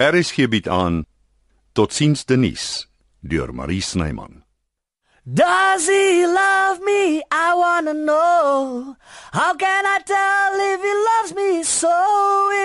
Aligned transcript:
RSG 0.00 0.48
bied 0.48 0.68
aan 0.68 1.04
Totsiens 1.76 2.24
Denise 2.24 2.86
deur 3.20 3.52
Marie 3.54 3.82
Snyman. 3.84 4.44
Does 5.24 5.86
he 5.88 6.24
love 6.24 6.80
me? 6.80 7.20
I 7.30 7.52
wanna 7.54 7.92
know. 7.92 8.96
How 9.32 9.52
can 9.56 9.84
I 9.84 9.98
tell 10.04 10.56
if 10.72 10.80
he 10.80 10.94
loves 11.10 11.34
me 11.36 11.62
so? 11.62 11.92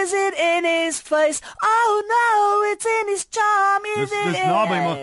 Is 0.02 0.13
it 0.13 0.34
in 0.40 0.63
his 0.63 1.02
face? 1.02 1.42
Oh 1.62 1.94
no, 2.08 2.71
it's 2.71 2.86
in 2.86 3.08
his 3.12 3.26
charm. 3.28 3.83
Is 3.97 4.10
Dis 4.10 4.20
it 4.20 4.31
dis 4.31 4.40
in 4.40 4.47
naby 4.49 4.79
maar 4.88 4.99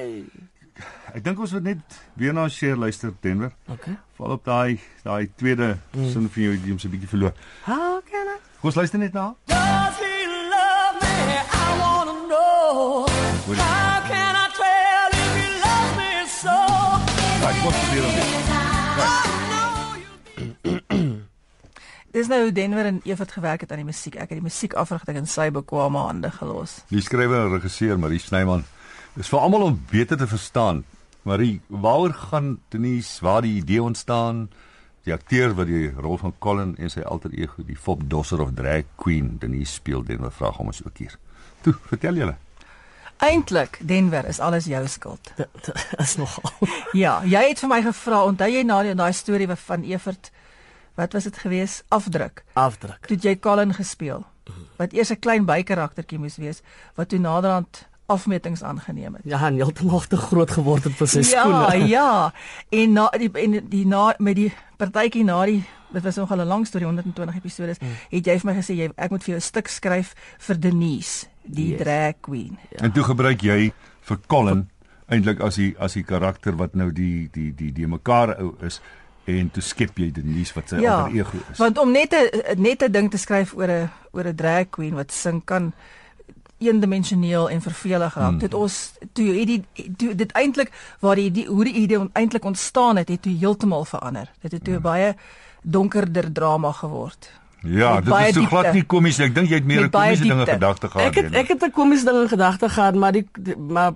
ek 1.13 1.25
dink 1.27 1.37
ons 1.45 1.53
moet 1.53 1.67
net 1.69 2.01
weer 2.17 2.33
na 2.33 2.49
share 2.49 2.81
luister 2.81 3.13
Denver. 3.21 3.53
Okay. 3.69 3.99
Val 4.17 4.39
op 4.39 4.49
daai 4.49 4.81
daai 5.05 5.29
tweede 5.37 5.75
sin 5.93 6.31
van 6.33 6.43
jou 6.49 6.57
ons 6.73 6.85
'n 6.89 6.95
bietjie 6.97 7.13
verloor. 7.13 7.37
How 7.69 8.01
can 8.09 8.25
I? 8.33 8.41
Kom 8.65 8.73
ons 8.73 8.81
luister 8.81 8.99
net 8.99 9.13
na. 9.13 9.35
Does 9.53 10.01
he 10.01 10.22
so? 16.43 16.57
Ek 17.47 17.57
kom 17.63 17.75
probeer 17.79 18.05
om 18.07 18.15
dit. 18.19 18.29
Dis 22.13 22.29
nou 22.29 22.53
Denver 22.53 22.85
en 22.85 23.01
Evert 23.09 23.33
gewerk 23.33 23.61
het 23.65 23.71
aan 23.73 23.81
die 23.81 23.89
musiek. 23.89 24.19
Ek 24.21 24.29
het 24.29 24.37
die 24.37 24.45
musiek 24.45 24.75
afrigting 24.77 25.17
in 25.23 25.29
sy 25.31 25.49
bekwame 25.55 26.03
hande 26.05 26.31
gelos. 26.35 26.83
Die 26.93 27.01
skrywer 27.01 27.47
en 27.47 27.55
regisseur 27.55 27.97
Marie 28.01 28.21
Snyman. 28.21 28.67
Dis 29.17 29.31
vir 29.33 29.41
almal 29.41 29.63
om 29.71 29.79
beter 29.91 30.21
te 30.21 30.29
verstaan. 30.29 30.85
Marie, 31.25 31.61
waaroor 31.69 32.13
gaan 32.29 32.59
Denise, 32.75 33.25
waar 33.25 33.43
die 33.47 33.57
idee 33.63 33.83
ontstaan? 33.83 34.51
Die 35.07 35.15
akteur 35.15 35.55
wat 35.59 35.67
die 35.71 35.89
rol 35.95 36.19
van 36.21 36.35
Colin 36.39 36.77
en 36.77 36.93
sy 36.93 37.01
alter 37.01 37.33
ego, 37.35 37.65
die 37.67 37.79
Fop 37.79 38.05
Dosser 38.11 38.43
of 38.45 38.53
Drag 38.59 38.85
Queen 39.01 39.39
Denise 39.41 39.81
speel, 39.81 40.05
Denver 40.05 40.35
vra 40.35 40.53
hom 40.59 40.71
ons 40.75 40.85
ook 40.85 40.99
hier. 41.03 41.17
Toe, 41.65 41.75
vertel 41.91 42.21
julle. 42.21 42.37
Eintlik, 43.23 43.79
Denver, 43.87 44.27
is 44.27 44.41
alles 44.41 44.65
jou 44.67 44.87
skuld. 44.89 45.33
Is 46.03 46.17
nogal. 46.17 46.51
Ja, 47.03 47.21
jy 47.25 47.43
het 47.49 47.61
vir 47.63 47.71
my 47.71 47.79
gevra, 47.85 48.25
onthou 48.27 48.49
jy 48.51 48.65
na 48.67 48.81
die 48.83 48.97
daai 48.99 49.13
storie 49.15 49.47
van 49.47 49.85
Evert 49.87 50.33
wat 50.99 51.15
was 51.17 51.25
dit 51.25 51.39
gewees? 51.39 51.83
Afdruk. 51.89 52.43
Afdruk. 52.59 53.07
Toe 53.07 53.17
jy 53.17 53.37
Colin 53.39 53.73
gespeel. 53.75 54.27
Wat 54.77 54.93
eers 54.93 55.13
'n 55.15 55.23
klein 55.23 55.47
bykaraktertjie 55.47 56.19
moes 56.19 56.37
wees 56.37 56.63
wat 56.97 57.09
toe 57.09 57.19
naderhand 57.19 57.87
afmetings 58.07 58.63
aangeneem 58.63 59.15
het. 59.15 59.23
Ja, 59.25 59.47
en 59.47 59.55
heeltemal 59.55 60.01
te 60.01 60.17
groot 60.17 60.51
geword 60.51 60.85
het 60.85 60.99
vir 60.99 61.09
sy 61.09 61.23
Ja, 61.23 61.45
skoene. 61.45 61.87
ja. 61.97 62.33
En 62.69 62.93
na 62.93 63.09
die 63.17 63.31
en 63.33 63.69
die 63.69 63.87
na 63.87 64.15
met 64.19 64.37
die 64.37 64.53
partytjie 64.77 65.25
na 65.25 65.45
die 65.47 65.63
dit 65.93 66.03
was 66.03 66.17
nogal 66.17 66.41
'n 66.41 66.49
lang 66.49 66.67
storie 66.67 66.87
120 66.87 67.37
episodes. 67.37 67.79
Mm. 67.79 67.89
Het 68.11 68.27
jy 68.27 68.39
vir 68.39 68.51
my 68.51 68.57
gesê 68.61 68.75
jy 68.75 68.91
ek 68.97 69.11
moet 69.11 69.23
vir 69.23 69.35
jou 69.35 69.39
'n 69.39 69.49
stuk 69.49 69.69
skryf 69.69 70.15
vir 70.39 70.61
Denise, 70.61 71.27
die 71.45 71.69
Yes. 71.71 71.81
drag 71.83 72.15
queen. 72.21 72.59
Ja. 72.71 72.79
En 72.85 72.93
toe 72.93 73.03
gebruik 73.05 73.41
jy 73.43 73.73
vir 74.01 74.19
Colin 74.27 74.69
eintlik 75.09 75.41
as 75.41 75.55
die 75.57 75.75
as 75.79 75.93
die 75.93 76.03
karakter 76.05 76.57
wat 76.57 76.75
nou 76.75 76.93
die 76.93 77.29
die 77.33 77.53
die 77.55 77.73
die 77.73 77.87
mekaar 77.87 78.39
ou 78.41 78.55
is 78.61 78.81
en 79.27 79.51
toe 79.51 79.63
skep 79.63 79.99
jy 79.99 80.11
Denise 80.13 80.53
wat 80.55 80.69
sy 80.69 80.81
Ja, 80.81 80.95
alter 81.03 81.17
ego 81.19 81.39
is. 81.51 81.59
Want 81.59 81.79
om 81.79 81.93
net 81.93 82.13
'n 82.15 82.61
net 82.63 82.83
'n 82.83 82.93
ding 82.93 83.11
te 83.11 83.17
skryf 83.19 83.55
oor 83.55 83.69
'n 83.71 83.91
oor 84.13 84.25
'n 84.27 84.35
drag 84.37 84.71
queen 84.71 84.95
wat 84.95 85.13
sing 85.13 85.45
kan 85.45 85.73
eendimensioneel 86.59 87.51
en 87.51 87.61
vervelig 87.61 88.15
raak. 88.15 88.29
Hmm. 88.31 88.39
Dit 88.39 88.55
ons 88.55 88.93
toe 89.13 89.27
het 89.35 89.47
die 89.47 89.65
toe, 89.97 90.15
dit 90.15 90.33
eintlik 90.33 90.71
waar 91.01 91.17
die, 91.17 91.31
die 91.31 91.47
hoe 91.47 91.65
die 91.65 91.75
idee 91.75 92.09
eintlik 92.13 92.45
ontstaan 92.45 92.97
het, 92.97 93.09
het 93.09 93.23
toe 93.23 93.33
heeltemal 93.39 93.85
verander. 93.85 94.31
Dit 94.41 94.53
het 94.53 94.65
toe 94.65 94.75
'n 94.75 94.77
Hmm. 94.77 94.83
baie 94.83 95.15
donkerder 95.63 96.33
drama 96.33 96.73
geword. 96.73 97.31
Ja, 97.65 98.01
dit 98.01 98.15
is 98.15 98.35
so 98.35 98.45
glad 98.51 98.73
nie 98.75 98.83
komies 98.85 99.19
nie. 99.19 99.27
Ek 99.29 99.35
dink 99.35 99.49
jy 99.49 99.55
het 99.61 99.65
meer 99.65 99.85
'n 99.85 99.91
komiese 99.91 100.23
ding 100.23 100.41
in 100.41 100.47
gedagte 100.47 100.89
gehad. 100.89 101.07
Ek 101.09 101.15
het 101.15 101.35
ek 101.35 101.49
het 101.49 101.63
'n 101.65 101.71
komiese 101.71 102.05
ding 102.05 102.23
in 102.23 102.29
gedagte 102.29 102.69
gehad, 102.69 102.95
maar 102.95 103.13
die, 103.13 103.27
die 103.39 103.57
maar 103.57 103.93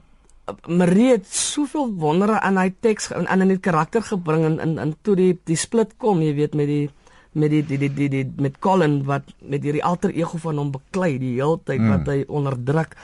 Marie 0.69 1.11
het 1.11 1.27
soveel 1.27 1.92
wondere 1.98 2.41
aan 2.41 2.56
hy 2.56 2.75
teks 2.81 3.11
en 3.12 3.27
aan 3.28 3.41
in 3.41 3.48
die 3.48 3.59
karakter 3.59 4.03
gebring 4.03 4.44
en 4.44 4.61
in 4.61 4.78
in 4.78 4.94
toe 5.03 5.17
die 5.17 5.39
die 5.44 5.56
split 5.56 5.97
kom, 5.98 6.22
jy 6.22 6.34
weet 6.34 6.55
met 6.55 6.66
die 6.66 6.91
met 7.32 7.50
die 7.50 7.65
die 7.66 7.78
die 7.78 7.91
die, 7.94 8.09
die 8.09 8.32
met 8.38 8.59
Colin 8.59 9.05
wat 9.05 9.22
met 9.43 9.62
hierdie 9.62 9.84
alter 9.84 10.10
ego 10.15 10.38
van 10.38 10.56
hom 10.56 10.71
beklei 10.71 11.19
die 11.19 11.34
hele 11.34 11.59
tyd 11.65 11.81
Mm. 11.81 11.88
wat 11.91 12.06
hy 12.06 12.25
onderdruk. 12.28 12.97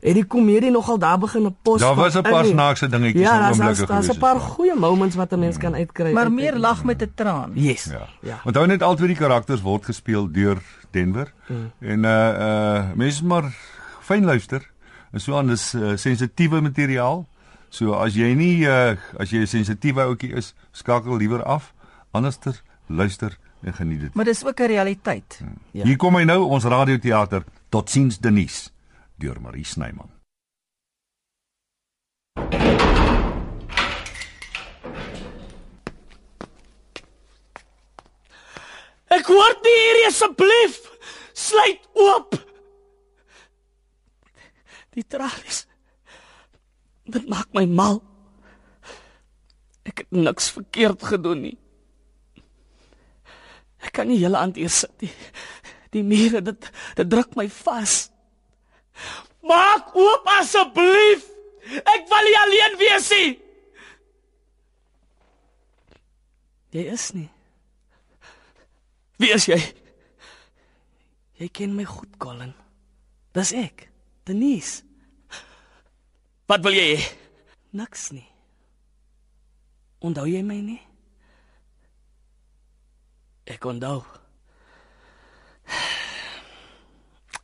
Het 0.00 0.14
die 0.14 0.24
komedie 0.24 0.70
nogal 0.70 0.98
daar 0.98 1.18
begin 1.18 1.46
'n 1.46 1.56
pos. 1.62 1.80
Daar 1.80 1.94
was 1.94 2.14
'n 2.16 2.22
paar 2.22 2.44
in. 2.44 2.50
snaakse 2.50 2.88
dingetjies 2.88 3.22
Ja, 3.22 3.32
en 3.34 3.38
daar's 3.40 3.58
oomblikke 3.58 3.86
daar's 3.86 3.88
daar's 3.88 4.06
'n 4.06 4.14
gewees, 4.14 4.18
paar 4.18 4.34
ja. 4.34 4.40
goeie 4.54 4.74
moments 4.74 5.16
wat 5.16 5.32
'n 5.32 5.38
mens 5.38 5.56
kan 5.56 5.74
uitkry. 5.74 6.12
Maar 6.12 6.32
meer 6.32 6.52
uit- 6.52 6.60
lag 6.60 6.84
met 6.84 7.02
'n 7.02 7.12
traan. 7.14 7.50
Yes. 7.54 7.84
Ja. 7.84 8.08
Ja. 8.20 8.40
Onthou 8.44 8.66
net 8.66 8.82
albei 8.82 9.06
die 9.06 9.16
karakters 9.16 9.60
word 9.62 9.84
gespeel 9.84 10.30
deur 10.32 10.58
Denver. 10.90 11.32
Mm. 11.48 11.70
En 11.80 12.04
uh 12.04 12.10
uh 12.10 12.84
mense 12.94 13.24
maar 13.24 13.54
fyn 14.00 14.24
luister. 14.24 14.70
En 15.12 15.20
so 15.20 15.36
aan 15.36 15.46
dis 15.46 15.74
uh, 15.74 15.96
sensitiewe 15.96 16.60
materiaal. 16.60 17.26
So 17.68 17.92
as 17.92 18.14
jy 18.14 18.34
nie 18.34 18.64
uh 18.66 18.96
as 19.18 19.30
jy 19.30 19.38
'n 19.38 19.46
sensitiewe 19.46 20.00
ouetjie 20.02 20.32
is, 20.32 20.54
skakel 20.72 21.16
liewer 21.16 21.42
af. 21.42 21.72
Anderster 22.10 22.62
luister 22.86 23.38
en 23.62 23.74
geniet 23.74 24.00
dit. 24.00 24.14
Maar 24.14 24.24
dis 24.24 24.44
ook 24.46 24.58
'n 24.60 24.66
realiteit. 24.66 25.40
Ja. 25.40 25.46
Ja. 25.70 25.84
Hier 25.84 25.96
kom 25.96 26.14
hy 26.16 26.22
nou 26.24 26.42
ons 26.44 26.64
radioteater 26.64 27.44
Totsiens 27.68 28.18
Denise 28.18 28.70
deur 29.16 29.40
Marie 29.40 29.64
Snyman. 29.64 30.10
Ek 39.16 39.28
hoor 39.30 39.54
nie 39.64 39.76
hier 39.76 40.02
asseblief. 40.10 40.80
Sluit 41.36 41.86
oop. 41.94 42.36
Die 44.96 45.04
tralies. 45.04 45.64
Dit 47.06 47.28
maak 47.30 47.52
my 47.54 47.64
mal. 47.70 48.00
Ek 49.86 50.02
het 50.02 50.10
niks 50.16 50.50
verkeerd 50.56 51.04
gedoen 51.06 51.44
nie. 51.46 51.56
Ek 53.86 53.94
kan 53.94 54.08
nie 54.10 54.18
hele 54.18 54.40
aand 54.40 54.58
hier 54.58 54.72
sit 54.72 54.92
nie. 55.04 55.12
Die 55.94 56.02
mure 56.04 56.42
dit 56.44 56.70
dit 56.98 57.08
druk 57.08 57.36
my 57.38 57.46
vas. 57.62 58.08
Maak 59.46 59.94
oop 59.94 60.28
asseblief. 60.38 61.26
Ek 61.66 62.06
wil 62.10 62.28
nie 62.28 62.38
alleen 62.42 62.78
wees 62.80 63.08
nie. 63.14 63.32
Jy 66.76 66.84
is 66.92 67.06
nie. 67.16 67.28
Wie 69.16 69.32
is 69.32 69.46
jy? 69.48 69.58
Jy 71.40 71.48
ken 71.52 71.74
my 71.76 71.84
goed, 71.88 72.10
Colin. 72.20 72.52
Dis 73.36 73.52
ek, 73.56 73.86
Denise. 74.28 74.82
Wat 76.48 76.62
wil 76.64 76.76
jy? 76.76 77.00
Niks 77.76 78.10
nie. 78.14 78.26
Onthou 80.04 80.26
jy 80.28 80.42
my 80.46 80.58
nie? 80.62 80.80
Ek 83.50 83.64
onthou. 83.68 84.04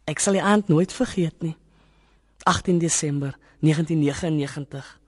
Ek 0.05 0.19
sal 0.19 0.39
die 0.39 0.43
aand 0.43 0.69
nooit 0.69 0.93
vergeet 0.93 1.43
nie. 1.43 1.57
18 2.43 2.79
Desember 2.79 3.37
1999. 3.61 4.99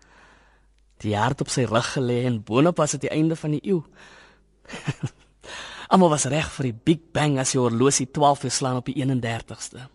Die 1.02 1.16
het 1.16 1.40
op 1.40 1.50
sy 1.50 1.66
rug 1.66 1.88
gelê 1.96 2.22
en 2.28 2.42
boonop 2.42 2.78
was 2.78 2.94
dit 2.94 3.06
die 3.08 3.10
einde 3.10 3.36
van 3.36 3.56
die 3.56 3.62
eeu. 3.62 3.82
Almal 5.92 6.14
was 6.14 6.28
reg 6.30 6.46
vir 6.54 6.70
die 6.70 6.78
Big 6.90 7.02
Bang 7.12 7.38
as 7.38 7.52
die 7.52 7.60
horlosie 7.60 8.06
12 8.10 8.46
uur 8.46 8.54
slaan 8.54 8.80
op 8.80 8.86
die 8.88 8.96
31ste. 9.02 9.88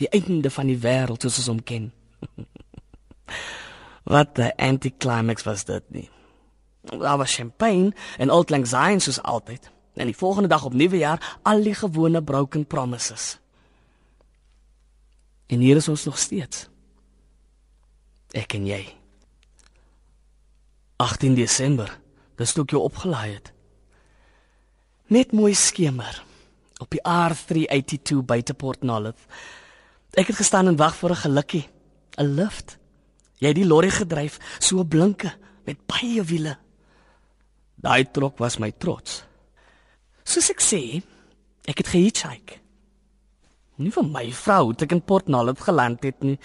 Die 0.00 0.08
einde 0.08 0.50
van 0.50 0.70
die 0.70 0.78
wêreld 0.78 1.26
soos 1.26 1.42
ons 1.42 1.50
hom 1.50 1.60
ken. 1.62 1.90
Wat 4.14 4.38
'n 4.38 4.54
anticlimax 4.56 5.44
was 5.44 5.64
dit 5.64 5.84
nie. 5.90 6.08
Daar 6.82 7.18
was 7.18 7.34
champagne 7.34 7.92
en 8.18 8.30
old 8.30 8.50
lang 8.50 8.66
syne 8.66 9.00
soos 9.00 9.22
altyd. 9.22 9.70
En 9.94 10.06
die 10.06 10.16
volgende 10.16 10.48
dag 10.48 10.64
op 10.64 10.72
nuwe 10.72 10.98
jaar 10.98 11.38
al 11.42 11.62
die 11.62 11.74
gewone 11.74 12.22
broken 12.22 12.66
promises. 12.66 13.41
En 15.52 15.60
hier 15.60 15.76
is 15.76 15.88
ons 15.88 16.04
nog 16.08 16.18
steeds. 16.18 16.66
Ek 18.32 18.54
en 18.56 18.64
jy. 18.66 18.80
18 21.02 21.34
Desember, 21.36 21.90
dis 22.40 22.54
toe 22.56 22.64
ek 22.64 22.72
jou 22.72 22.80
opgelaai 22.86 23.34
het. 23.34 23.50
Net 25.12 25.34
mooi 25.36 25.52
skemer 25.58 26.22
op 26.80 26.94
die 26.94 27.02
R382 27.04 28.22
buite 28.24 28.56
Port 28.56 28.86
Nolloth. 28.86 29.20
Ek 30.16 30.30
het 30.32 30.40
gestaan 30.40 30.70
en 30.72 30.78
wag 30.80 30.96
vir 30.96 31.10
'n 31.10 31.24
gelukkie, 31.24 31.68
'n 32.16 32.34
lift. 32.34 32.78
Jy 33.38 33.48
het 33.48 33.56
die 33.56 33.66
lorry 33.66 33.90
gedryf, 33.90 34.38
so 34.58 34.84
blinke 34.84 35.34
met 35.66 35.86
baie 35.86 36.22
wiele. 36.22 36.56
Daai 37.76 38.10
trok 38.10 38.38
was 38.38 38.58
my 38.58 38.70
trots. 38.70 39.24
Soos 40.24 40.50
ek 40.50 40.60
sê, 40.60 41.02
ek 41.64 41.78
het 41.78 41.88
gehitchhike. 41.88 42.61
Nie 43.82 43.92
vir 43.94 44.06
my 44.06 44.26
vrou 44.36 44.70
het 44.70 44.84
ek 44.86 44.94
in 44.96 45.02
Port 45.02 45.30
Nolloth 45.32 45.64
geland 45.66 46.04
het 46.06 46.22
nie. 46.22 46.38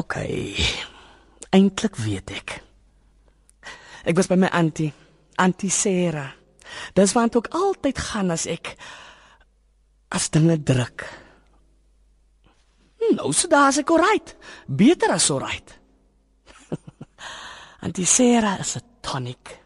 OK. 0.00 0.16
Eintlik 1.54 1.96
weet 2.02 2.32
ek. 2.34 2.58
Ek 4.08 4.16
was 4.16 4.28
by 4.30 4.38
my 4.40 4.50
auntie, 4.56 4.92
Auntie 5.38 5.70
Sarah. 5.70 6.32
Dis 6.96 7.14
waar 7.16 7.30
ek 7.30 7.50
altyd 7.56 7.98
gaan 8.10 8.32
as 8.34 8.46
ek 8.50 8.74
as 10.14 10.28
dinge 10.32 10.56
druk. 10.64 11.04
Hm. 12.98 13.14
nou 13.16 13.32
se 13.32 13.48
daar 13.48 13.70
is 13.70 13.80
ek 13.82 13.90
alright. 13.94 14.34
Beter 14.66 15.12
as 15.14 15.30
alright. 15.30 15.78
Antisera 17.84 18.58
is 18.58 18.76
'n 18.76 18.82
tonic. 19.00 19.58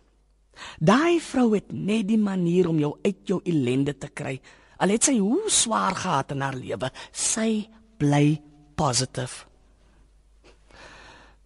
Daai 0.79 1.21
vrou 1.21 1.55
het 1.55 1.73
net 1.73 2.09
die 2.09 2.19
manier 2.19 2.69
om 2.69 2.79
jou 2.79 2.99
uit 3.03 3.21
jou 3.25 3.41
ellende 3.45 3.95
te 3.99 4.09
kry. 4.09 4.41
Al 4.83 4.91
het 4.97 5.07
sy 5.07 5.15
hoe 5.21 5.47
swaar 5.47 5.95
gehad 5.95 6.35
in 6.35 6.43
haar 6.43 6.59
lewe, 6.59 6.91
sy 7.15 7.69
bly 8.03 8.41
positief. 8.75 9.45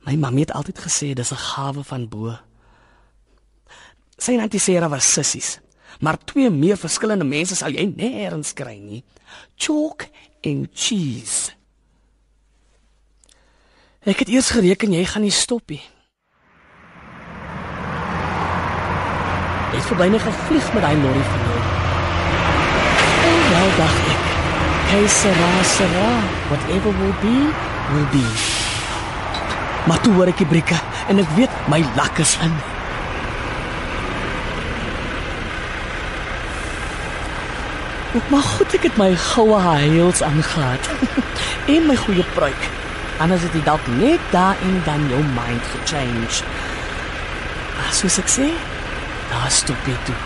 My 0.06 0.14
mamma 0.16 0.46
het 0.46 0.54
altyd 0.56 0.78
gesê 0.86 1.12
dis 1.12 1.32
'n 1.32 1.44
gawe 1.52 1.84
van 1.84 2.08
bo. 2.08 2.38
Sy 4.16 4.32
en 4.32 4.40
Antisera 4.40 4.88
was 4.88 5.12
sissies, 5.12 5.60
maar 6.00 6.24
twee 6.24 6.50
meer 6.50 6.76
verskillende 6.76 7.24
mense 7.24 7.54
sal 7.56 7.70
jy 7.70 7.84
nêrens 7.96 8.54
kry 8.54 8.78
nie. 8.78 9.04
Chalk 9.56 10.08
en 10.40 10.68
cheese. 10.72 11.52
Ek 14.00 14.18
het 14.18 14.28
eers 14.28 14.50
gereken 14.50 14.92
jy 14.92 15.04
gaan 15.04 15.22
nie 15.22 15.30
stop 15.34 15.68
nie. 15.70 15.82
Jy 19.72 19.76
het 19.82 19.90
verbyne 19.90 20.18
gevlieg 20.18 20.72
met 20.72 20.82
daai 20.82 20.96
lorry 21.02 21.22
van 21.22 21.40
jou. 21.50 21.65
Nou 23.56 23.68
dacht 23.72 24.08
ek, 24.12 24.24
hey 24.90 25.06
sera 25.08 25.50
sera, 25.64 26.08
whatever 26.50 26.92
will 27.00 27.14
be, 27.22 27.36
will 27.92 28.08
be. 28.12 28.24
Maar 29.88 30.00
toe 30.04 30.12
hoor 30.12 30.28
ek 30.28 30.42
die 30.42 30.48
brieke 30.50 30.76
en 31.08 31.22
ek 31.22 31.30
weet 31.38 31.54
my 31.72 31.78
lak 31.96 32.20
is 32.20 32.34
in. 32.44 32.52
Maar 38.32 38.44
goed 38.44 38.76
ek 38.76 38.84
het 38.90 39.00
my 39.00 39.08
goue 39.22 39.62
heels 39.86 40.20
aangetree 40.26 41.08
en 41.78 41.88
my 41.88 41.96
goeie 42.02 42.28
pruik. 42.36 42.68
Anders 43.24 43.46
het 43.48 43.56
jy 43.56 43.64
dalk 43.64 43.88
net 43.96 44.20
daar 44.36 44.60
en 44.68 44.76
dan 44.84 45.08
jou 45.08 45.22
mind 45.32 45.72
gechange. 45.72 46.44
Maar 47.78 47.96
soos 48.02 48.20
ek 48.20 48.28
sê, 48.36 48.52
daar 49.32 49.48
stop 49.62 49.88
jy 49.88 49.96
toe. 50.04 50.20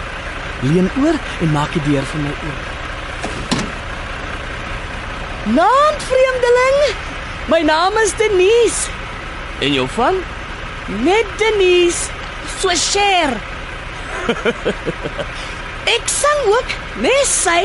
Leun 0.66 0.90
oor 1.04 1.22
en 1.38 1.54
maak 1.54 1.78
die 1.78 1.86
deur 1.86 2.10
vir 2.14 2.26
my 2.26 2.34
oop. 2.34 2.69
Naam 5.44 5.94
vreemdeling. 5.98 6.96
My 7.48 7.62
naam 7.62 7.96
is 7.96 8.12
Denise. 8.16 8.88
En 9.58 9.72
jou 9.72 9.88
van? 9.88 10.14
Net 10.86 11.26
Denise. 11.36 12.08
So 12.58 12.74
share. 12.74 13.36
Ek 15.96 16.08
sang 16.12 16.42
ook, 16.46 16.76
nes 17.00 17.30
sy. 17.42 17.64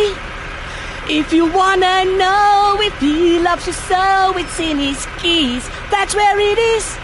If 1.07 1.33
you 1.33 1.51
wanna 1.51 2.05
know 2.17 2.79
if 2.81 2.97
he 2.99 3.39
loves 3.39 3.67
you 3.67 3.73
so, 3.73 4.33
it's 4.37 4.59
in 4.59 4.79
his 4.79 5.05
keys. 5.21 5.69
That's 5.91 6.15
where 6.15 6.39
it 6.39 6.57
is. 6.57 6.97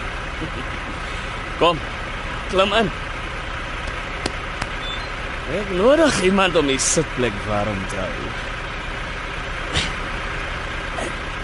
Kom, 1.60 1.78
klim 2.50 2.72
in. 2.72 2.90
Ek 5.52 5.70
nodig 5.76 6.22
iemand 6.26 6.56
om 6.56 6.66
die 6.72 6.80
sitplek 6.80 7.36
warm 7.46 7.78
te 7.92 8.00
hou. 8.00 8.31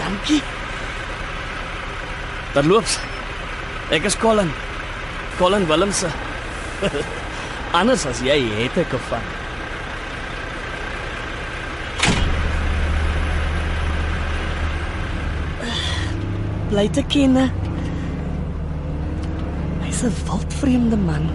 Dankie. 0.09 0.41
Terloops. 2.55 2.97
Ek 3.93 4.05
is 4.09 4.17
Colin. 4.17 4.49
Colin 5.37 5.67
Willemse. 5.69 6.09
Anders 7.79 8.07
as 8.09 8.23
jy 8.25 8.39
het 8.57 8.79
ek 8.81 8.89
gevang. 8.95 9.27
Bly 16.73 16.87
te 16.97 17.05
ken. 17.13 17.37
Hy's 19.85 20.01
'n 20.09 20.17
wildvreemde 20.25 20.97
man. 21.05 21.29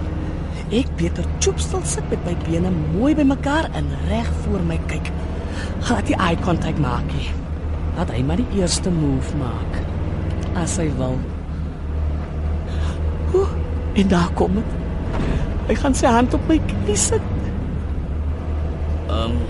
Ek 0.74 0.90
Peter 0.98 1.25
Choopstel 1.38 1.86
sit 1.86 2.10
met 2.10 2.25
my 2.25 2.36
bene 2.50 2.74
mooi 2.98 3.14
bymekaar 3.14 3.70
en 3.78 3.86
reg 4.10 4.34
voor 4.42 4.66
my 4.66 4.81
kyk. 4.90 5.14
Gaan 5.86 6.02
hy 6.10 6.18
eye 6.18 6.42
contact 6.42 6.81
maak 6.81 7.06
nie. 7.14 7.43
Laat 7.98 8.12
hy 8.12 8.24
maar 8.25 8.42
die 8.42 8.60
eerste 8.60 8.92
move 8.94 9.38
maak. 9.38 9.81
As 10.60 10.78
hy 10.81 10.90
wil. 10.98 11.18
Oeh, 13.34 13.54
en 14.01 14.07
daar 14.07 14.31
kom 14.38 14.57
dit. 14.57 14.80
Hy 15.68 15.75
gaan 15.80 15.95
sy 15.98 16.10
hand 16.12 16.34
op 16.34 16.48
my 16.50 16.60
knie 16.69 16.98
sit. 17.00 17.30
Ehm 19.10 19.38
um, 19.38 19.44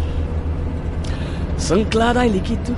Sing 1.64 1.86
klaar 1.88 2.18
daai 2.18 2.28
liedjie 2.34 2.58
toe. 2.68 2.76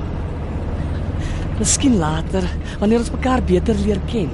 Miskien 1.57 1.95
later, 1.97 2.45
wanneer 2.81 3.01
ons 3.01 3.13
mekaar 3.13 3.41
beter 3.47 3.77
leer 3.81 4.01
ken. 4.11 4.29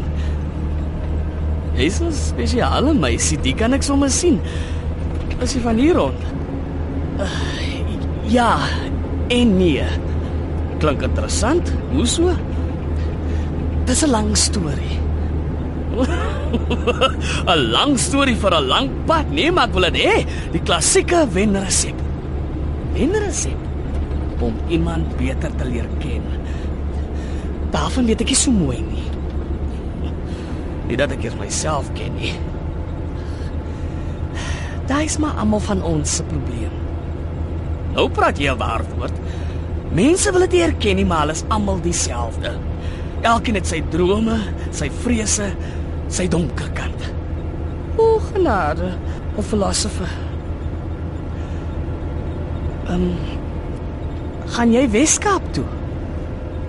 Jy's 1.78 2.02
'n 2.02 2.12
spesiale 2.12 2.94
meisie, 2.94 3.38
dit 3.40 3.56
kan 3.56 3.74
ek 3.74 3.84
sommer 3.84 4.10
sien. 4.10 4.42
As 5.42 5.54
jy 5.54 5.62
van 5.62 5.78
hier 5.78 5.96
rond. 5.96 6.20
Uh, 7.20 7.30
ja, 8.28 8.60
en 9.30 9.58
nee. 9.58 9.86
Klink 10.82 11.04
interessant. 11.06 11.70
Hoe 11.94 12.06
so? 12.10 12.34
Dis 13.86 14.02
'n 14.04 14.10
lang 14.10 14.34
storie. 14.38 14.98
'n 17.46 17.72
Lang 17.72 17.98
storie 18.00 18.36
vir 18.36 18.54
'n 18.58 18.68
lang 18.68 18.88
pad. 19.06 19.30
Nee, 19.30 19.52
maar 19.52 19.68
ek 19.70 19.74
wil 19.74 19.86
dit 19.92 20.02
hê, 20.02 20.16
die 20.52 20.62
klassieke 20.62 21.28
wenresep. 21.30 21.98
Wenresep 22.94 23.60
om 24.42 24.58
iemand 24.70 25.06
beter 25.18 25.54
te 25.56 25.66
leer 25.66 25.90
ken. 26.02 26.26
Daarvan 27.72 28.06
weet 28.10 28.22
ek 28.22 28.34
nie 28.34 28.42
so 28.42 28.52
mooi 28.52 28.82
nie. 28.82 29.06
Nie 30.88 30.98
dat 30.98 31.12
ek 31.14 31.24
eers 31.24 31.38
myself 31.40 31.92
ken 31.94 32.18
nie. 32.18 32.34
Daai 34.90 35.06
is 35.06 35.20
maar 35.22 35.38
almal 35.40 35.62
van 35.64 35.84
ons 35.86 36.16
se 36.18 36.24
probleem. 36.24 36.74
Nou 37.94 38.10
praat 38.10 38.40
jy 38.40 38.50
'n 38.50 38.58
waar 38.58 38.84
woord. 38.98 39.14
Mense 39.92 40.32
wil 40.32 40.46
dit 40.48 40.62
erken 40.64 40.96
nie, 40.96 41.06
maar 41.06 41.26
hulle 41.26 41.36
is 41.36 41.44
almal 41.52 41.82
dieselfde. 41.84 42.54
Elkeen 43.28 43.58
het 43.60 43.68
sy 43.68 43.82
drome, 43.92 44.38
sy 44.72 44.88
vrese, 45.04 45.52
sy 46.12 46.28
donker 46.32 46.72
kant. 46.78 47.08
O 48.00 48.20
genade, 48.32 48.94
'n 49.38 49.44
filosofe. 49.44 50.08
Ehm 52.88 52.96
um, 52.96 53.16
gaan 54.56 54.72
jy 54.72 54.90
Weskaap 54.90 55.54
toe? 55.54 55.66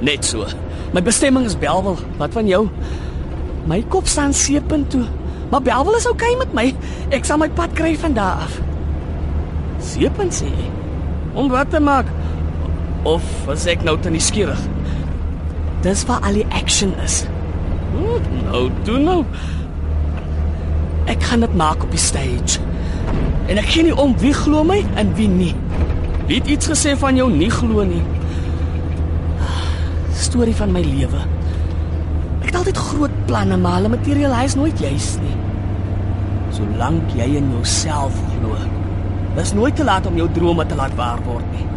Net 0.01 0.25
so. 0.25 0.47
My 0.93 1.03
bestemming 1.03 1.47
is 1.47 1.59
Belwel. 1.59 1.99
Wat 2.19 2.33
van 2.33 2.47
jou? 2.47 2.69
My 3.67 3.85
kop 3.89 4.07
staan 4.07 4.35
seepunt 4.35 4.91
toe. 4.91 5.05
Maar 5.51 5.63
Belwel 5.63 5.97
is 5.97 6.07
oukei 6.07 6.35
okay 6.35 6.47
met 6.47 6.55
my. 6.55 6.75
Ek 7.11 7.25
sal 7.25 7.39
my 7.39 7.49
pad 7.49 7.73
kry 7.73 7.97
van 7.97 8.13
daar 8.13 8.43
af. 8.47 8.61
Seepunt 9.79 10.35
sê? 10.43 10.51
Om 11.35 11.49
wat 11.49 11.71
te 11.71 11.81
maak? 11.81 12.07
Of 13.03 13.23
was 13.47 13.67
ek 13.67 13.83
nou 13.83 13.97
te 13.99 14.11
nuuskierig? 14.15 14.61
Dis 15.83 16.05
waar 16.07 16.23
al 16.23 16.39
die 16.39 16.47
action 16.55 16.93
is. 17.03 17.25
Hm, 17.93 18.21
nou, 18.47 18.69
doen 18.87 19.03
nou. 19.09 19.21
Ek 21.11 21.25
gaan 21.27 21.43
dit 21.43 21.57
maak 21.59 21.83
op 21.83 21.91
die 21.91 22.01
stage. 22.01 22.63
En 23.51 23.59
ek 23.59 23.73
gee 23.75 23.89
nie 23.89 23.97
om 23.99 24.15
wie 24.23 24.35
glo 24.37 24.63
my 24.65 24.79
en 25.01 25.11
wie 25.19 25.29
nie. 25.29 25.55
Wie 26.29 26.39
het 26.39 26.47
iets 26.47 26.71
gesê 26.71 26.95
van 26.99 27.19
jou 27.19 27.27
nie 27.33 27.51
glo 27.51 27.83
nie? 27.87 28.03
Storie 30.15 30.55
van 30.57 30.71
my 30.73 30.85
lewe. 30.87 31.25
Ek 32.43 32.53
het 32.53 32.61
altyd 32.61 32.79
groot 32.79 33.19
planne, 33.27 33.59
maar 33.59 33.81
hulle 33.81 33.91
materialiseer 33.97 34.63
nooit 34.63 34.79
juis 34.87 35.11
nie. 35.25 35.35
Solank 36.55 37.19
jy 37.19 37.33
in 37.41 37.51
jouself 37.57 38.17
glo, 38.37 38.55
is 39.43 39.55
nooit 39.57 39.75
te 39.77 39.85
laat 39.85 40.07
om 40.07 40.17
jou 40.21 40.29
drome 40.37 40.67
te 40.69 40.79
laat 40.79 40.95
waar 40.95 41.21
word 41.27 41.47
nie. 41.57 41.72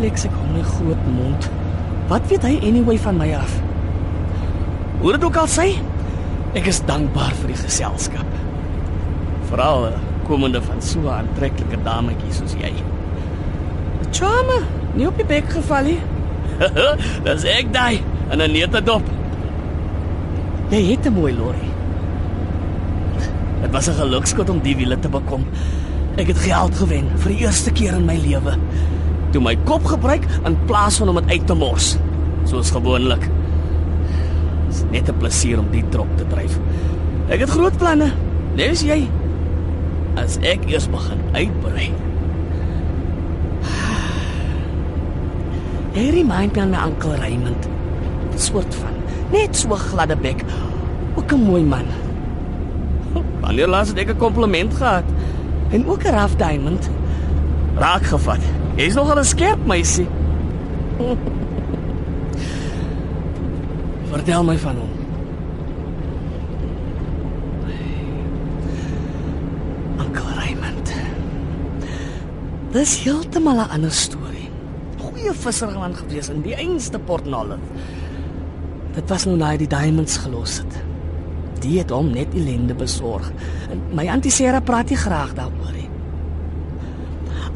Pleks 0.00 0.24
ek 0.24 0.32
hom 0.32 0.54
'n 0.56 0.64
groot 0.64 1.02
mond. 1.12 1.50
Wat 2.08 2.24
weet 2.30 2.42
hy 2.42 2.54
anyway 2.64 2.96
van 2.98 3.18
my 3.20 3.34
af? 3.36 3.52
Hoe 5.00 5.12
dit 5.12 5.24
ook 5.24 5.36
al 5.36 5.46
sê, 5.46 5.76
ek 6.56 6.66
is 6.66 6.80
dankbaar 6.88 7.34
vir 7.40 7.52
die 7.52 7.60
geselskap. 7.60 8.38
Veral 9.50 9.92
komende 10.24 10.62
van 10.62 10.80
so 10.80 11.00
'n 11.00 11.12
aantreklike 11.18 11.76
dametjie 11.84 12.32
soos 12.32 12.54
jy. 12.56 12.72
Charme, 14.10 14.64
nie 14.94 15.06
op 15.06 15.16
die 15.16 15.26
bek 15.26 15.50
geval 15.52 15.84
nie. 15.84 16.00
Dis 17.26 17.44
ek 17.44 17.72
daai 17.72 18.00
en 18.30 18.40
'n 18.40 18.52
nette 18.52 18.80
dop. 18.80 19.04
Jy 20.70 20.80
het 20.90 21.06
'n 21.06 21.12
mooi 21.12 21.36
lorry. 21.36 21.68
Dit 23.60 23.70
was 23.70 23.88
'n 23.88 24.00
gelukskot 24.00 24.48
om 24.48 24.60
die 24.60 24.76
wiele 24.76 24.98
te 24.98 25.08
bekom. 25.08 25.44
Ek 26.16 26.26
het 26.26 26.38
geld 26.38 26.74
gewen 26.74 27.04
vir 27.16 27.32
die 27.32 27.40
eerste 27.44 27.70
keer 27.70 27.92
in 27.92 28.06
my 28.06 28.16
lewe. 28.16 28.56
Toe 29.30 29.42
my 29.42 29.56
kop 29.64 29.84
gebruik 29.84 30.24
in 30.44 30.58
plaas 30.66 30.98
van 30.98 31.08
om 31.08 31.14
dit 31.14 31.30
uit 31.30 31.46
te 31.46 31.54
mors, 31.54 31.96
soos 32.44 32.70
gewoonlik. 32.70 33.20
Dit 33.20 34.74
is 34.74 34.82
net 34.90 35.08
'n 35.08 35.18
plesier 35.18 35.58
om 35.58 35.70
die 35.70 35.84
trok 35.88 36.16
te 36.16 36.26
dryf. 36.26 36.58
Ek 37.28 37.40
het 37.40 37.50
groot 37.50 37.76
planne. 37.78 38.12
Nes 38.54 38.82
jy 38.82 39.08
as 40.16 40.38
ek 40.42 40.66
eers 40.66 40.88
begin 40.90 41.20
uitbrei. 41.32 41.92
Hy 45.94 46.10
remind 46.10 46.54
my 46.54 46.62
aan 46.62 46.70
my 46.70 46.78
oom 46.86 47.14
Raymond. 47.20 47.68
soort 48.40 48.74
van. 48.74 48.94
Net 49.30 49.56
so 49.56 49.74
gladde 49.74 50.16
bek. 50.16 50.44
Ook 51.14 51.32
'n 51.32 51.42
mooi 51.42 51.62
man. 51.62 51.84
Wanneer 53.40 53.68
laas 53.68 53.88
het 53.88 53.98
ek 53.98 54.08
'n 54.08 54.16
kompliment 54.16 54.74
gehad? 54.74 55.04
En 55.70 55.86
ook 55.86 56.02
'n 56.02 56.14
rough 56.14 56.36
diamond. 56.36 56.90
Raak 57.76 58.02
gevat. 58.02 58.59
Jy's 58.76 58.94
nogal 58.94 59.18
'n 59.18 59.24
skerp 59.24 59.66
meisie. 59.66 60.08
Vertel 64.10 64.44
my 64.44 64.58
van 64.58 64.76
hom. 64.76 64.92
Uncle 69.98 70.34
Raymond. 70.34 70.92
Dis 72.72 73.02
heeltemal 73.04 73.58
'n 73.58 73.70
ander 73.70 73.92
storie. 73.92 74.50
Goeie 74.98 75.34
visserman 75.34 75.94
gewees 75.94 76.28
in 76.28 76.42
die 76.42 76.54
einste 76.54 76.98
Port 76.98 77.24
Nolloth. 77.24 77.66
Dit 78.94 79.08
was 79.08 79.24
nou 79.24 79.36
na 79.36 79.50
hy 79.50 79.56
die 79.56 79.70
diamonds 79.70 80.16
gelos 80.16 80.58
het. 80.58 80.82
Die 81.60 81.78
het 81.78 81.90
hom 81.90 82.10
net 82.10 82.34
ellende 82.34 82.74
besorg. 82.74 83.32
En 83.70 83.82
my 83.94 84.08
antie 84.08 84.30
Sarah 84.30 84.62
praat 84.64 84.88
nie 84.88 84.96
graag 84.96 85.34
daaroor 85.34 85.72
nie. 85.72 85.88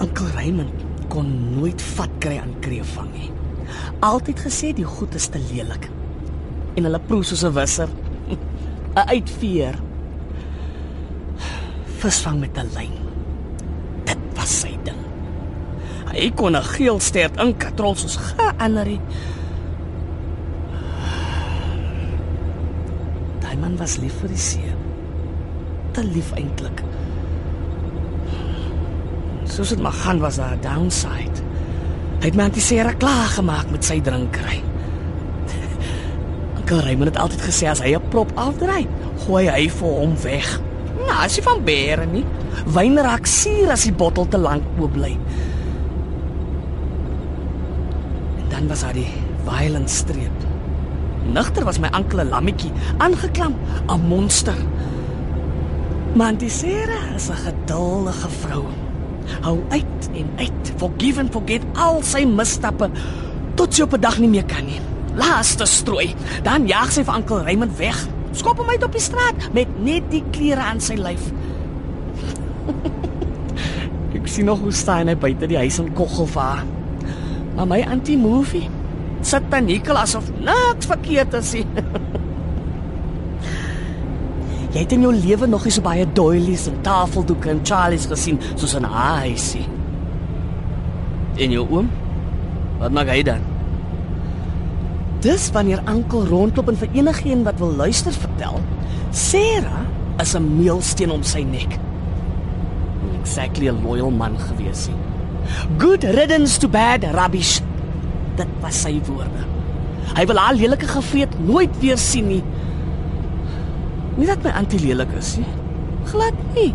Uncle 0.00 0.30
Raymond 0.34 0.83
kon 1.14 1.30
nooit 1.54 1.82
vat 1.94 2.14
kry 2.22 2.38
aan 2.42 2.56
kreefvang 2.64 3.10
nie. 3.14 3.30
Altyd 4.04 4.40
gesê 4.46 4.72
die 4.74 4.86
goed 4.86 5.14
is 5.14 5.28
te 5.30 5.38
lelik. 5.38 5.86
En 6.74 6.88
hulle 6.88 7.00
proe 7.08 7.22
soos 7.22 7.44
'n 7.46 7.54
visser. 7.54 7.88
'n 8.96 9.08
Uitveer. 9.14 9.78
Visvang 12.02 12.40
met 12.40 12.58
'n 12.58 12.70
lyn. 12.74 12.96
Dit 14.04 14.18
was 14.34 14.60
sy 14.60 14.74
ding. 14.82 15.02
Hy 16.10 16.30
kon 16.34 16.56
'n 16.56 16.70
geel 16.74 17.00
stert 17.00 17.38
in 17.40 17.56
katrol 17.56 17.94
soos 17.94 18.16
geanderie. 18.16 19.00
Daai 23.40 23.56
man 23.56 23.76
was 23.76 23.96
lief 23.96 24.18
vir 24.20 24.28
die 24.28 24.44
see. 24.50 24.74
Te 25.92 26.04
lief 26.04 26.32
eintlik. 26.32 26.82
Soos 29.54 29.70
dit 29.70 29.80
maar 29.82 29.92
gaan 29.92 30.18
was 30.18 30.36
daar 30.36 30.56
'n 30.56 30.60
downside. 30.60 31.38
Hy 32.20 32.26
het 32.26 32.34
my 32.34 32.42
antisera 32.42 32.92
klaar 32.92 33.26
gemaak 33.26 33.70
met 33.70 33.84
sy 33.84 34.00
drinkery. 34.00 34.62
Onkel 36.56 36.78
Raymond 36.78 37.14
het 37.14 37.18
altyd 37.18 37.40
gesê 37.40 37.66
as 37.68 37.80
hy 37.80 37.94
'n 37.94 38.08
prop 38.08 38.32
afdry, 38.34 38.88
gooi 39.26 39.48
hy 39.48 39.68
vir 39.68 39.88
hom 39.88 40.16
weg. 40.22 40.60
Nou, 41.06 41.24
as 41.24 41.36
jy 41.36 41.42
van 41.42 41.64
beere 41.64 42.06
nie, 42.06 42.24
wyn 42.66 42.98
raak 42.98 43.26
suur 43.26 43.70
as 43.70 43.82
die 43.82 43.92
bottel 43.92 44.28
te 44.28 44.38
lank 44.38 44.62
oop 44.78 44.92
bly. 44.92 45.18
En 48.38 48.48
dan 48.48 48.68
was 48.68 48.80
daar 48.80 48.92
die 48.92 49.12
violent 49.44 49.90
streep. 49.90 50.38
Nigter 51.32 51.64
was 51.64 51.78
my 51.78 51.88
ankel 51.88 52.20
'n 52.20 52.28
lammetjie, 52.28 52.72
aangeklamp, 52.98 53.56
'n 53.88 54.08
monster. 54.08 54.56
Maar 56.14 56.26
Antisera 56.26 57.14
is 57.14 57.28
'n 57.28 57.36
geduldige 57.36 58.28
vrou. 58.28 58.83
Hou 59.44 59.58
uit 59.68 60.08
en 60.14 60.30
uit, 60.36 60.72
forgive 60.80 61.20
and 61.20 61.32
forget 61.32 61.64
al 61.74 62.02
sy 62.02 62.24
misstappe 62.28 62.90
tot 63.58 63.74
sy 63.74 63.82
op 63.82 63.94
'n 63.94 64.00
dag 64.00 64.18
nie 64.18 64.28
meer 64.28 64.44
kan 64.44 64.66
nie. 64.66 64.80
Laaste 65.14 65.66
strooi, 65.66 66.14
dan 66.42 66.66
jaag 66.66 66.92
sy 66.92 67.04
vir 67.04 67.14
ankel 67.14 67.42
Raymond 67.42 67.76
weg. 67.78 68.08
Skop 68.32 68.58
hom 68.58 68.68
uit 68.68 68.82
op 68.82 68.92
die 68.92 69.00
straat 69.00 69.52
met 69.52 69.68
net 69.78 70.10
die 70.10 70.24
klere 70.30 70.60
aan 70.60 70.80
sy 70.80 70.94
lyf. 70.94 71.32
Ek 74.14 74.28
sien 74.28 74.44
nog 74.44 74.60
hoe 74.60 74.72
staan 74.72 75.08
hy 75.08 75.16
buite 75.16 75.46
die 75.46 75.56
huis 75.56 75.78
in 75.78 75.92
Koggelva. 75.92 76.64
Maar 77.54 77.66
my 77.66 77.80
anti-movie 77.82 78.68
sit 79.20 79.48
paniekel 79.48 79.96
asof 79.96 80.30
niks 80.40 80.86
verkeerd 80.86 81.34
is 81.34 81.52
nie. 81.52 81.66
Jy 84.74 84.82
het 84.82 84.92
in 84.96 85.04
jou 85.06 85.12
lewe 85.14 85.46
nog 85.46 85.64
nie 85.64 85.70
so 85.70 85.84
baie 85.86 86.04
doilies 86.16 86.66
en 86.66 86.80
tafeldoeke 86.82 87.52
en 87.52 87.60
Charlies 87.62 88.08
gesien 88.10 88.40
soos 88.56 88.74
in 88.74 88.86
haar 88.90 89.20
huisie. 89.22 89.62
En 91.38 91.54
jou 91.54 91.62
oom? 91.70 91.90
Wat 92.80 92.94
maak 92.94 93.12
hy 93.12 93.20
dan? 93.22 93.44
Dis 95.22 95.46
wanneer 95.54 95.80
ankel 95.88 96.26
rondloop 96.26 96.72
en 96.72 96.80
vir 96.82 96.90
enigiemand 96.98 97.46
wat 97.52 97.62
wil 97.62 97.78
luister 97.78 98.12
vertel, 98.12 98.58
Sarah 99.14 99.86
is 100.18 100.34
'n 100.34 100.58
meelsteen 100.58 101.10
om 101.10 101.22
sy 101.22 101.42
nek. 101.42 101.78
Exactly 103.20 103.68
'n 103.68 103.82
loyal 103.82 104.10
man 104.10 104.38
gewees 104.38 104.88
nie. 104.88 104.98
Good 105.78 106.04
riddance 106.04 106.58
to 106.58 106.68
bad 106.68 107.04
rubbish. 107.04 107.60
Dit 108.36 108.48
was 108.60 108.80
sy 108.80 109.00
woorde. 109.06 109.46
Hy 110.14 110.26
wil 110.26 110.36
haar 110.36 110.54
lelike 110.54 110.86
gevreet 110.86 111.46
nooit 111.46 111.80
weer 111.80 111.98
sien 111.98 112.26
nie. 112.26 112.42
Nie 114.16 114.26
dat 114.30 114.42
my 114.42 114.50
antie 114.54 114.80
lelik 114.80 115.10
is 115.18 115.36
nie. 115.36 115.50
Glad 116.10 116.38
nie. 116.54 116.70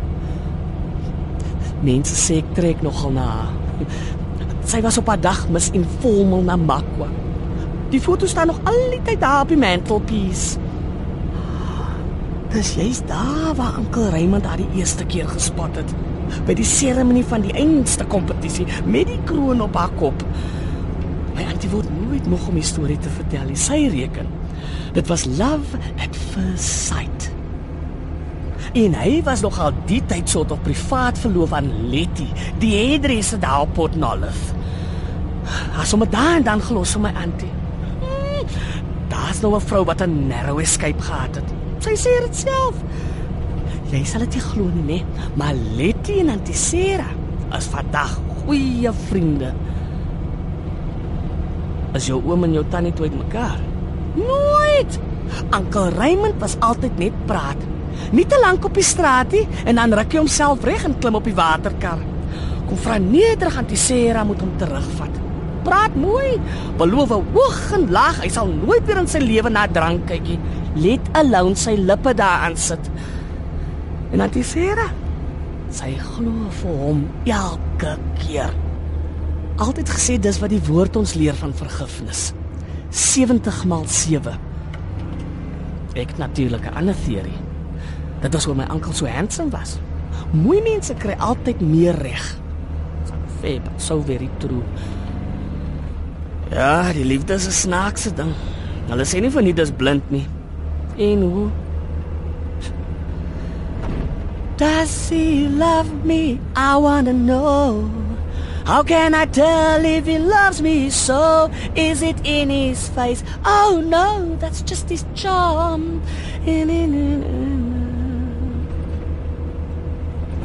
Mense 1.85 2.15
sê 2.19 2.41
ek 2.41 2.53
trek 2.57 2.81
nogal 2.83 3.15
na. 3.15 3.27
Sy 4.67 4.81
was 4.83 4.97
op 4.99 5.09
'n 5.09 5.21
dag 5.21 5.47
mis 5.49 5.69
informal 5.71 6.43
na 6.43 6.55
Makwa. 6.55 7.07
Die 7.89 8.01
foto 8.01 8.25
staan 8.25 8.47
nog 8.47 8.59
al 8.63 8.89
die 8.89 9.01
tyd 9.03 9.21
daar 9.21 9.41
op 9.41 9.47
die 9.47 9.57
mantelpiece. 9.57 10.59
Dis 12.49 12.75
jy's 12.75 13.01
daar 13.05 13.55
waar 13.55 13.73
Ankel 13.77 14.09
Raymond 14.09 14.45
haar 14.45 14.57
die 14.57 14.69
eerste 14.75 15.05
keer 15.05 15.27
gespot 15.27 15.75
het 15.75 15.91
by 16.45 16.53
die 16.53 16.65
seremonie 16.65 17.25
van 17.25 17.41
die 17.41 17.53
einste 17.53 18.05
kompetisie 18.05 18.65
met 18.85 19.07
die 19.07 19.19
kroon 19.25 19.61
op 19.61 19.75
haar 19.77 19.93
kop. 19.97 20.23
My 21.35 21.45
antie 21.45 21.69
word 21.69 21.89
nooit 22.07 22.27
nog 22.29 22.47
om 22.47 22.57
die 22.57 22.65
storie 22.65 22.97
te 22.97 23.09
vertel 23.09 23.45
nie. 23.47 23.55
Sy 23.55 23.87
reken. 23.93 24.27
Dit 24.93 25.07
was 25.07 25.25
love 25.25 25.77
at 25.97 26.15
first 26.33 26.87
sight. 26.89 27.28
En 28.73 28.93
hy 28.93 29.21
was 29.25 29.41
nog 29.41 29.59
al 29.59 29.73
die 29.89 30.01
tyd 30.05 30.29
soort 30.29 30.51
op 30.51 30.63
privaat 30.63 31.17
verloof 31.17 31.53
aan 31.57 31.71
Letty, 31.89 32.27
die 32.61 32.75
hairdresser 32.75 33.39
daar 33.41 33.61
op 33.61 33.73
Port 33.73 33.95
Nolloth. 33.95 34.53
As 35.79 35.91
hom 35.91 36.05
daar 36.09 36.35
en 36.37 36.43
dan 36.45 36.61
gelos 36.61 36.93
vir 36.93 37.01
my 37.07 37.13
antie. 37.17 37.49
Hmm, 38.03 38.45
Daar's 39.09 39.41
nou 39.41 39.55
'n 39.55 39.61
vrou 39.61 39.83
wat 39.85 40.01
'n 40.01 40.27
narrow 40.27 40.59
escape 40.59 41.01
gehad 41.01 41.35
het. 41.35 41.49
Sy 41.79 41.95
sê 41.95 42.21
dit 42.25 42.35
self. 42.35 42.75
Jy 43.91 44.03
sal 44.03 44.19
dit 44.19 44.33
nie 44.33 44.41
glo 44.41 44.63
nie, 44.73 44.83
nee, 44.83 45.05
maar 45.33 45.53
Letty 45.53 46.19
en 46.19 46.29
Antisera 46.29 47.07
is 47.57 47.65
vandag 47.65 48.19
goeie 48.45 48.91
vriende. 49.09 49.53
Is 51.93 52.05
jou 52.07 52.21
oom 52.25 52.43
en 52.43 52.53
jou 52.53 52.65
tannie 52.69 52.93
toe 52.93 53.05
uitmekaar? 53.09 53.57
Nooit. 54.13 54.99
Ankel 55.49 55.89
Raymond 55.89 56.39
was 56.39 56.55
altyd 56.59 56.97
net 56.97 57.25
praat. 57.25 57.57
Nie 58.11 58.25
te 58.25 58.39
lank 58.41 58.65
op 58.65 58.77
die 58.77 58.85
straat 58.85 59.31
nie 59.31 59.45
en 59.65 59.75
dan 59.81 59.93
ruk 59.93 60.13
hy 60.13 60.21
homself 60.23 60.63
reg 60.67 60.85
en 60.87 60.97
klim 60.99 61.17
op 61.19 61.27
die 61.27 61.35
waterkar. 61.37 62.01
Kom 62.69 62.77
vra 62.77 62.97
nederig 63.01 63.57
aan 63.57 63.67
Tisera 63.69 64.23
moet 64.23 64.41
hom 64.43 64.51
terugvat. 64.61 65.19
Praat 65.65 65.95
mooi. 65.99 66.37
Beloof 66.79 67.09
hoog 67.09 67.59
en 67.77 67.89
laag 67.91 68.21
hy 68.23 68.29
sal 68.33 68.49
nooit 68.51 68.85
weer 68.87 69.01
in 69.01 69.09
sy 69.09 69.21
lewe 69.23 69.51
na 69.53 69.67
drank 69.67 70.07
kykie. 70.09 70.39
Let 70.79 71.09
alone 71.17 71.57
sy 71.59 71.75
lippe 71.77 72.13
daaraan 72.17 72.57
sit. 72.57 72.91
En 74.13 74.21
aan 74.21 74.33
Tisera 74.33 74.87
sy 75.73 75.91
glo 76.15 76.49
vir 76.61 76.77
hom 76.81 77.03
elke 77.29 77.97
keer. 78.23 78.53
Altyd 79.59 79.91
gesê 79.91 80.15
dis 80.21 80.39
wat 80.41 80.53
die 80.53 80.61
woord 80.69 80.95
ons 80.97 81.13
leer 81.19 81.35
van 81.37 81.53
vergifnis. 81.53 82.29
70 82.89 83.65
maal 83.69 83.85
7. 83.85 84.37
Ek 85.99 86.17
natuurlik 86.17 86.65
'n 86.65 86.77
ander 86.77 86.95
teorie. 87.05 87.48
Dit 88.21 88.33
was 88.33 88.45
hoe 88.45 88.55
my 88.55 88.67
oom 88.71 88.93
so 88.93 89.05
handsome 89.05 89.49
was. 89.49 89.77
Mooi 90.31 90.61
mense 90.61 90.93
kry 90.93 91.15
altyd 91.19 91.61
meer 91.61 91.95
reg. 91.95 92.25
Fab, 93.39 93.69
so 93.77 94.01
very 94.01 94.29
true. 94.37 94.63
Ja, 96.51 96.91
die 96.93 97.05
liefde 97.05 97.33
is 97.33 97.47
'n 97.47 97.51
snaakse 97.51 98.13
ding. 98.13 98.33
Hulle 98.89 99.05
sê 99.05 99.21
nie 99.21 99.31
van 99.31 99.43
nie 99.43 99.53
dis 99.53 99.71
blind 99.71 100.11
nie. 100.11 100.27
En 100.97 101.21
hoe? 101.21 101.49
Does 104.57 105.09
he 105.09 105.47
love 105.47 105.89
me? 106.03 106.39
I 106.55 106.75
wanna 106.75 107.13
know. 107.13 107.89
How 108.65 108.83
can 108.83 109.15
I 109.15 109.25
tell 109.25 109.85
if 109.85 110.05
he 110.05 110.19
loves 110.19 110.61
me 110.61 110.89
so? 110.89 111.49
Is 111.75 112.01
it 112.01 112.17
in 112.23 112.49
his 112.49 112.89
face? 112.89 113.23
Oh 113.45 113.81
no, 113.83 114.35
that's 114.39 114.61
just 114.61 114.89
his 114.89 115.05
charm. 115.15 116.01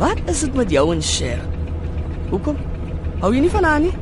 Wat 0.05 0.19
is 0.29 0.41
dit 0.45 0.55
met 0.55 0.71
jou 0.71 0.93
en 0.93 1.03
Cher? 1.03 1.41
Hoekom? 2.29 2.59
Hou 3.23 3.31
jy 3.33 3.41
nie 3.41 3.53
van 3.53 3.65
haar 3.65 3.81
nie? 3.81 3.93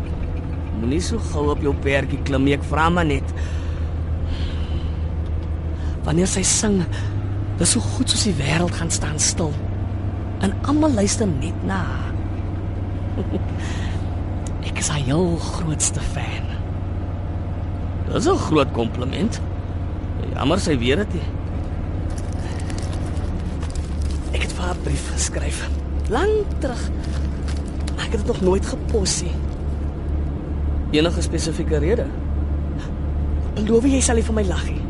Moenie 0.80 0.99
so 1.04 1.21
gou 1.30 1.44
op 1.52 1.61
jou 1.62 1.71
perdjie 1.85 2.18
klim 2.26 2.42
nie, 2.42 2.56
ek 2.56 2.64
vra 2.66 2.88
maar 2.90 3.06
net. 3.06 3.28
Wanneer 6.02 6.26
sy 6.26 6.42
sing, 6.42 6.80
dis 7.61 7.75
so 7.76 7.82
goed 7.92 8.11
soos 8.11 8.25
die 8.26 8.35
wêreld 8.35 8.75
gaan 8.75 8.90
staan 8.90 9.21
stil. 9.23 9.54
En 10.42 10.56
almal 10.66 10.97
luister 10.99 11.28
net 11.30 11.61
na. 11.68 11.85
Ek 14.66 14.82
is 14.82 14.90
haar 14.90 15.04
heel 15.06 15.37
grootste 15.44 16.02
fan. 16.16 16.50
Dis 18.09 18.26
'n 18.26 18.42
groot 18.49 18.75
kompliment. 18.75 19.38
Jammer 20.35 20.59
sy 20.59 20.75
weet 20.82 21.04
dit 21.04 21.14
nie. 21.14 21.28
Ek 24.35 24.42
het 24.42 24.52
vir 24.52 24.66
haar 24.66 24.75
'n 24.75 24.82
brief 24.82 25.06
geskryf. 25.14 25.62
Lank 26.11 26.59
terug. 26.59 26.90
Maar 27.94 28.04
ek 28.04 28.16
het 28.16 28.21
dit 28.25 28.26
nog 28.26 28.40
nooit 28.40 28.66
gepos 28.66 29.23
nie. 29.23 29.35
Enige 30.90 31.23
spesifieke 31.23 31.78
rede? 31.78 32.06
Beloof 33.54 33.87
jy 33.87 34.00
sal 34.00 34.18
nie 34.18 34.26
vir 34.26 34.37
my 34.37 34.44
lag 34.49 34.64
nie. 34.68 34.80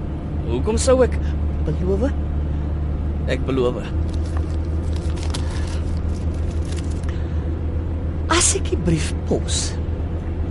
Hoekom 0.48 0.78
sou 0.80 0.96
ek 1.04 1.14
beloof? 1.66 2.08
Ek 3.30 3.44
beloof. 3.46 3.82
As 8.32 8.52
ek 8.58 8.72
die 8.72 8.80
brief 8.86 9.12
pos 9.28 9.72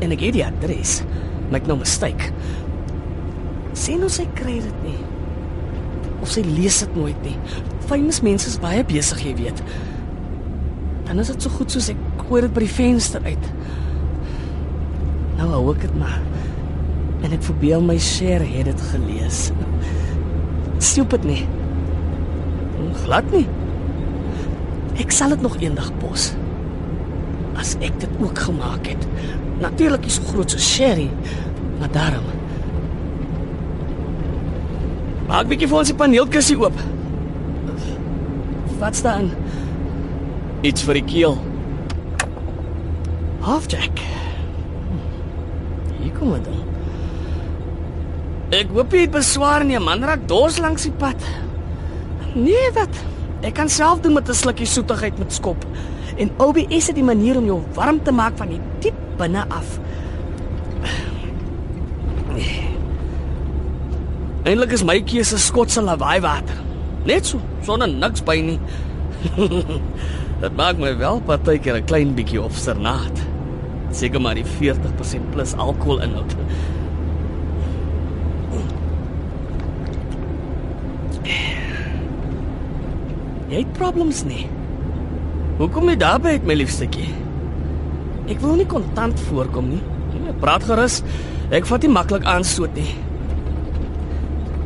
en 0.02 0.14
ek 0.16 0.24
het 0.28 0.38
die 0.38 0.46
adres, 0.46 1.02
maak 1.52 1.68
no 1.70 1.76
mistake. 1.82 2.32
Sien 3.78 4.04
hoe 4.04 4.12
sy 4.12 4.28
kry 4.38 4.60
dit 4.64 4.86
nie. 4.86 5.00
Of 6.22 6.32
sy 6.34 6.44
lees 6.46 6.82
dit 6.84 6.96
nooit 6.96 7.26
nie. 7.26 7.36
Famous 7.90 8.22
mense 8.24 8.48
is 8.50 8.60
baie 8.62 8.84
besig, 8.88 9.24
jy 9.26 9.36
weet. 9.40 9.64
Dan 11.12 11.20
is 11.20 11.28
dit 11.28 11.44
so 11.44 11.52
goed 11.52 11.74
soos 11.74 11.90
ek 11.92 11.98
gooi 12.24 12.40
dit 12.46 12.54
by 12.56 12.62
die 12.64 12.72
venster 12.72 13.26
uit. 13.26 13.48
Nou 15.36 15.50
hou 15.52 15.64
ek 15.74 15.82
dit 15.84 15.98
maar. 16.00 16.22
En 17.28 17.36
ek 17.36 17.44
verbeel 17.44 17.84
my 17.84 17.98
share 18.00 18.48
het 18.48 18.70
dit 18.70 18.84
gelees. 18.94 19.42
Stupid 20.80 21.28
nie. 21.28 21.42
Glad 23.02 23.28
nie. 23.36 23.44
Ek 25.04 25.12
sal 25.12 25.36
dit 25.36 25.44
nog 25.44 25.60
eendag 25.60 25.92
pos. 26.00 26.30
As 27.60 27.76
ek 27.84 28.00
dit 28.00 28.24
ook 28.24 28.40
gemaak 28.48 28.88
het. 28.94 29.04
Natuurlik 29.60 30.08
is 30.08 30.22
so 30.22 30.32
groot 30.32 30.56
so 30.56 30.64
Sherry, 30.64 31.10
maar 31.82 31.92
daarom. 31.92 32.32
Maak 35.28 35.52
bietjie 35.52 35.68
vir 35.68 35.84
ons 35.84 35.92
die 35.92 36.00
paneelkussie 36.00 36.56
oop. 36.64 36.80
Wat 38.80 38.96
staan? 38.96 39.34
Iets 40.62 40.84
vir 40.86 41.00
die 41.00 41.06
keel. 41.10 41.38
Halfjack. 43.42 44.02
Hier 45.98 46.12
kom 46.20 46.36
dit. 46.36 46.50
Ek 48.62 48.70
hoop 48.76 48.94
jy 48.94 49.08
het 49.08 49.16
beswaar 49.16 49.66
nie, 49.66 49.80
man 49.82 50.04
raak 50.06 50.28
dors 50.30 50.60
langs 50.62 50.86
die 50.86 50.94
pad. 51.02 51.18
Nee, 52.36 52.70
wat? 52.76 53.00
Ek 53.42 53.56
kan 53.58 53.72
self 53.72 54.04
doen 54.06 54.14
met 54.14 54.30
'n 54.30 54.38
slukkie 54.38 54.68
soetigheid 54.68 55.18
met 55.18 55.34
skop. 55.34 55.66
En 56.18 56.30
OBS 56.38 56.88
het 56.88 56.96
die 56.96 57.04
manier 57.04 57.38
om 57.38 57.46
jou 57.46 57.62
warm 57.74 58.04
te 58.04 58.12
maak 58.12 58.38
van 58.38 58.48
die 58.48 58.62
diep 58.80 58.98
binne 59.18 59.46
af. 59.50 59.80
Eindelik 64.44 64.72
is 64.72 64.84
my 64.84 65.02
keuse 65.02 65.38
skotse 65.38 65.82
lawaai 65.82 66.22
water. 66.22 66.56
Net 67.06 67.26
so, 67.26 67.40
sonder 67.62 67.88
niks 67.88 68.22
by 68.22 68.42
nie. 68.42 68.60
Dit 70.42 70.56
maak 70.58 70.80
my 70.82 70.96
wel 70.98 71.22
partykeer 71.22 71.76
'n 71.78 71.86
klein 71.86 72.14
bietjie 72.18 72.42
obsternaat. 72.42 73.18
Seker 73.92 74.22
maar 74.22 74.36
die 74.36 74.46
40% 74.46 75.30
plus 75.32 75.54
alkohol 75.54 76.02
inhoud. 76.02 76.36
Jy 83.52 83.58
het 83.58 83.74
problems 83.74 84.24
nie. 84.24 84.48
Hoekom 85.58 85.90
jy 85.90 85.98
daarby 85.98 86.30
het 86.30 86.46
my 86.48 86.54
liefstetjie? 86.54 87.14
Ek 88.32 88.40
wil 88.40 88.56
nie 88.56 88.66
kontant 88.66 89.20
voorkom 89.20 89.70
nie. 89.70 89.82
Jy 90.26 90.34
praat 90.40 90.64
gerus. 90.64 91.04
Ek 91.52 91.66
vat 91.66 91.82
nie 91.82 91.92
maklik 91.92 92.24
aanstoot 92.24 92.74
nie. 92.74 92.96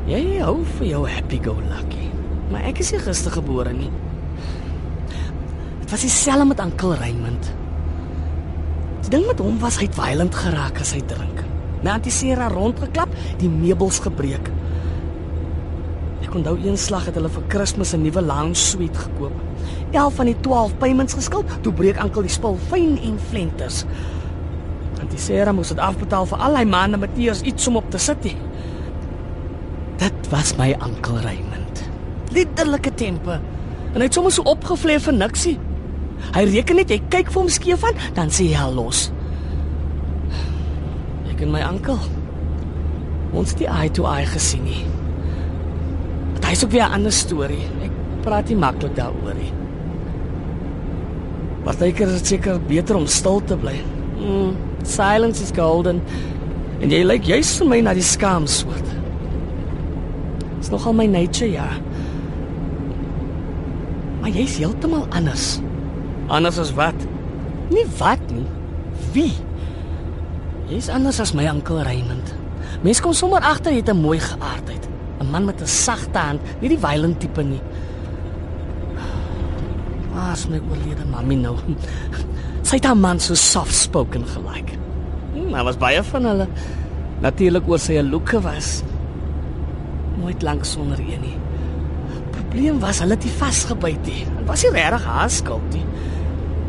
Jy 0.08 0.40
hou 0.40 0.64
vir 0.78 0.88
jou 0.88 1.08
happy 1.10 1.40
go 1.44 1.58
lucky. 1.68 2.12
Maar 2.52 2.62
ek 2.62 2.80
is 2.80 2.92
nie 2.92 3.00
gister 3.00 3.32
gebore 3.32 3.74
nie. 3.74 3.90
Was 5.90 6.02
dieselfde 6.02 6.46
met 6.46 6.60
Ankel 6.60 6.94
Raymond. 6.94 7.54
Die 9.02 9.10
ding 9.10 9.26
met 9.28 9.40
hom 9.40 9.60
was 9.62 9.78
hy 9.78 9.86
het 9.86 9.98
violent 9.98 10.36
geraak 10.36 10.80
as 10.82 10.96
hy 10.96 11.02
drink. 11.06 11.44
My 11.86 11.94
antisera 12.00 12.48
rondgeklap, 12.50 13.12
die 13.38 13.50
meubels 13.52 14.00
gebreek. 14.02 14.50
Ek 16.26 16.34
onthou 16.34 16.56
een 16.58 16.78
slag 16.82 17.06
het 17.06 17.20
hulle 17.20 17.30
vir 17.30 17.46
Kersfees 17.54 17.94
'n 17.94 18.02
nuwe 18.02 18.22
lounge 18.22 18.58
suite 18.58 18.98
gekoop. 18.98 19.36
11 19.92 20.14
van 20.14 20.26
die 20.26 20.40
12 20.40 20.78
payments 20.78 21.14
geskuld, 21.14 21.46
toe 21.62 21.74
breek 21.74 21.98
Ankel 22.02 22.22
die 22.22 22.34
spul 22.34 22.58
fyn 22.70 22.98
en 22.98 23.20
flenters. 23.30 23.86
Antisera 25.02 25.52
moes 25.52 25.68
dit 25.68 25.78
afbetaal 25.78 26.26
vir 26.26 26.38
al 26.38 26.58
hy 26.58 26.66
maande 26.66 26.98
met 26.98 27.18
eers 27.18 27.42
iets 27.42 27.68
om 27.68 27.76
op 27.76 27.90
te 27.92 27.98
sit. 27.98 28.24
nie. 28.24 28.38
Dit 29.98 30.30
was 30.30 30.56
my 30.58 30.76
Ankel 30.80 31.20
Raymond. 31.20 31.84
Letterlike 32.32 32.94
tempe. 32.94 33.40
En 33.94 34.02
hy 34.02 34.04
het 34.04 34.14
sommer 34.14 34.32
so 34.32 34.42
opgevlei 34.42 35.00
vir 35.00 35.14
niksie. 35.14 35.60
Hy 36.36 36.44
reken 36.52 36.80
net 36.82 36.92
jy 36.92 37.00
kyk 37.10 37.32
vir 37.32 37.42
hom 37.42 37.52
skeef 37.52 37.84
aan, 37.88 38.00
dan 38.18 38.32
sê 38.34 38.50
hy 38.54 38.68
los. 38.76 39.10
Ek 41.32 41.42
en 41.46 41.52
my 41.52 41.64
ankel. 41.66 42.00
Ons 43.36 43.56
die 43.60 43.68
eye 43.68 43.92
to 43.92 44.08
eye 44.08 44.28
gesien 44.30 44.64
nie. 44.64 44.86
Dit 46.36 46.52
is 46.52 46.64
ook 46.64 46.72
weer 46.72 46.88
'n 46.88 46.94
ander 47.00 47.12
storie. 47.12 47.66
Ek 47.84 47.92
praat 48.24 48.50
nie 48.50 48.58
maklik 48.58 48.96
daaroor 48.96 49.36
nie. 49.36 49.52
Partykeer 51.64 52.08
is 52.08 52.22
dit 52.22 52.28
seker 52.28 52.60
beter 52.62 52.96
om 52.96 53.08
stil 53.08 53.42
te 53.44 53.58
bly. 53.58 53.76
Mm, 54.20 54.56
silence 54.84 55.42
is 55.42 55.52
golden. 55.56 56.02
En 56.80 56.90
jy 56.90 57.04
lyk 57.04 57.24
juist 57.24 57.58
vir 57.58 57.68
my 57.68 57.82
na 57.82 57.94
die 57.94 58.06
skaam 58.06 58.48
soort. 58.48 58.86
Dis 60.60 60.70
nogal 60.70 60.94
my 60.94 61.06
nature 61.06 61.52
ja. 61.52 61.68
Maar 64.22 64.30
jy's 64.30 64.58
heeltemal 64.58 65.08
anders. 65.10 65.60
Anders 66.28 66.58
as 66.58 66.74
wat? 66.74 66.96
Nie 67.70 67.86
wat 67.98 68.22
nie. 68.32 68.46
Wie? 69.14 69.34
Jy's 70.70 70.90
anders 70.90 71.20
as 71.22 71.34
my 71.34 71.46
oom 71.50 71.62
Raymond. 71.62 72.34
Mense 72.82 73.02
kom 73.02 73.14
sommer 73.14 73.42
agter 73.42 73.72
jy 73.72 73.82
het 73.84 73.90
'n 73.90 74.02
mooi 74.02 74.20
geaardheid. 74.20 74.90
'n 75.20 75.32
Man 75.32 75.46
met 75.46 75.62
'n 75.62 75.68
sagte 75.68 76.18
hand, 76.18 76.42
nie 76.62 76.70
die 76.70 76.80
violent 76.80 77.20
tipe 77.20 77.44
nie. 77.44 77.62
Waar's 80.14 80.48
my 80.48 80.60
oorlede 80.70 81.06
mami 81.06 81.36
nou? 81.36 81.56
Sy 82.68 82.76
het 82.76 82.86
'n 82.86 83.00
man 83.00 83.20
so 83.20 83.34
soft 83.34 83.76
spoken 83.76 84.26
gelyk. 84.26 84.78
Hm, 85.34 85.50
maar 85.50 85.64
was 85.64 85.78
baie 85.78 86.04
van 86.04 86.26
hulle 86.26 86.48
natuurlik 87.22 87.68
oor 87.68 87.80
sy 87.80 88.02
looke 88.02 88.42
was. 88.42 88.84
Nooit 90.18 90.42
lank 90.42 90.66
sonder 90.66 91.00
een 91.00 91.22
nie. 91.22 91.38
Probleem 92.32 92.80
was 92.80 93.00
hulle 93.00 93.14
het 93.14 93.24
nie 93.24 93.34
vasgebyt 93.34 94.06
nie. 94.06 94.26
Dit 94.38 94.48
was 94.48 94.64
nie 94.64 94.72
regtig 94.72 95.04
haar 95.04 95.30
skuld 95.30 95.74
nie. 95.74 95.86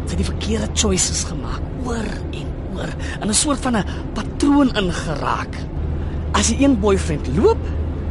Sy 0.06 0.16
die 0.16 0.28
verkeerde 0.28 0.68
choices 0.74 1.24
gemaak 1.24 1.62
oor 1.86 2.10
en 2.32 2.52
oor 2.76 2.92
in 3.22 3.28
'n 3.28 3.34
soort 3.34 3.60
van 3.60 3.76
'n 3.76 3.84
patroon 4.14 4.70
ingeraak. 4.76 5.54
As 6.32 6.48
die 6.48 6.62
een 6.64 6.80
boyfriend 6.80 7.26
loop, 7.36 7.58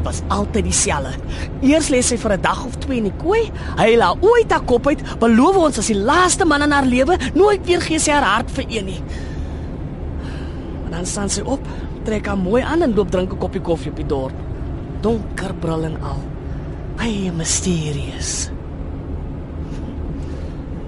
was 0.06 0.22
altyd 0.28 0.64
dieselfde. 0.64 1.18
Eers 1.66 1.90
lê 1.90 2.02
sy 2.02 2.18
vir 2.18 2.34
'n 2.34 2.42
dag 2.42 2.66
of 2.66 2.76
twee 2.78 2.98
in 2.98 3.10
die 3.10 3.18
kooi, 3.24 3.52
hy 3.78 3.96
laat 3.98 4.22
ooit 4.22 4.52
haar 4.52 4.64
kop 4.64 4.88
uit, 4.88 5.02
beloof 5.20 5.56
ons 5.56 5.78
as 5.78 5.88
die 5.88 5.98
laaste 5.98 6.46
man 6.46 6.62
in 6.62 6.72
haar 6.72 6.86
lewe 6.86 7.18
nooit 7.34 7.66
weer 7.66 7.82
gee 7.82 8.00
sy 8.00 8.12
haar 8.12 8.24
hart 8.24 8.52
vir 8.52 8.66
een 8.70 8.86
nie. 8.86 9.02
En 10.86 10.92
dan 10.92 11.06
staan 11.06 11.30
sy 11.30 11.42
op, 11.42 11.68
trek 12.04 12.26
haar 12.26 12.38
mooi 12.38 12.62
aan 12.62 12.82
en 12.82 12.94
loop 12.94 13.12
drink 13.12 13.34
'n 13.34 13.38
koppie 13.38 13.62
koffie 13.62 13.92
op 13.92 13.98
die 13.98 14.06
dorp. 14.06 14.36
Donker 15.02 15.54
bril 15.54 15.84
en 15.84 16.02
al. 16.02 16.22
Baie 16.96 17.32
mysterious. 17.32 18.55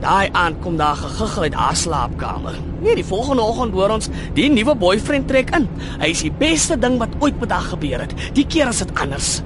Daai 0.07 0.29
aand 0.31 0.61
kom 0.63 0.77
daar 0.79 0.95
gegiggel 0.95 1.49
uit 1.49 1.55
haar 1.59 1.75
slaapkamer. 1.75 2.55
Nee, 2.79 2.95
die 2.95 3.05
volgende 3.05 3.43
oggend 3.43 3.73
hoor 3.75 3.91
ons 3.97 4.07
die 4.37 4.45
nuwe 4.53 4.75
boyfriend 4.79 5.27
trek 5.27 5.51
in. 5.57 5.65
Hy 5.99 6.07
is 6.13 6.21
die 6.23 6.31
beste 6.31 6.77
ding 6.79 6.95
wat 7.01 7.17
ooit 7.19 7.35
met 7.41 7.51
haar 7.51 7.65
gebeur 7.73 8.05
het. 8.05 8.15
Die 8.37 8.45
keer 8.47 8.71
is 8.71 8.79
dit 8.85 8.93
anders. 8.95 9.41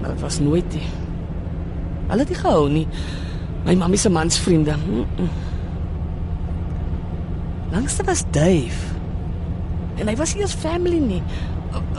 Maar 0.00 0.14
dit 0.14 0.24
was 0.24 0.40
nooit 0.40 0.70
die. 0.72 0.86
Hulle 2.06 2.24
het 2.24 2.32
nie 2.32 2.40
gehou 2.40 2.64
nie. 2.72 2.86
My 3.66 3.76
mammie 3.76 4.00
se 4.00 4.08
mans 4.08 4.40
vriende. 4.40 4.78
Mm 4.86 5.04
-mm. 5.04 5.28
Langste 7.76 8.04
was 8.08 8.24
Dave. 8.30 8.96
En 10.00 10.08
hy 10.08 10.16
was 10.16 10.34
nie 10.34 10.42
ons 10.42 10.54
family 10.54 10.98
nie. 10.98 11.22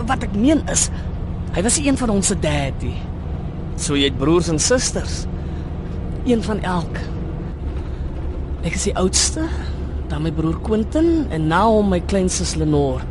Wat 0.05 0.23
ek 0.23 0.33
meen 0.33 0.65
is, 0.71 0.89
hy 1.53 1.62
was 1.62 1.77
een 1.77 1.97
van 1.97 2.10
ons 2.10 2.27
se 2.27 2.39
daddy. 2.39 2.93
So 3.75 3.95
jy 3.95 4.10
het 4.10 4.17
broers 4.17 4.49
en 4.49 4.60
susters 4.60 5.27
een 6.27 6.43
van 6.43 6.59
elk. 6.59 6.99
Ek 8.67 8.75
is 8.75 8.87
die 8.89 8.95
oudste, 8.99 9.45
dan 10.11 10.25
my 10.25 10.31
broer 10.35 10.57
Quentin 10.63 11.27
en 11.31 11.47
nou 11.47 11.83
my 11.87 12.01
kleinste 12.03 12.43
Lenore. 12.59 13.05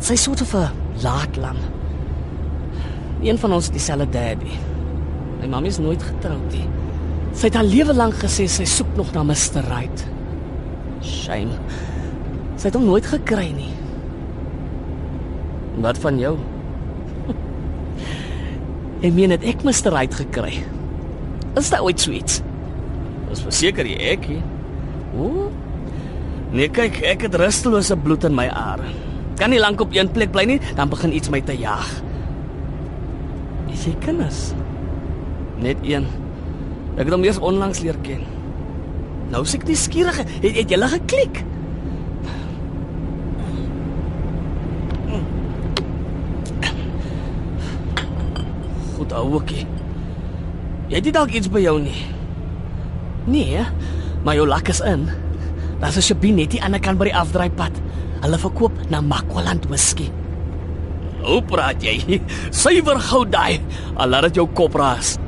Sy 0.00 0.16
soort 0.16 0.44
van 0.48 0.72
laatlam. 1.04 1.58
Een 3.20 3.38
van 3.38 3.52
ons 3.52 3.68
het 3.68 3.76
dieselfde 3.76 4.08
daddy. 4.14 4.56
My 5.40 5.50
mamma 5.50 5.68
is 5.68 5.80
nooit 5.82 6.02
getroud 6.02 6.54
nie. 6.54 6.64
Sy 7.36 7.50
het 7.50 7.58
haar 7.58 7.68
lewe 7.68 7.94
lank 7.94 8.16
gesê 8.22 8.48
sy 8.50 8.64
soek 8.66 8.96
nog 8.96 9.12
na 9.14 9.26
Mr. 9.26 9.66
Right. 9.68 10.06
Shame. 11.04 11.58
Sy 12.56 12.70
het 12.70 12.78
hom 12.78 12.88
nooit 12.88 13.06
gekry 13.06 13.50
nie. 13.54 13.70
Wat 15.84 16.00
van 16.02 16.18
jou? 16.18 16.34
Ek 19.06 19.12
meen 19.14 19.36
dit 19.36 19.46
ek 19.52 19.62
Mr. 19.66 19.92
Right 19.94 20.16
gekry. 20.24 20.62
Is 21.58 21.70
dit 21.72 21.80
ooit 21.82 22.00
sweets? 22.00 22.38
Dis 23.28 23.42
verseker 23.42 23.86
jy 23.88 23.96
ek. 24.14 24.28
Ooh. 25.18 25.48
Nee, 26.54 26.70
kyk, 26.72 27.00
ek 27.04 27.26
het 27.26 27.36
rustelose 27.36 27.96
bloed 27.98 28.24
in 28.28 28.36
my 28.36 28.46
are. 28.54 28.86
Kan 29.40 29.50
nie 29.52 29.60
lank 29.60 29.82
op 29.82 29.92
een 29.94 30.08
plek 30.14 30.30
bly 30.34 30.46
nie, 30.48 30.60
dan 30.78 30.90
begin 30.90 31.12
iets 31.14 31.30
my 31.34 31.42
te 31.44 31.56
jag. 31.58 31.90
Is 33.74 33.84
jy 33.88 33.94
kinders? 34.06 34.40
Net 35.58 35.82
een. 35.86 36.06
Ek 36.96 37.04
het 37.04 37.14
hom 37.14 37.26
eers 37.26 37.40
onlangs 37.42 37.82
leer 37.82 37.98
ken. 38.06 38.22
Nou 39.32 39.44
sê 39.44 39.58
ek 39.58 39.66
nie 39.68 39.76
skierig, 39.78 40.22
het, 40.22 40.30
het 40.42 40.72
julle 40.72 40.88
geklik? 40.94 41.42
Goed 48.98 49.12
ouetjie. 49.14 49.66
Jy 50.88 50.96
het 50.96 51.04
nie 51.04 51.12
dalk 51.12 51.34
iets 51.36 51.50
by 51.52 51.60
jou 51.60 51.76
nie. 51.84 52.06
Nee, 53.28 53.60
maar 54.24 54.38
jou 54.38 54.46
lak 54.48 54.70
is 54.72 54.80
in. 54.80 55.04
Daar's 55.80 55.96
'n 56.00 56.02
Shabie 56.02 56.32
net 56.32 56.50
die 56.50 56.62
ander 56.64 56.80
kant 56.80 56.98
by 56.98 57.04
die 57.04 57.14
afdraaipad. 57.16 57.72
Hulle 58.22 58.38
verkoop 58.38 58.72
na 58.90 59.00
Makwaland 59.00 59.68
whisky. 59.68 60.10
Hoe 61.22 61.42
praat 61.42 61.82
jy? 61.82 62.20
Suiwer 62.50 62.98
goud 62.98 63.30
daai. 63.30 63.60
Al 63.96 64.08
laat 64.08 64.22
dit 64.22 64.34
jou 64.34 64.48
kop 64.54 64.74
raas. 64.74 65.18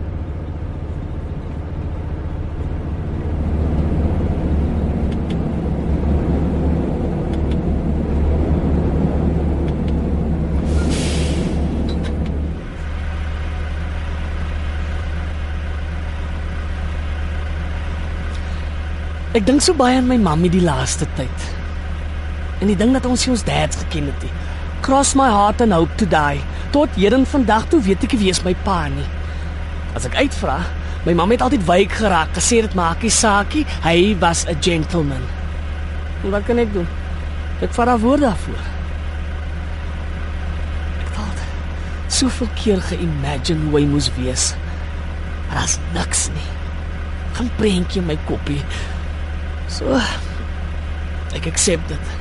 Ek 19.40 19.46
dink 19.48 19.62
so 19.64 19.72
baie 19.72 19.96
aan 19.96 20.04
my 20.04 20.18
mammie 20.20 20.50
die 20.52 20.60
laaste 20.60 21.06
tyd. 21.16 21.44
En 22.60 22.68
die 22.68 22.74
ding 22.76 22.90
dat 22.92 23.06
ons 23.08 23.22
nie 23.24 23.30
ons 23.32 23.44
dads 23.46 23.78
geken 23.80 24.10
het 24.10 24.26
nie. 24.26 24.32
Cross 24.84 25.14
my 25.16 25.30
heart 25.32 25.62
and 25.64 25.72
hope 25.72 25.94
to 25.96 26.08
die. 26.12 26.42
Tot 26.74 26.98
heden 27.00 27.24
vandag 27.24 27.64
toe 27.72 27.80
weet 27.86 28.04
ek 28.04 28.18
nie 28.18 28.20
wie 28.26 28.34
is 28.34 28.42
my 28.44 28.52
pa 28.66 28.82
nie. 28.92 29.06
As 29.96 30.04
ek 30.10 30.18
uitvra, 30.20 30.58
my 31.06 31.16
mamma 31.16 31.38
het 31.38 31.46
altyd 31.46 31.64
wyk 31.70 31.96
geraak, 32.02 32.34
gesê 32.36 32.60
dit 32.66 32.76
maak 32.76 33.00
nie 33.00 33.14
saakie, 33.16 33.64
hy 33.86 34.12
was 34.20 34.44
'n 34.44 34.60
gentleman. 34.60 35.24
En 36.20 36.36
wat 36.36 36.44
kan 36.44 36.60
ek 36.60 36.76
doen? 36.76 36.86
Ek 37.62 37.72
vat 37.72 37.86
daar 37.86 37.98
woorde 37.98 38.28
daarvoor. 38.28 38.62
Ek 41.00 41.16
het 41.16 42.12
soveel 42.12 42.48
keer 42.60 42.80
geimagine 42.80 43.70
hoe 43.70 43.80
hy 43.80 43.86
moes 43.86 44.10
wees. 44.20 44.54
Maar 45.48 45.64
daar's 45.64 45.78
niks 45.94 46.28
nie. 46.28 46.48
Gaan 47.32 47.50
prentjie 47.56 48.02
my 48.02 48.18
koppie. 48.26 48.60
So 49.70 50.00
ek 51.36 51.46
accept 51.46 51.88
dit. 51.88 52.14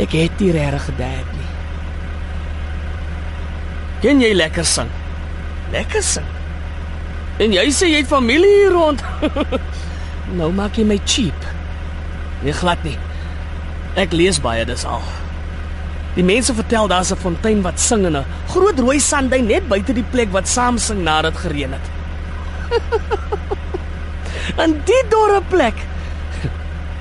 Ek 0.00 0.14
het 0.16 0.40
nie 0.40 0.52
regtig 0.56 0.86
gedink 0.88 1.32
nie. 1.36 1.48
Ken 4.02 4.22
jy 4.24 4.32
lekker 4.34 4.66
sing? 4.66 4.88
Lekker 5.74 6.02
sing. 6.02 6.28
En 7.42 7.52
jy 7.52 7.66
sê 7.74 7.90
jy 7.90 8.00
het 8.00 8.10
familie 8.10 8.50
hier 8.62 8.72
rond. 8.74 9.02
nou 10.38 10.48
maak 10.56 10.80
jy 10.80 10.86
my 10.88 10.98
cheap. 11.04 11.48
Nee 12.42 12.56
glad 12.56 12.80
nie. 12.86 12.96
Ek 14.00 14.16
lees 14.16 14.40
baie 14.40 14.64
dis 14.66 14.86
al. 14.88 15.04
Die 16.16 16.24
mense 16.24 16.52
vertel 16.56 16.88
daar's 16.88 17.12
'n 17.12 17.20
fontein 17.20 17.62
wat 17.62 17.80
sing 17.80 18.04
in 18.06 18.16
'n 18.16 18.24
groot 18.48 18.78
rooi 18.78 18.98
sanduin 19.00 19.46
net 19.46 19.68
buite 19.68 19.92
die 19.92 20.08
plek 20.12 20.32
wat 20.32 20.48
saam 20.48 20.78
sing 20.78 21.04
nadat 21.04 21.36
gereën 21.36 21.72
het. 21.72 21.86
en 24.56 24.80
die 24.88 25.04
dorre 25.08 25.40
plek. 25.48 25.91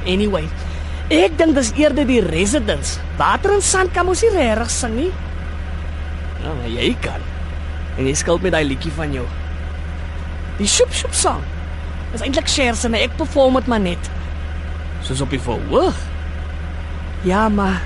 Anyway, 0.06 0.48
ek 1.10 1.38
dink 1.38 1.56
dis 1.56 1.74
eerder 1.78 2.08
die 2.08 2.22
residents. 2.26 2.98
Water 3.20 3.54
en 3.54 3.62
sand 3.62 3.94
kan 3.94 4.06
mos 4.06 4.24
nie 4.26 4.32
regtig 4.34 4.72
sing 4.74 4.96
nie. 4.96 5.12
Nou, 6.42 6.56
maar 6.58 6.72
jy 6.74 6.96
kan. 7.04 7.22
En 7.98 8.08
jy 8.08 8.14
skuld 8.18 8.42
met 8.42 8.56
daai 8.56 8.66
liedjie 8.66 8.94
van 8.96 9.14
jou. 9.14 9.26
Die 10.58 10.70
shup 10.70 10.94
shup 10.94 11.14
song. 11.14 11.44
Dis 12.12 12.24
eintlik 12.26 12.50
shares 12.52 12.84
en 12.88 12.98
ek 12.98 13.14
perform 13.20 13.60
dit 13.60 13.70
maar 13.72 13.84
net. 13.84 14.10
Soos 15.06 15.22
op 15.24 15.32
die 15.34 15.42
verhoog. 15.42 15.98
Ja, 17.28 17.48
maar 17.50 17.82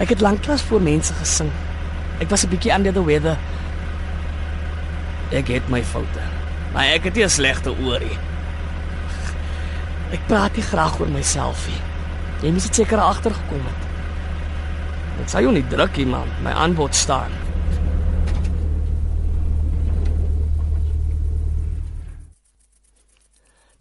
ek 0.00 0.14
het 0.14 0.24
lanklaas 0.24 0.64
voor 0.68 0.82
mense 0.82 1.14
gesing. 1.20 1.50
Ek 2.20 2.30
was 2.30 2.44
'n 2.44 2.48
bietjie 2.48 2.72
under 2.72 2.92
the 2.92 3.04
weather. 3.04 3.36
Ek 5.30 5.48
het 5.48 5.68
my 5.68 5.84
foute. 5.84 6.20
Maar 6.72 6.84
ek 6.96 7.04
het 7.04 7.14
nie 7.14 7.24
'n 7.24 7.30
slegte 7.30 7.70
oor 7.70 8.00
nie. 8.00 8.18
Ek 10.12 10.26
praat 10.28 10.58
nie 10.58 10.64
graag 10.66 10.98
oor 11.00 11.08
myself 11.08 11.64
nie. 11.70 11.78
Jy 12.42 12.50
moes 12.52 12.66
dit 12.68 12.82
seker 12.82 13.00
agtergekom 13.00 13.62
het. 13.64 13.86
Dit 15.16 15.32
sê 15.32 15.40
jou 15.40 15.52
nie 15.54 15.64
druk 15.72 15.96
nie, 15.96 16.08
man. 16.10 16.28
My 16.44 16.52
aanbod 16.52 16.92
staan. 16.96 17.32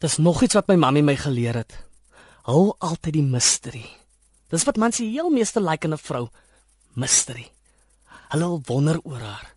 Dis 0.01 0.17
nog 0.17 0.39
iets 0.41 0.55
wat 0.57 0.71
my 0.71 0.79
mammie 0.79 1.03
my 1.05 1.17
geleer 1.19 1.59
het. 1.61 1.75
Hou 2.47 2.71
altyd 2.79 3.19
die 3.19 3.27
mystery. 3.27 3.83
Dis 4.49 4.63
wat 4.65 4.79
mans 4.81 4.97
die 4.97 5.11
heel 5.11 5.29
meeste 5.29 5.61
like 5.61 5.85
in 5.85 5.93
'n 5.93 5.97
vrou. 5.97 6.29
Mystery. 6.95 7.51
Hulle 8.31 8.61
wonder 8.65 8.99
oor 9.03 9.19
haar. 9.19 9.47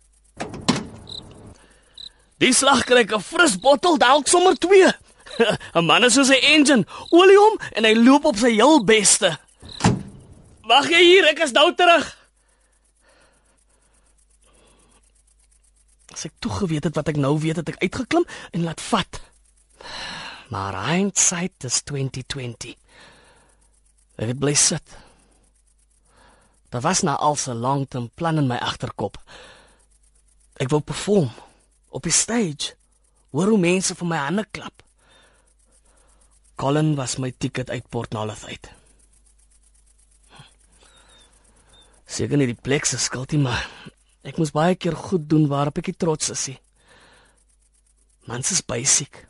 Die 2.37 2.53
slag 2.53 2.83
kry 2.83 3.07
'n 3.07 3.21
fris 3.21 3.57
bottel 3.59 3.97
dalk 3.97 4.27
sommer 4.27 4.55
2. 4.55 5.04
'n 5.75 5.85
Man 5.85 6.03
is 6.03 6.13
soos 6.13 6.29
'n 6.29 6.43
engine, 6.53 6.85
olie 7.09 7.37
hom 7.37 7.57
en 7.75 7.83
hy 7.83 7.93
loop 7.95 8.25
op 8.25 8.37
sy 8.37 8.53
heel 8.55 8.83
beste. 8.83 9.37
Wag 10.65 10.89
jy 10.89 11.01
hier, 11.03 11.27
ek 11.29 11.43
is 11.45 11.53
nou 11.53 11.69
terug. 11.77 12.05
As 16.15 16.25
ek 16.25 16.33
toe 16.39 16.51
geweet 16.51 16.87
het 16.87 16.95
wat 16.95 17.11
ek 17.11 17.19
nou 17.19 17.35
weet, 17.39 17.59
het 17.59 17.69
ek 17.69 17.83
uitgeklim 17.83 18.25
en 18.55 18.63
laat 18.63 18.81
vat. 18.81 19.19
Maar 20.49 20.77
hindsight 20.87 21.67
is 21.67 21.81
2020. 21.83 22.77
Ek 24.15 24.31
het 24.31 24.39
bly 24.39 24.53
sit. 24.55 24.95
Daar 26.71 26.81
was 26.81 27.03
nou 27.03 27.17
al 27.19 27.35
so 27.35 27.53
lank 27.53 27.95
'n 27.95 28.11
plan 28.15 28.37
in 28.37 28.47
my 28.47 28.57
agterkop. 28.57 29.19
Ek 30.55 30.69
wou 30.69 30.81
perform 30.81 31.29
op 31.89 32.03
die 32.03 32.11
stage. 32.11 32.75
Hoor 33.31 33.47
hoe 33.47 33.59
mense 33.59 33.95
vir 33.95 34.07
my 34.07 34.17
hande 34.17 34.45
klap. 34.51 34.84
Colin 36.55 36.95
was 36.95 37.17
my 37.19 37.31
ticket 37.31 37.69
uit 37.69 37.89
Port 37.89 38.13
Nolloth 38.15 38.45
uit. 38.47 38.69
Seker 42.05 42.39
nie 42.39 42.47
die 42.47 42.61
plek 42.67 42.85
se 42.87 42.99
skuld 43.01 43.33
nie, 43.35 43.41
maar 43.43 43.65
ek 44.25 44.39
moes 44.39 44.53
baie 44.55 44.77
keer 44.79 44.95
goed 44.95 45.27
doen 45.29 45.49
waarop 45.51 45.81
ek 45.81 45.91
trots 45.99 46.31
is. 46.31 46.47
Mans 48.25 48.51
is 48.55 48.63
basic. 48.65 49.25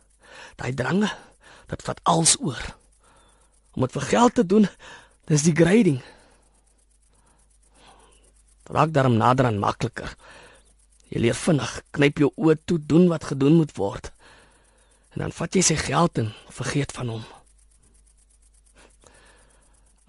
Daai 0.60 0.72
drange, 0.78 1.10
dit 1.68 1.82
vat 1.88 2.00
als 2.08 2.36
oor. 2.40 2.62
Om 3.76 3.88
dit 3.88 3.96
vir 3.98 4.08
geld 4.12 4.36
te 4.36 4.46
doen, 4.46 4.68
dis 5.28 5.48
die 5.48 5.56
grading. 5.56 6.00
Raak 8.72 8.94
daarom 8.94 9.18
nader 9.18 9.50
aan 9.50 9.60
makliker. 9.60 10.14
Jy 11.10 11.26
leer 11.26 11.38
vinnig, 11.38 11.74
knyp 11.96 12.22
jou 12.24 12.32
oë 12.38 12.56
toe, 12.66 12.80
doen 12.80 13.10
wat 13.12 13.28
gedoen 13.34 13.60
moet 13.60 13.74
word. 13.78 14.12
En 15.15 15.23
dan 15.23 15.32
vat 15.32 15.56
jy 15.56 15.62
sy 15.63 15.78
geld 15.80 16.19
en 16.19 16.34
vergeet 16.51 16.91
van 16.91 17.08
hom. 17.13 17.23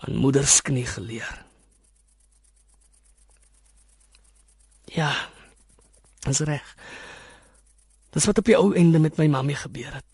Aan 0.02 0.18
moeders 0.18 0.58
knie 0.66 0.86
geleer. 0.86 1.44
Ja. 4.90 5.12
Dis 6.26 6.42
reg. 6.42 6.74
Dis 8.10 8.26
wat 8.26 8.42
op 8.42 8.50
die 8.50 8.58
ou 8.58 8.74
einde 8.74 8.98
met 8.98 9.18
my 9.20 9.28
mammie 9.30 9.54
gebeur 9.54 9.94
het. 9.94 10.10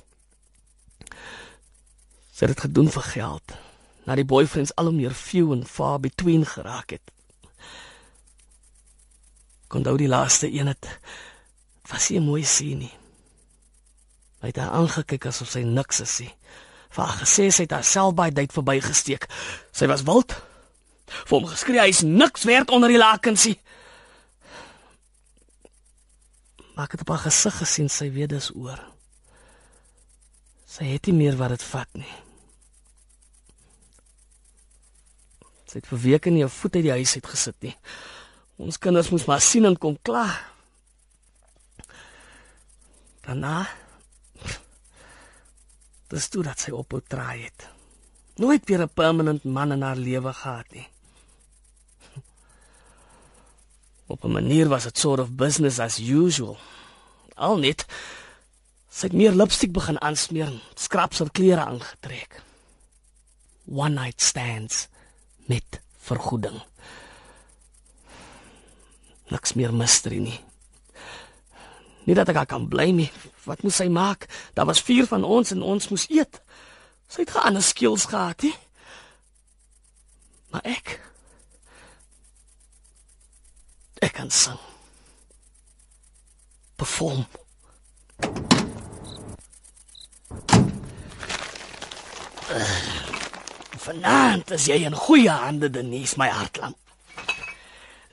Sy 2.32 2.44
het 2.44 2.52
dit 2.52 2.64
gedoen 2.68 2.92
vir 2.92 3.08
geld. 3.14 3.56
Na 4.04 4.16
die 4.18 4.28
boyfriends 4.28 4.74
al 4.76 4.90
hoe 4.90 4.96
meer 4.98 5.16
few 5.16 5.56
and 5.56 5.68
far 5.68 6.00
between 6.04 6.44
geraak 6.44 6.98
het. 6.98 7.12
Kon 9.72 9.88
daai 9.88 9.96
die 10.04 10.12
laaste 10.12 10.52
een 10.52 10.68
het 10.68 10.98
was 11.88 12.08
nie 12.12 12.20
mooi 12.20 12.44
sien 12.44 12.84
nie. 12.84 12.92
Hy 14.42 14.50
het 14.50 14.58
haar 14.58 14.74
aangekyk 14.74 15.28
asof 15.30 15.52
sy 15.52 15.62
niks 15.62 16.02
is 16.02 16.16
nie. 16.24 16.32
Haar 16.92 17.14
gesê 17.22 17.46
sy 17.54 17.64
het 17.64 17.74
haarself 17.76 18.16
by 18.18 18.28
tyd 18.34 18.52
verbygesteek. 18.52 19.28
Sy 19.72 19.86
was 19.88 20.02
wild. 20.08 20.34
Vir 21.06 21.36
hom 21.36 21.46
geskree 21.46 21.80
hy's 21.80 22.02
niks 22.02 22.44
werd 22.48 22.72
onder 22.74 22.90
die 22.90 23.00
lakensie. 23.00 23.54
Maar 26.74 26.88
ek 26.88 26.96
het 26.96 27.04
op 27.04 27.12
haar 27.14 27.24
gesig 27.28 27.54
gesien 27.62 27.88
sy 27.92 28.08
weet 28.10 28.32
dis 28.34 28.50
oor. 28.56 28.80
Sy 30.66 30.88
het 30.90 31.06
nie 31.06 31.18
meer 31.20 31.36
wat 31.38 31.54
dit 31.54 31.64
vat 31.68 32.00
nie. 32.00 32.14
Sy 35.68 35.80
het 35.80 35.88
vir 35.88 36.02
weke 36.02 36.30
nie 36.30 36.44
'n 36.44 36.48
voet 36.48 36.76
uit 36.76 36.84
die 36.84 36.96
huis 36.98 37.14
uit 37.14 37.26
gesit 37.26 37.56
nie. 37.60 37.76
Ons 38.58 38.78
kinders 38.78 39.10
moes 39.10 39.24
maar 39.24 39.40
sien 39.40 39.64
en 39.64 39.78
kom 39.78 39.98
klaar. 40.02 40.50
Daarna 43.22 43.68
Dis 46.12 46.28
toe 46.28 46.42
dat 46.44 46.60
sy 46.60 46.74
ophou 46.76 47.00
traai 47.00 47.46
het. 47.46 47.68
Nooit 48.36 48.66
weer 48.68 48.82
'n 48.84 48.92
permanent 48.92 49.44
man 49.44 49.72
in 49.72 49.82
haar 49.82 49.96
lewe 49.96 50.32
gehad 50.32 50.68
nie. 50.70 50.88
Op 54.12 54.24
'n 54.24 54.32
manier 54.32 54.68
was 54.68 54.82
dit 54.82 54.98
sort 54.98 55.20
of 55.20 55.32
business 55.32 55.78
as 55.78 55.98
usual. 55.98 56.58
Al 57.34 57.56
net 57.56 57.86
sy 58.88 59.06
het 59.06 59.16
meer 59.16 59.32
lipstik 59.32 59.72
begin 59.72 60.00
aansmeer, 60.00 60.52
skraps 60.74 61.18
haar 61.18 61.30
klere 61.30 61.64
aangetrek. 61.64 62.42
One 63.64 64.00
night 64.00 64.20
stands 64.20 64.88
met 65.46 65.80
vergoeding. 65.96 66.62
Niks 69.28 69.52
meer 69.52 69.74
mystery 69.74 70.18
nie. 70.18 70.40
Nie 72.04 72.14
dat 72.14 72.28
ek 72.28 72.40
haar 72.40 72.50
kan 72.50 72.68
bly 72.68 72.90
nie. 72.90 73.10
Wat 73.46 73.62
moet 73.62 73.74
sy 73.74 73.86
maak? 73.92 74.26
Daar 74.54 74.66
was 74.66 74.82
vier 74.82 75.06
van 75.06 75.24
ons 75.24 75.50
en 75.54 75.62
ons 75.62 75.88
moes 75.88 76.08
eet. 76.10 76.40
Sy 77.08 77.26
het 77.26 77.34
geander 77.34 77.62
skills 77.62 78.08
gehad, 78.10 78.42
hè? 78.42 78.52
Maar 80.52 80.66
ek 80.68 80.98
ek 84.02 84.12
kan 84.18 84.30
sing. 84.30 84.58
Perform. 86.76 87.22
Vanaand 93.82 94.50
is 94.50 94.66
jy 94.66 94.82
in 94.86 94.96
goeie 94.96 95.30
hande, 95.30 95.70
Denise, 95.70 96.18
my 96.18 96.28
hartlam. 96.34 96.74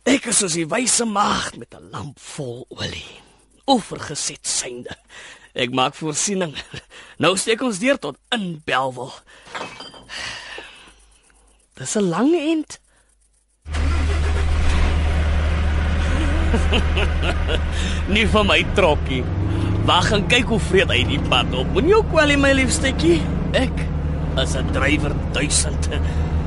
Ek 0.10 0.30
is 0.32 0.39
soos 0.41 0.56
die 0.58 0.67
wyse 0.69 1.06
maagd 1.06 1.58
met 1.58 1.73
'n 1.73 1.89
lamp 1.91 2.19
vol 2.19 2.65
olie. 2.69 3.28
Oorgeset 3.69 4.47
synde. 4.49 4.95
Ek 5.53 5.73
maak 5.75 5.97
voorsiening. 5.99 6.55
Nou 7.19 7.34
steek 7.36 7.60
ons 7.62 7.79
deur 7.82 7.97
tot 7.99 8.15
in 8.32 8.62
Belwel. 8.63 9.12
Dis 11.75 11.95
'n 11.99 12.08
lang 12.10 12.32
end. 12.36 12.79
Nie 18.13 18.25
vir 18.25 18.45
my 18.47 18.62
trokkie. 18.75 19.23
Wag 19.89 20.12
en 20.15 20.27
kyk 20.32 20.47
hoe 20.53 20.60
vrede 20.60 20.93
hy 20.95 21.03
die 21.08 21.21
pad 21.27 21.53
op. 21.53 21.67
Moenie 21.75 21.95
ook 21.97 22.10
kwel 22.13 22.38
my 22.39 22.53
liefstetjie. 22.55 23.19
Ek 23.58 23.84
is 24.39 24.55
'n 24.55 24.71
drywer 24.71 25.13
duisend. 25.36 25.89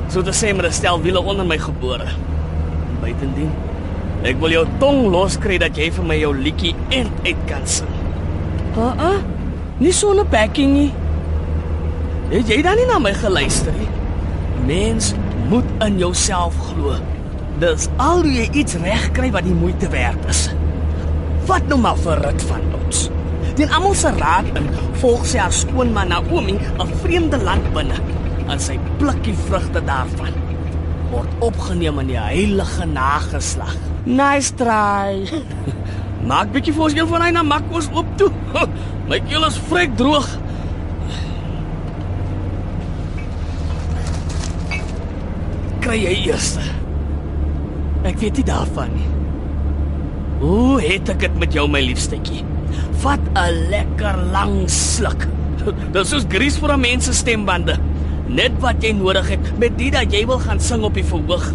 So 0.08 0.22
te 0.22 0.32
sê 0.32 0.54
met 0.56 0.66
'n 0.66 0.72
stel 0.72 1.00
wiele 1.02 1.20
onder 1.20 1.46
my 1.46 1.58
gebore. 1.58 2.08
Buitendien, 3.00 3.52
ek 4.22 4.38
wil 4.42 4.54
jou 4.54 4.64
tong 4.78 5.08
loskry 5.10 5.58
dat 5.58 5.78
jy 5.78 5.88
vir 5.90 6.06
my 6.06 6.16
jou 6.20 6.30
liedjie 6.36 6.74
end 6.94 7.26
uit 7.26 7.40
kan 7.50 7.64
sing. 7.66 7.90
Uh 8.78 8.92
uh. 8.94 9.18
Nie 9.82 9.92
so 9.92 10.12
'n 10.12 10.28
backing 10.30 10.72
nie. 10.72 10.92
Het 12.30 12.48
jy 12.48 12.62
dan 12.62 12.76
nie 12.76 12.86
na 12.86 12.98
my 12.98 13.12
geluister 13.12 13.72
nie? 13.72 13.88
Mens 14.66 15.14
moet 15.48 15.64
in 15.80 15.98
jouself 15.98 16.54
glo. 16.70 16.94
Dis 17.58 17.88
al 17.96 18.22
hoe 18.22 18.32
jy 18.32 18.48
iets 18.52 18.74
regkry 18.74 19.30
wat 19.30 19.44
die 19.44 19.54
moeite 19.54 19.88
werd 19.88 20.28
is. 20.28 20.50
Wat 21.46 21.66
nou 21.68 21.80
maar 21.80 21.96
vir 21.96 22.22
rit 22.22 22.42
van 22.42 22.62
ons. 22.84 23.10
Den 23.56 23.70
almal 23.70 23.94
se 23.94 24.10
raad 24.16 24.46
in 24.56 24.70
volg 25.02 25.26
sy 25.26 25.38
haar 25.38 25.52
skoonma 25.52 26.04
Naomi 26.04 26.56
'n 26.78 26.94
vreemde 27.02 27.42
land 27.42 27.72
binne 27.74 27.98
en 28.48 28.60
sy 28.60 28.78
pluk 28.98 29.24
die 29.24 29.36
vrugte 29.48 29.84
daarvan 29.84 30.51
word 31.12 31.32
opgeneem 31.44 32.00
in 32.02 32.12
die 32.12 32.20
heilige 32.20 32.86
nageslag. 32.88 33.74
Nice 34.08 34.54
try. 34.56 35.22
Maak 36.30 36.52
bietjie 36.54 36.74
vir 36.74 36.86
ons 36.86 36.96
een 36.96 37.10
van 37.10 37.24
hy 37.26 37.30
na 37.34 37.42
Makos 37.46 37.90
oop 37.92 38.08
toe. 38.20 38.30
My 39.10 39.18
keel 39.26 39.44
is 39.48 39.58
vrek 39.68 39.96
droog. 39.98 40.28
Kry 45.82 45.98
jy 45.98 46.14
eers? 46.28 46.54
Ek 48.06 48.18
weet 48.22 48.38
nie 48.38 48.46
daarvan 48.46 48.94
nie. 48.94 49.08
Hoe 50.42 50.78
het 50.82 51.10
ek 51.12 51.26
dit 51.26 51.38
met 51.38 51.54
jou 51.54 51.68
my 51.70 51.82
liefstetjie? 51.84 52.42
Vat 53.02 53.22
'n 53.34 53.68
lekker 53.70 54.16
lang 54.34 54.62
sluk. 54.70 55.26
Dit 55.94 56.00
is 56.02 56.10
soos 56.10 56.26
grease 56.30 56.58
vir 56.58 56.72
'n 56.74 56.80
mens 56.80 57.04
se 57.04 57.14
stembande. 57.14 57.78
Net 58.32 58.54
wat 58.64 58.80
jy 58.80 58.94
nodig 58.96 59.28
het 59.34 59.50
met 59.60 59.74
dit 59.76 59.92
dat 59.92 60.12
jy 60.12 60.22
wil 60.28 60.40
gaan 60.40 60.60
sing 60.62 60.84
op 60.86 60.94
die 60.96 61.04
verhoog. 61.04 61.50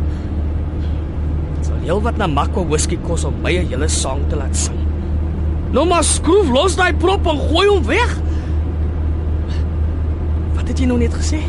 Sal 1.65 1.79
jy 1.87 1.95
wat 2.05 2.19
na 2.21 2.27
Makwa 2.29 2.65
whisky 2.69 2.99
kos 3.07 3.25
om 3.25 3.41
my 3.41 3.53
'n 3.57 3.71
hele 3.71 3.89
sang 3.89 4.21
te 4.29 4.35
laat 4.35 4.55
sing? 4.55 4.77
Nou 5.71 5.85
maar 5.87 6.03
skroef 6.03 6.49
los 6.49 6.75
daai 6.75 6.93
prop 6.93 7.25
en 7.27 7.39
gooi 7.49 7.67
hom 7.67 7.83
weg. 7.83 8.17
Wat 10.55 10.67
het 10.67 10.79
jy 10.79 10.85
nou 10.85 10.99
net 10.99 11.13
gesê? 11.13 11.41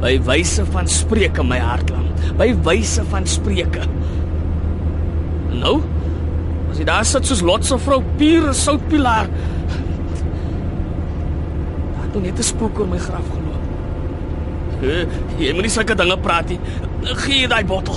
By 0.00 0.18
wyse 0.26 0.64
van 0.64 0.88
spreuke 0.88 1.44
my 1.44 1.58
hartland. 1.58 2.36
By 2.38 2.54
wyse 2.66 3.04
van 3.04 3.26
spreuke. 3.26 3.86
Nou, 5.54 5.80
as 6.70 6.78
jy 6.78 6.84
daar 6.84 7.04
sit 7.04 7.26
soos 7.26 7.42
Lot 7.42 7.64
se 7.64 7.78
vrou 7.78 8.02
Pier 8.16 8.54
Soutpilaar. 8.54 9.28
Daar 11.94 12.04
het 12.12 12.22
net 12.22 12.38
'n 12.38 12.42
spook 12.42 12.78
oor 12.80 12.88
my 12.88 12.98
graf 12.98 13.28
geloop. 13.30 13.43
Jy 14.84 15.52
moet 15.54 15.64
nie 15.64 15.72
sulke 15.72 15.96
dinge 15.96 16.16
praat 16.20 16.50
nie. 16.52 16.60
Gee 17.24 17.44
jy 17.44 17.48
daai 17.48 17.64
bottel. 17.68 17.96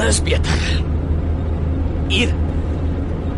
Dis 0.00 0.22
beter. 0.26 0.62
Hier. 2.10 2.34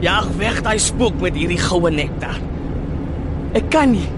Jag 0.03 0.27
weg 0.39 0.63
daai 0.65 0.79
spook 0.81 1.21
met 1.21 1.37
hierdie 1.37 1.61
goue 1.61 1.91
nektar. 1.93 2.39
Ek 3.59 3.69
kan 3.71 3.93
nie. 3.93 4.09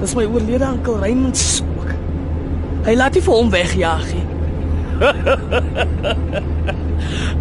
Dis 0.00 0.14
my 0.18 0.26
oorlede 0.28 0.68
oom 0.68 1.00
Raymond 1.00 1.36
se 1.38 1.56
spook. 1.60 1.94
Hy 2.86 2.94
laat 2.98 3.16
nie 3.16 3.24
vir 3.24 3.34
hom 3.40 3.50
wegjaag 3.54 4.06
nie. 4.12 4.26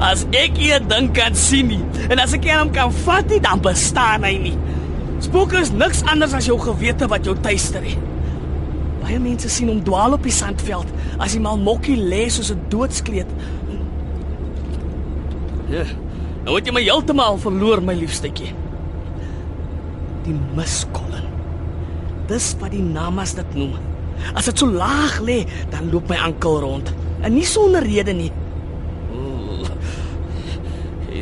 As 0.03 0.25
ek 0.35 0.57
hier 0.59 0.79
dink 0.83 1.13
kan 1.15 1.35
sien 1.35 1.69
nie 1.71 2.07
en 2.09 2.19
as 2.19 2.33
ek 2.35 2.47
hom 2.51 2.71
kan 2.75 2.91
vat 3.05 3.29
nie, 3.31 3.39
dan 3.39 3.61
bestaan 3.63 4.25
hy 4.27 4.35
nie. 4.37 4.57
Spooke 5.23 5.57
is 5.61 5.71
niks 5.71 6.03
anders 6.11 6.35
as 6.37 6.49
jou 6.49 6.57
gewete 6.59 7.07
wat 7.07 7.25
jou 7.25 7.35
tuister 7.39 7.83
het. 7.85 8.11
Baie 9.05 9.19
mense 9.21 9.49
sien 9.49 9.69
hom 9.69 9.83
dwaal 9.85 10.17
op 10.17 10.25
die 10.25 10.33
sandveld 10.33 10.89
as 11.21 11.35
hy 11.35 11.41
mal 11.41 11.57
mokkie 11.61 11.97
lê 11.97 12.25
soos 12.29 12.51
'n 12.51 12.61
doodskleed. 12.69 13.29
Ja. 15.69 15.85
Nou 16.45 16.55
het 16.55 16.67
jy 16.67 16.73
my 16.73 16.81
heeltemal 16.81 17.37
verloor, 17.37 17.81
my 17.81 17.93
liefstetjie. 17.93 18.53
Die 20.25 20.35
miskollen. 20.55 21.25
Dis 22.27 22.55
wat 22.59 22.71
die 22.71 22.81
namas 22.81 23.33
dit 23.33 23.55
noem. 23.55 23.73
As 24.33 24.45
dit 24.45 24.57
so 24.57 24.67
laag 24.67 25.19
lê, 25.21 25.45
dan 25.69 25.89
loop 25.91 26.09
my 26.09 26.17
ankel 26.17 26.59
rond. 26.59 26.93
En 27.21 27.33
nie 27.33 27.45
sonder 27.45 27.83
rede 27.83 28.13
nie. 28.13 28.31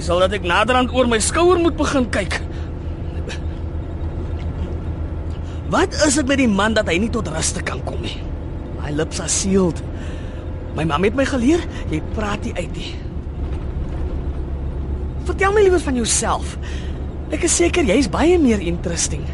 Jy 0.03 0.09
sal 0.09 0.19
dat 0.19 0.33
ek 0.35 0.43
naderhand 0.43 0.91
oor 0.91 1.07
my 1.07 1.15
skouer 1.23 1.61
moet 1.63 1.79
begin 1.79 2.03
kyk. 2.11 2.33
Wat 5.71 5.95
is 6.03 6.19
dit 6.19 6.27
met 6.27 6.35
die 6.41 6.51
man 6.51 6.75
dat 6.75 6.91
hy 6.91 6.97
nie 6.99 7.07
tot 7.07 7.31
rus 7.31 7.55
te 7.55 7.63
kan 7.63 7.79
kom 7.87 8.03
nie? 8.03 8.19
My 8.81 8.91
lips 8.91 9.21
are 9.23 9.31
sealed. 9.31 9.79
My 10.75 10.83
ma 10.83 10.99
het 10.99 11.15
my 11.15 11.23
geleer, 11.23 11.63
jy 11.87 12.03
praat 12.17 12.43
nie 12.43 12.51
uit 12.57 12.73
nie. 12.75 12.91
Vertel 15.23 15.55
my 15.55 15.63
liewer 15.63 15.79
van 15.87 15.95
jouself. 15.95 16.59
Ek 17.31 17.47
is 17.47 17.55
seker 17.55 17.87
jy's 17.87 18.11
baie 18.11 18.35
meer 18.43 18.59
interesting. 18.59 19.23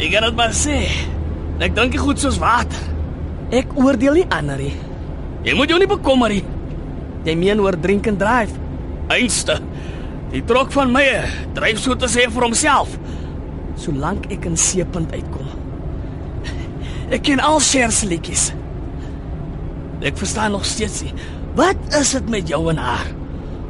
Ek 0.00 0.08
gaan 0.08 0.24
dit 0.30 0.36
maar 0.40 0.56
sê. 0.56 0.88
Ek 1.60 1.76
dink 1.76 1.92
dit 1.92 2.00
goed 2.00 2.16
soos 2.24 2.40
water. 2.40 2.88
Ek 3.50 3.72
oordeel 3.74 4.20
nie 4.20 4.28
ander 4.30 4.60
nie. 4.62 4.76
Jy 5.42 5.56
moet 5.58 5.72
jou 5.72 5.78
nie 5.82 5.90
bekommer 5.90 6.30
nie. 6.30 6.44
Jy 7.26 7.34
meen 7.36 7.62
oor 7.62 7.76
drink 7.76 8.06
and 8.06 8.20
drive. 8.20 8.54
Einste. 9.10 9.58
Die 10.30 10.42
trok 10.46 10.70
van 10.74 10.92
my 10.94 11.02
dryf 11.56 11.80
so 11.82 11.96
te 11.98 12.06
sê 12.10 12.28
vir 12.30 12.46
homself. 12.46 12.94
Solank 13.80 14.28
ek 14.30 14.46
in 14.46 14.58
seepunt 14.60 15.10
uitkom. 15.16 15.48
Ek 17.10 17.24
ken 17.26 17.42
al 17.42 17.58
Cher 17.64 17.90
se 17.90 18.06
liedjies. 18.06 18.52
Ek 20.06 20.18
verstaan 20.20 20.54
nog 20.54 20.64
steeds 20.64 21.02
nie. 21.02 21.14
Wat 21.58 21.80
is 21.98 22.14
dit 22.14 22.30
met 22.30 22.48
jou 22.48 22.62
en 22.70 22.78
haar? 22.78 23.08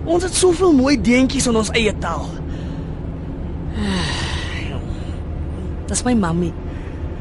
Ons 0.04 0.26
het 0.28 0.36
soveel 0.36 0.74
mooi 0.76 0.98
deentjies 1.00 1.48
in 1.48 1.56
ons 1.56 1.72
eie 1.76 1.94
taal. 2.04 2.28
Dis 5.88 6.04
my 6.04 6.12
mammie. 6.18 6.52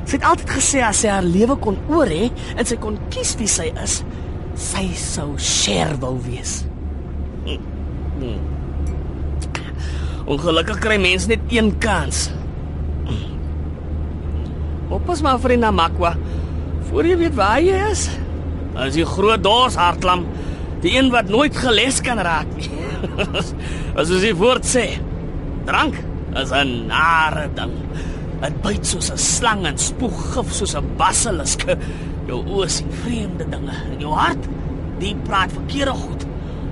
Sy 0.10 0.18
het 0.18 0.26
altyd 0.26 0.50
gesê 0.58 0.82
as 0.82 1.04
sy 1.04 1.12
haar 1.14 1.26
lewe 1.26 1.54
kon 1.62 1.78
oor 1.94 2.10
hê 2.10 2.32
en 2.58 2.66
sy 2.66 2.80
kon 2.82 2.98
kies 3.14 3.36
wie 3.38 3.50
sy 3.52 3.68
is, 3.78 4.00
Sy 4.60 4.90
sou 5.00 5.38
Cher 5.40 5.94
wou 6.02 6.18
wees. 6.26 6.66
Ongelukkig 10.30 10.82
kry 10.84 10.98
mens 11.02 11.30
net 11.30 11.46
een 11.54 11.72
kans. 11.82 12.28
Oppas 14.92 15.24
maar 15.24 15.40
vir 15.40 15.56
die 15.56 15.62
Namakwa. 15.62 16.16
Voor 16.90 17.08
jy 17.08 17.16
weet 17.22 17.38
waar 17.38 17.62
jy 17.64 17.78
is. 17.88 18.10
As 18.76 18.98
jy 18.98 19.06
groot 19.08 19.42
dors 19.46 19.78
hartlam, 19.80 20.26
die 20.84 20.92
een 20.98 21.08
wat 21.14 21.32
nooit 21.32 21.56
geles 21.56 22.02
kan 22.04 22.20
raak 22.20 22.52
nie. 22.58 22.70
As 24.00 24.12
jy 24.12 24.34
voort 24.36 24.68
sê, 24.68 24.90
drank 25.70 25.96
is 26.36 26.52
'n 26.52 26.90
nare 26.92 27.48
ding. 27.56 27.74
Dit 28.40 28.62
byt 28.64 28.86
soos 28.88 29.12
'n 29.12 29.18
slang 29.18 29.66
en 29.68 29.78
spoeg 29.78 30.34
gif 30.34 30.52
soos 30.54 30.76
'n 30.76 30.96
basilisk. 30.98 31.66
Jou 32.28 32.44
oë 32.46 32.68
sien 32.68 32.92
vreemde 33.04 33.50
dinge 33.50 33.76
en 33.92 34.00
jou 34.00 34.14
hart, 34.14 34.48
die 35.00 35.16
praat 35.16 35.52
verkeerde 35.52 35.92
goed. 35.92 36.26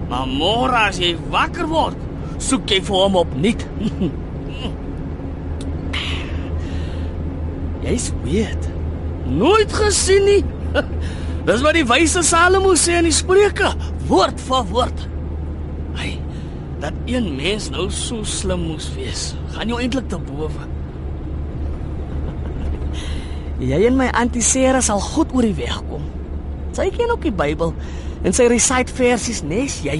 Maar 0.09 0.27
môre 0.27 0.87
as 0.87 0.97
jy 0.97 1.17
wakker 1.29 1.67
word, 1.67 1.97
soek 2.37 2.69
jy 2.69 2.81
vir 2.81 2.95
hom 2.95 3.15
opnuut. 3.15 3.65
Jy's 7.83 8.11
weet. 8.23 8.69
Nooit 9.25 9.73
gesien 9.73 10.23
nie. 10.23 10.43
Dis 11.47 11.61
wat 11.61 11.73
die 11.73 11.85
wyse 11.87 12.23
Salomo 12.23 12.73
sê 12.75 12.97
in 12.99 13.03
die 13.07 13.15
Spreuke, 13.15 13.73
woord 14.07 14.39
vir 14.39 14.63
woord. 14.71 15.09
Hy 15.95 16.19
dat 16.79 16.93
een 17.09 17.35
mens 17.35 17.69
nou 17.73 17.87
so 17.89 18.23
slim 18.23 18.67
moes 18.67 18.91
wees, 18.93 19.31
gaan 19.55 19.67
jou 19.71 19.79
eintlik 19.81 20.09
te 20.11 20.17
bowe. 20.17 20.67
Jy 23.57 23.79
en 23.87 23.95
my 23.97 24.11
antie 24.13 24.43
Sarah 24.45 24.83
sal 24.85 25.01
goed 25.01 25.31
oor 25.33 25.45
die 25.45 25.55
weg 25.57 25.79
kom. 25.89 26.03
Sy 26.77 26.91
ken 26.93 27.09
ook 27.09 27.23
die 27.25 27.33
Bybel 27.33 27.73
en 28.21 28.35
sy 28.35 28.45
recite 28.51 28.93
versies 28.93 29.41
nes 29.41 29.79
jy. 29.85 29.97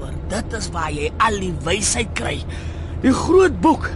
Maar 0.00 0.16
dit 0.32 0.56
is 0.58 0.66
waar 0.74 0.90
jy 0.90 1.12
al 1.22 1.38
die 1.38 1.52
wysheid 1.62 2.10
kry. 2.18 2.40
Die 3.04 3.14
groot 3.14 3.60
boek. 3.62 3.86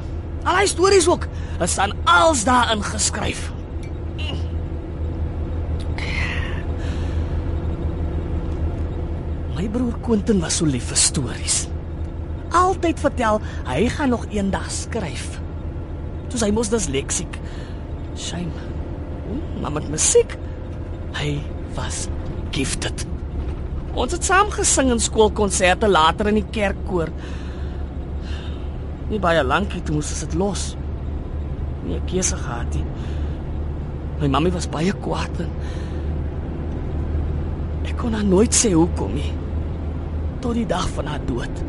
Al 0.47 0.63
die 0.63 0.71
stories 0.71 1.09
ook, 1.11 1.27
is 1.65 1.75
dan 1.75 1.97
als 2.07 2.45
daarin 2.47 2.85
geskryf. 2.87 3.49
My 9.59 9.67
broer 9.67 9.99
Quentin 10.07 10.39
was 10.39 10.61
so 10.61 10.71
lief 10.71 10.87
vir 10.93 11.03
stories. 11.03 11.65
Altyd 12.55 13.03
vertel 13.03 13.43
hy 13.67 13.81
gaan 13.91 14.15
nog 14.15 14.29
eendag 14.31 14.71
skryf. 14.71 15.41
Toe 16.31 16.39
hy 16.45 16.53
mos 16.55 16.71
disleksiek. 16.71 17.41
Shame. 18.19 18.51
Maar 19.61 19.73
met 19.73 19.89
musiek, 19.91 20.35
hy 21.19 21.39
was 21.77 22.07
gifted. 22.51 23.07
Ons 23.99 24.15
het 24.15 24.27
saam 24.27 24.51
gesing 24.55 24.91
in 24.93 25.03
skoolkonserte 25.03 25.89
later 25.91 26.31
in 26.31 26.41
die 26.41 26.51
kerkkoor. 26.55 27.13
Nie 29.09 29.21
baie 29.23 29.43
lankie 29.47 29.83
toe 29.83 29.97
moes 29.97 30.11
dit 30.21 30.35
los. 30.35 30.75
Nie 31.87 31.97
'n 31.97 32.07
keuse 32.07 32.37
gehad 32.37 32.75
nie. 32.75 32.85
My 34.21 34.29
mammie 34.29 34.53
was 34.53 34.69
baie 34.69 34.93
kwaad 34.93 35.41
en 35.41 35.51
ek 37.87 37.97
kon 37.97 38.13
haar 38.13 38.25
nooit 38.25 38.55
sê 38.55 38.73
hoekom 38.73 39.15
nie. 39.15 39.33
Tot 40.41 40.55
die 40.55 40.67
dag 40.67 40.89
van 40.89 41.07
haar 41.07 41.21
dood. 41.27 41.65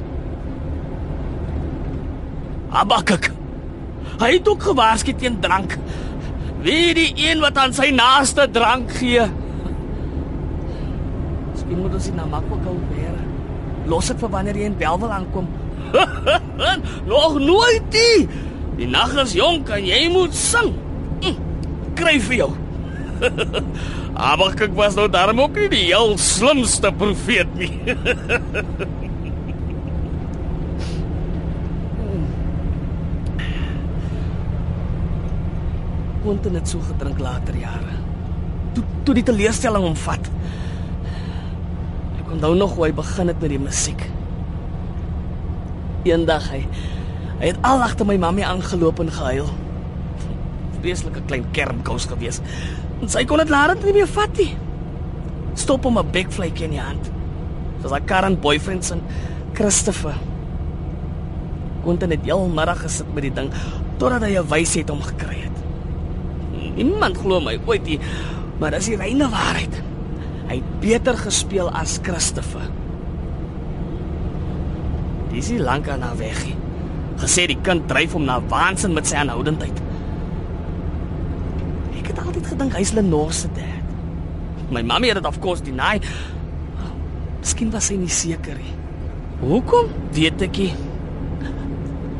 Abakak. 2.69 3.31
Hy 4.19 4.33
het 4.33 4.47
ook 4.47 4.61
gewaarsku 4.63 5.13
teen 5.13 5.39
drank. 5.39 5.77
Wie 6.63 6.93
die 6.93 7.11
een 7.15 7.39
wat 7.43 7.57
aan 7.57 7.73
sy 7.75 7.89
naaste 7.95 8.47
drank 8.51 8.91
gee. 8.99 9.23
Miskien 11.51 11.79
moet 11.79 11.93
ons 11.95 12.09
na 12.17 12.25
Makwa 12.27 12.59
gou 12.65 12.75
weer. 12.91 13.15
Los 13.89 14.11
dit 14.11 14.19
vir 14.19 14.33
wanneer 14.33 14.59
jy 14.59 14.67
in 14.69 14.77
Belwel 14.79 15.13
aankom. 15.15 15.47
Nog 17.13 17.39
nooit 17.39 17.95
nie. 17.95 18.27
Die 18.79 18.89
nag 18.91 19.15
is 19.23 19.33
jonk 19.37 19.71
en 19.75 19.87
jy 19.87 20.03
moet 20.11 20.35
sing. 20.35 20.73
Hm, 21.23 21.39
Kry 21.99 22.19
vir 22.27 22.41
jou. 22.43 22.51
Maar 24.19 24.51
kyk 24.59 24.73
was 24.75 24.97
nou 24.99 25.05
daarom 25.07 25.39
ook 25.39 25.55
nie 25.55 25.69
die 25.71 25.83
heel 25.85 26.17
slimste 26.19 26.91
profeet 26.91 27.47
nie. 27.55 27.71
Quentin 36.29 36.59
het 36.59 36.69
so 36.69 36.77
gedrink 36.85 37.17
later 37.17 37.55
jare. 37.57 37.95
Toe 38.77 38.83
toe 39.07 39.15
die 39.17 39.25
teleurstelling 39.25 39.81
hom 39.81 39.95
vat. 39.97 40.27
Ek 42.21 42.29
onthou 42.35 42.51
nog 42.53 42.75
hoe 42.77 42.85
hy 42.85 42.89
begin 42.93 43.31
het 43.31 43.41
met 43.41 43.49
die 43.49 43.61
musiek. 43.63 44.03
Eendag 46.05 46.51
hy 46.53 46.59
hy 47.39 47.49
het 47.49 47.57
al 47.65 47.81
agter 47.81 48.05
my 48.05 48.19
mammie 48.21 48.45
aangeloop 48.45 49.01
en 49.01 49.09
gehuil. 49.15 49.49
Vreeslike 50.77 51.25
klein 51.25 51.49
kermkous 51.55 52.05
gewees. 52.11 52.43
En 52.99 53.09
sy 53.09 53.25
kon 53.25 53.41
dit 53.41 53.49
later 53.49 53.81
nie 53.87 53.97
meer 53.97 54.13
vat 54.13 54.37
nie. 54.37 54.51
Stop 55.57 55.89
hom 55.89 55.97
'n 55.97 56.11
bekvlekkie 56.13 56.69
in 56.69 56.77
die 56.77 56.83
hand. 56.83 57.09
Soos 57.81 57.91
haar 57.91 58.05
current 58.05 58.41
boyfriend 58.41 58.85
se 58.85 59.01
Christopher. 59.53 60.13
Quentin 61.81 62.11
het 62.11 62.21
heel 62.21 62.47
middag 62.47 62.81
gesit 62.81 63.13
met 63.13 63.23
die 63.23 63.33
ding 63.33 63.49
totdat 63.97 64.21
hy 64.21 64.37
'n 64.37 64.47
wysheid 64.47 64.89
hom 64.89 65.01
gekry 65.01 65.41
het. 65.41 65.48
Niemand 66.75 67.17
glo 67.17 67.39
my 67.43 67.57
ooit 67.65 67.85
nie, 67.87 67.99
maar 68.59 68.75
dis 68.75 68.91
die 68.91 68.99
reine 68.99 69.29
waarheid. 69.31 69.79
Hy 70.49 70.57
het 70.59 70.79
beter 70.81 71.17
gespeel 71.17 71.69
as 71.77 71.99
Christopher. 72.03 72.65
Dis 75.29 75.51
nie 75.53 75.61
lank 75.61 75.89
aan 75.89 76.01
haar 76.01 76.17
weg. 76.19 76.41
Gesê 77.21 77.45
die 77.51 77.59
kind 77.65 77.85
dryf 77.89 78.15
hom 78.17 78.25
na 78.27 78.39
waansin 78.51 78.95
met 78.95 79.07
sy 79.07 79.19
aanhoudendheid. 79.21 79.83
Ek 81.99 82.09
het 82.09 82.21
altyd 82.23 82.49
gedink 82.53 82.77
hy's 82.79 82.95
Lenore 82.97 83.35
se 83.35 83.51
dad. 83.53 83.93
My 84.73 84.81
mammy 84.85 85.09
het 85.09 85.19
dit 85.19 85.29
of 85.29 85.39
course 85.43 85.65
deny. 85.65 85.97
Miskien 87.39 87.71
was 87.73 87.89
sy 87.89 87.97
nie 87.99 88.11
seker 88.11 88.57
nie. 88.57 88.75
Hoekom? 89.39 89.91
Weet 90.15 90.41
ek 90.45 90.57
nie. 90.61 90.71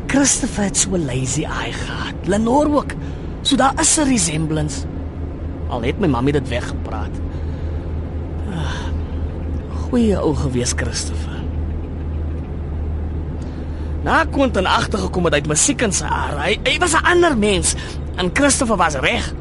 Christopher 0.09 0.69
het 0.69 0.77
so 0.79 0.97
lazy 0.97 1.43
eye 1.45 1.73
gehad. 1.75 2.29
Lenore 2.29 2.77
ook. 2.81 2.95
So 3.41 3.55
daar 3.55 3.73
is 3.79 3.97
'n 3.97 4.07
resemblance. 4.07 4.85
Al 5.67 5.81
het 5.81 5.99
my 5.99 6.07
mammy 6.07 6.31
dit 6.31 6.47
weggepraat. 6.47 7.15
Ah, 8.51 8.89
Goeie 9.89 10.17
ou 10.17 10.35
gewees 10.35 10.73
Christopher. 10.75 11.39
Na 14.03 14.25
Quentin 14.25 14.65
agtergekom 14.65 15.23
het 15.23 15.33
het 15.33 15.47
musiek 15.47 15.81
in 15.81 15.91
sy 15.91 16.05
are. 16.05 16.39
Hy, 16.39 16.59
hy 16.63 16.77
was 16.79 16.93
'n 16.93 17.05
ander 17.05 17.37
mens 17.37 17.75
en 18.15 18.29
Christopher 18.33 18.77
was 18.77 18.95
reg. 18.95 19.33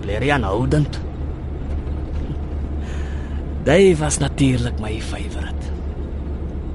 Leer 0.00 0.32
aanhoudend. 0.32 1.00
Dave 3.68 3.96
was 3.96 4.18
natuurlik 4.18 4.80
my 4.80 5.00
favourite. 5.00 5.64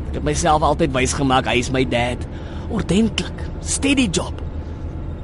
Ek 0.10 0.14
het 0.14 0.24
myself 0.24 0.62
altyd 0.62 0.92
wys 0.92 1.14
gemaak 1.14 1.46
hy 1.46 1.60
is 1.62 1.70
my 1.72 1.88
dad. 1.88 2.18
Ordentlik, 2.70 3.46
steady 3.60 4.08
job. 4.12 4.49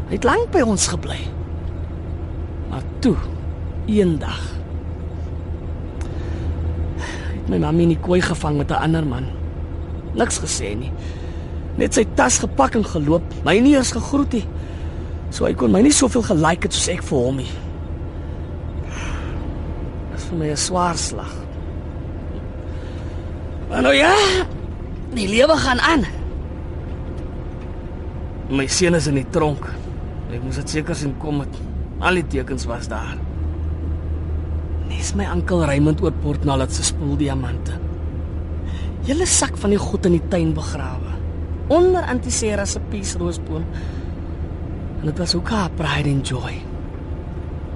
Hy 0.07 0.13
het 0.17 0.23
lank 0.23 0.51
by 0.51 0.61
ons 0.61 0.87
gebly. 0.87 1.19
Maar 2.69 2.83
toe, 2.99 3.15
eendag 3.85 4.55
het 7.45 7.53
my 7.53 7.59
mamma 7.61 7.83
in 7.85 7.91
die 7.93 8.01
kooi 8.01 8.21
gevang 8.25 8.57
met 8.57 8.71
'n 8.71 8.81
ander 8.81 9.05
man. 9.05 9.25
Niks 10.13 10.39
gesê 10.39 10.75
nie. 10.75 10.91
Net 11.77 11.93
sy 11.93 12.05
tas 12.15 12.39
gepak 12.39 12.75
en 12.75 12.85
geloop. 12.85 13.21
My 13.43 13.59
nie 13.59 13.75
eens 13.75 13.91
gegroet 13.91 14.33
nie. 14.33 14.45
So 15.29 15.45
hy 15.45 15.53
kon 15.53 15.71
my 15.71 15.81
nie 15.81 15.91
soveel 15.91 16.23
gelike 16.23 16.63
het 16.63 16.73
soos 16.73 16.87
ek 16.87 17.03
vir 17.03 17.17
hom 17.17 17.35
nie. 17.35 17.51
Dit 20.11 20.17
is 20.17 20.23
vir 20.23 20.37
my 20.37 20.49
'n 20.49 20.57
swaar 20.57 20.97
slag. 20.97 21.33
Maar 23.69 23.81
nou 23.81 23.93
ja, 23.93 24.13
die 25.13 25.27
lewe 25.27 25.57
gaan 25.57 25.79
aan. 25.79 26.05
My 28.49 28.67
seun 28.67 28.93
is 28.93 29.07
in 29.07 29.15
die 29.15 29.29
tronk. 29.29 29.69
Ek 30.35 30.43
moes 30.43 30.57
dit 30.59 30.73
seker 30.77 30.97
sien 30.99 31.13
kom 31.21 31.39
het. 31.45 31.57
Al 32.03 32.19
die 32.19 32.25
tekens 32.33 32.65
was 32.67 32.89
daar. 32.91 33.15
Nes 34.89 35.13
my 35.15 35.29
oom 35.31 35.63
Raymond 35.69 36.01
oor 36.03 36.15
Port 36.23 36.43
Nolloth 36.43 36.75
se 36.75 36.83
spoeldiamante. 36.83 37.77
Julle 39.07 39.27
sak 39.29 39.55
van 39.61 39.71
die 39.71 39.79
goed 39.79 40.05
in 40.09 40.17
die 40.17 40.27
tuin 40.33 40.51
begrawe. 40.57 41.13
Onder 41.71 42.03
Antisera 42.11 42.65
se 42.65 42.81
piesroosboom. 42.91 43.63
En 44.99 45.07
dit 45.07 45.21
was 45.21 45.35
ook 45.37 45.49
haar 45.49 45.71
pride 45.79 46.11
and 46.11 46.27
joy. 46.27 46.59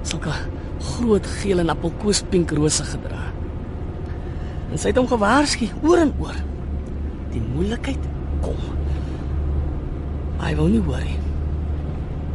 Sulke 0.02 0.34
groot 0.80 1.26
geel 1.40 1.64
en 1.64 1.72
appelkoospink 1.72 2.52
rose 2.58 2.84
gedra. 2.92 3.24
En 4.70 4.76
sy 4.78 4.92
het 4.92 5.00
hom 5.00 5.08
gewaarsku 5.08 5.70
oor 5.80 6.04
en 6.04 6.12
oor. 6.20 6.36
Die 7.32 7.42
moeilikheid 7.42 8.04
kom. 8.44 8.60
Hy 10.44 10.54
wou 10.60 10.68
nie 10.68 10.84
hoor 10.84 11.08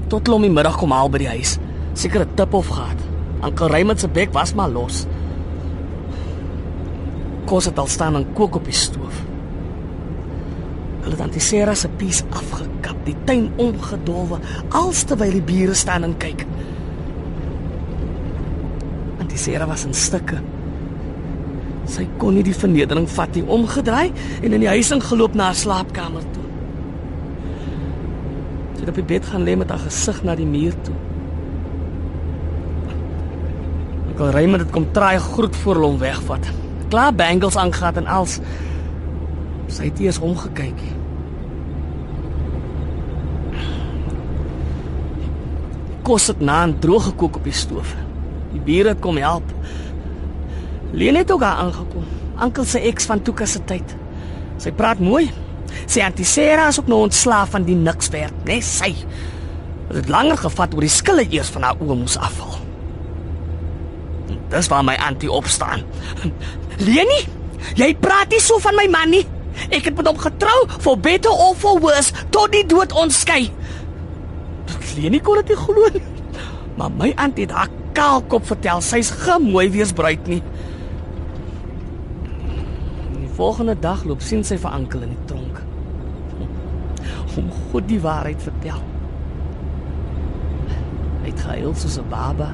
Tot 0.07 0.27
hom 0.27 0.41
die 0.41 0.53
middag 0.53 0.77
kom 0.77 0.91
haal 0.91 1.09
by 1.09 1.17
die 1.17 1.33
huis. 1.33 1.57
Seker 1.93 2.21
'n 2.21 2.35
tip 2.35 2.53
of 2.53 2.67
gehad. 2.67 2.99
Ankel 3.41 3.67
Raymond 3.67 3.99
se 3.99 4.07
bek 4.07 4.33
was 4.33 4.53
maar 4.53 4.69
los. 4.69 5.05
kos 7.45 7.69
het 7.69 7.79
al 7.79 7.87
staan 7.87 8.15
en 8.15 8.25
kook 8.33 8.55
op 8.59 8.65
die 8.65 8.75
stoof. 8.75 9.21
Hulle 11.03 11.13
het 11.13 11.21
Antisera 11.21 11.75
se 11.77 11.89
pies 11.99 12.23
afgekap, 12.33 12.97
die 13.05 13.15
tuin 13.29 13.51
omgedolwe, 13.61 14.39
als 14.69 15.03
terwyl 15.05 15.37
die 15.37 15.45
bure 15.45 15.77
staan 15.77 16.07
en 16.07 16.15
kyk. 16.21 16.45
Antisera 19.21 19.67
was 19.69 19.85
in 19.85 19.93
stukke. 19.93 20.41
Sy 21.85 22.07
kon 22.17 22.33
nie 22.33 22.45
die 22.45 22.55
vernedering 22.57 23.05
vat 23.13 23.37
nie, 23.37 23.45
omgedraai 23.45 24.09
en 24.41 24.57
in 24.57 24.63
die 24.63 24.71
huis 24.71 24.89
ingeloop 24.95 25.37
na 25.37 25.51
haar 25.51 25.61
slaapkamer 25.61 26.25
toe. 26.33 26.44
Het 28.85 28.91
op 28.93 28.99
die 29.01 29.17
bed 29.17 29.25
gaan 29.25 29.41
lê 29.41 29.55
met 29.57 29.69
haar 29.73 29.81
gesig 29.81 30.19
na 30.21 30.35
die 30.37 30.45
muur 30.45 30.75
toe. 30.85 30.93
Ek 34.11 34.19
al 34.21 34.27
Raymond 34.35 34.61
het 34.61 34.73
kom 34.75 34.83
traai 34.93 35.17
groet 35.17 35.55
voor 35.63 35.79
hom 35.81 35.95
wegvat. 35.97 36.45
Klaar 36.93 37.15
bangles 37.17 37.57
aangegaan 37.57 37.97
en 38.03 38.05
als 38.05 38.35
sy 39.73 39.87
het 39.87 40.03
eers 40.05 40.19
omgekyk. 40.21 40.83
Kos 46.05 46.29
het 46.29 46.45
na 46.45 46.59
en 46.67 46.75
droog 46.79 47.07
gekook 47.09 47.39
op 47.41 47.49
die 47.49 47.57
stoof. 47.57 47.95
Die 48.51 48.61
bure 48.61 48.93
het 48.93 49.01
kom 49.01 49.17
help. 49.17 49.49
Lene 50.93 51.25
het 51.25 51.33
ook 51.33 51.41
aangekom. 51.41 52.05
Ankel 52.37 52.69
se 52.69 52.85
ex 52.85 53.09
van 53.09 53.25
Tuka 53.25 53.49
se 53.49 53.63
tyd. 53.65 53.97
Sy 54.61 54.75
praat 54.77 55.01
mooi. 55.01 55.25
Sy 55.85 56.03
antisera 56.05 56.69
is 56.71 56.79
ook 56.79 56.89
nou 56.91 57.03
ontslaaf 57.05 57.53
van 57.55 57.65
die 57.67 57.77
niks 57.77 58.09
werd, 58.13 58.35
né? 58.43 58.57
Nee, 58.57 58.61
sy. 58.65 58.93
Dit 59.89 59.97
het 60.01 60.09
langer 60.09 60.37
gevat 60.37 60.73
oor 60.73 60.85
die 60.85 60.91
skille 60.91 61.25
eers 61.29 61.51
van 61.53 61.67
haar 61.67 61.81
oë 61.81 61.97
moes 61.99 62.17
afval. 62.17 62.57
Dis 64.49 64.69
waar 64.71 64.85
my 64.85 64.95
antie 65.01 65.31
opstaan. 65.31 65.85
Leni, 66.87 67.21
jy 67.77 67.91
praat 68.01 68.33
nie 68.33 68.41
so 68.43 68.59
van 68.63 68.77
my 68.77 68.87
man 68.91 69.13
nie. 69.13 69.23
Ek 69.69 69.87
het 69.87 69.95
met 69.95 70.09
hom 70.09 70.19
getrou 70.19 70.57
vir 70.73 70.99
beter 70.99 71.31
of 71.31 71.61
for 71.63 71.79
worse 71.83 72.25
tot 72.35 72.51
die 72.55 72.65
dood 72.67 72.93
ons 72.97 73.21
skei. 73.23 73.47
Leni 74.95 75.21
kon 75.23 75.39
dit 75.41 75.53
nie 75.53 75.59
glo 75.59 75.89
nie. 75.93 76.03
Maar 76.75 76.91
my 76.91 77.11
antie 77.21 77.45
het 77.47 77.55
haar 77.55 77.71
kaalkop 77.95 78.45
vertel 78.47 78.83
sy's 78.83 79.11
gemooi 79.23 79.69
wees 79.71 79.93
bruid 79.95 80.27
nie. 80.27 80.41
Die 83.15 83.31
volgende 83.37 83.77
dag 83.79 84.03
loop 84.07 84.23
sien 84.23 84.43
sy 84.43 84.59
vir 84.59 84.75
Ankel 84.75 85.07
in 85.07 85.15
die 85.15 85.27
tronk. 85.29 85.44
Om 87.35 87.49
God 87.71 87.87
die 87.89 87.99
waarheid 87.99 88.41
vertel. 88.41 88.79
Hy 91.23 91.31
het 91.31 91.41
gehuil 91.41 91.73
soos 91.75 91.97
'n 91.99 92.09
baba. 92.09 92.53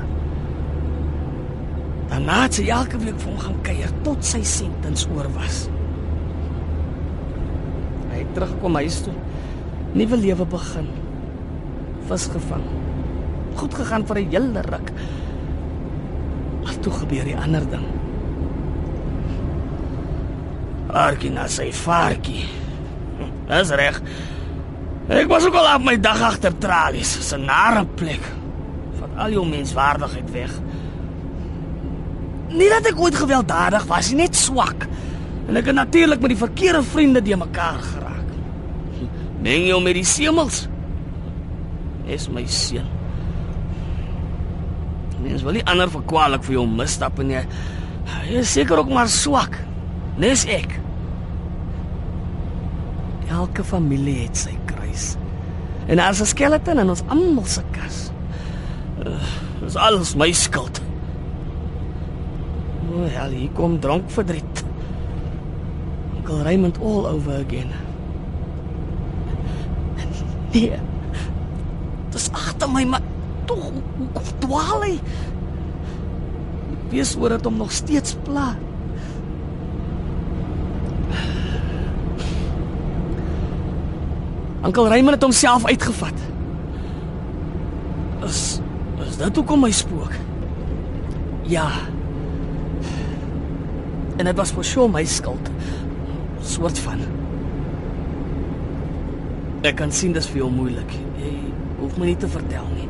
Daarna 2.10 2.42
het 2.44 2.54
sy 2.54 2.68
elke 2.68 2.98
week 2.98 3.20
vir 3.20 3.32
hom 3.32 3.40
gaan 3.40 3.62
kuier 3.62 3.92
tot 4.04 4.26
sy 4.26 4.42
sentens 4.44 5.08
oor 5.16 5.30
was. 5.36 5.70
Hy 8.12 8.18
het 8.18 8.34
teruggekom 8.34 8.76
huis 8.76 9.02
toe. 9.06 9.14
Nuwe 9.94 10.18
lewe 10.18 10.46
begin. 10.46 10.88
Vis 12.10 12.28
gevang. 12.34 12.66
Goed 13.56 13.74
gegaan 13.74 14.06
vir 14.06 14.18
'n 14.20 14.30
hele 14.30 14.62
ruk. 14.62 14.92
Maar 16.64 16.80
toe 16.80 16.94
gebeur 16.94 17.24
die 17.24 17.38
ander 17.38 17.70
ding. 17.70 17.86
Arkie 20.88 21.32
na 21.32 21.48
sy 21.48 21.72
varkie. 21.72 22.46
Dis 23.48 23.70
reg. 23.70 24.02
Ek 25.12 25.28
was 25.28 25.44
ook 25.44 25.58
al 25.60 25.68
op 25.76 25.84
my 25.84 25.98
dag 26.00 26.22
agter 26.24 26.54
tralies, 26.58 27.34
'n 27.36 27.44
nare 27.46 27.86
plek. 27.86 28.24
Van 29.00 29.18
al 29.18 29.32
jou 29.32 29.48
menswaardigheid 29.48 30.32
weg. 30.32 30.52
Nie 32.48 32.70
dat 32.70 32.86
ek 32.86 33.00
ooit 33.00 33.16
gewelddadig 33.16 33.86
was 33.86 34.10
nie, 34.10 34.18
net 34.24 34.36
swak. 34.36 34.88
En 35.48 35.56
ek 35.56 35.66
het 35.66 35.76
natuurlik 35.76 36.20
met 36.20 36.30
die 36.30 36.38
verkeerde 36.38 36.84
vriende 36.84 37.22
die 37.22 37.36
mekaar 37.36 37.80
geraak. 37.80 38.28
Meng 39.42 39.66
jou 39.68 39.82
met 39.82 39.94
die 39.94 40.04
semels. 40.04 40.68
Is 42.06 42.30
my 42.30 42.46
seun. 42.46 42.88
Mens 45.22 45.44
wil 45.44 45.52
nie 45.52 45.66
ander 45.66 45.90
verkwalik 45.90 46.44
vir 46.44 46.54
jou 46.54 46.68
misstappe 46.68 47.24
nie. 47.24 47.44
Jy 48.30 48.40
is 48.40 48.52
seker 48.52 48.78
ook 48.78 48.90
maar 48.90 49.10
swak. 49.10 49.58
Nes 50.18 50.46
ek. 50.46 50.80
Elke 53.30 53.64
familie 53.64 54.24
het 54.24 54.38
sy. 54.38 54.61
En 55.92 55.98
daar's 55.98 56.22
'n 56.22 56.26
skeleton 56.26 56.80
in 56.80 56.90
ons 56.90 57.04
almal 57.08 57.46
se 57.46 57.62
kas. 57.72 58.12
Uh, 59.06 59.20
dis 59.60 59.76
alles 59.76 60.16
my 60.16 60.32
skuld. 60.32 60.82
O, 62.92 63.04
hel, 63.04 63.30
hier 63.30 63.50
kom 63.50 63.80
drank 63.80 64.10
verdriet. 64.12 64.64
Onkel 66.16 66.42
Raymond 66.42 66.78
all 66.80 67.08
over 67.08 67.34
again. 67.34 67.72
Nee. 70.52 70.80
Dis 72.10 72.30
agter 72.32 72.72
my, 72.72 72.84
maar 72.84 73.02
tog 73.46 73.64
hoe 73.64 74.08
kom 74.14 74.24
dwaal 74.40 74.82
hy? 74.84 74.96
Ek 76.72 76.92
weet 76.92 77.16
oor 77.20 77.30
dit 77.30 77.46
hom 77.48 77.58
nog 77.58 77.72
steeds 77.72 78.16
pla. 78.24 78.56
Onkel 84.62 84.88
Raymond 84.88 85.14
het 85.14 85.24
homself 85.24 85.66
uitgevat. 85.66 86.14
Is 88.24 88.60
is 89.02 89.18
dit 89.18 89.36
hoekom 89.36 89.60
my 89.60 89.72
spook? 89.72 90.14
Ja. 91.50 91.68
En 94.18 94.26
dit 94.26 94.38
was 94.38 94.54
vir 94.54 94.64
sure 94.64 94.90
my 94.90 95.04
skuld. 95.06 95.50
Soort 96.46 96.80
van. 96.86 97.02
Ek 99.66 99.76
kan 99.82 99.92
sien 99.94 100.14
dis 100.14 100.30
vir 100.30 100.44
jou 100.44 100.52
moeilik. 100.54 100.94
Jy 101.22 101.34
hoef 101.80 101.98
my 101.98 102.12
nie 102.12 102.18
te 102.22 102.30
vertel 102.30 102.70
nie. 102.76 102.88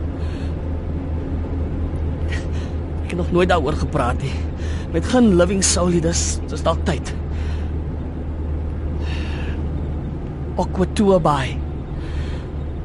Ek 2.32 3.16
het 3.16 3.18
nog 3.20 3.32
nooit 3.32 3.50
daaroor 3.52 3.80
gepraat 3.80 4.20
nie. 4.24 4.36
Met 4.92 5.08
geen 5.08 5.34
living 5.40 5.64
soul 5.64 6.00
dis 6.04 6.40
dis 6.52 6.64
dalk 6.68 6.84
tyd. 6.88 7.16
Aquatua 10.62 11.20
Bay. 11.20 11.58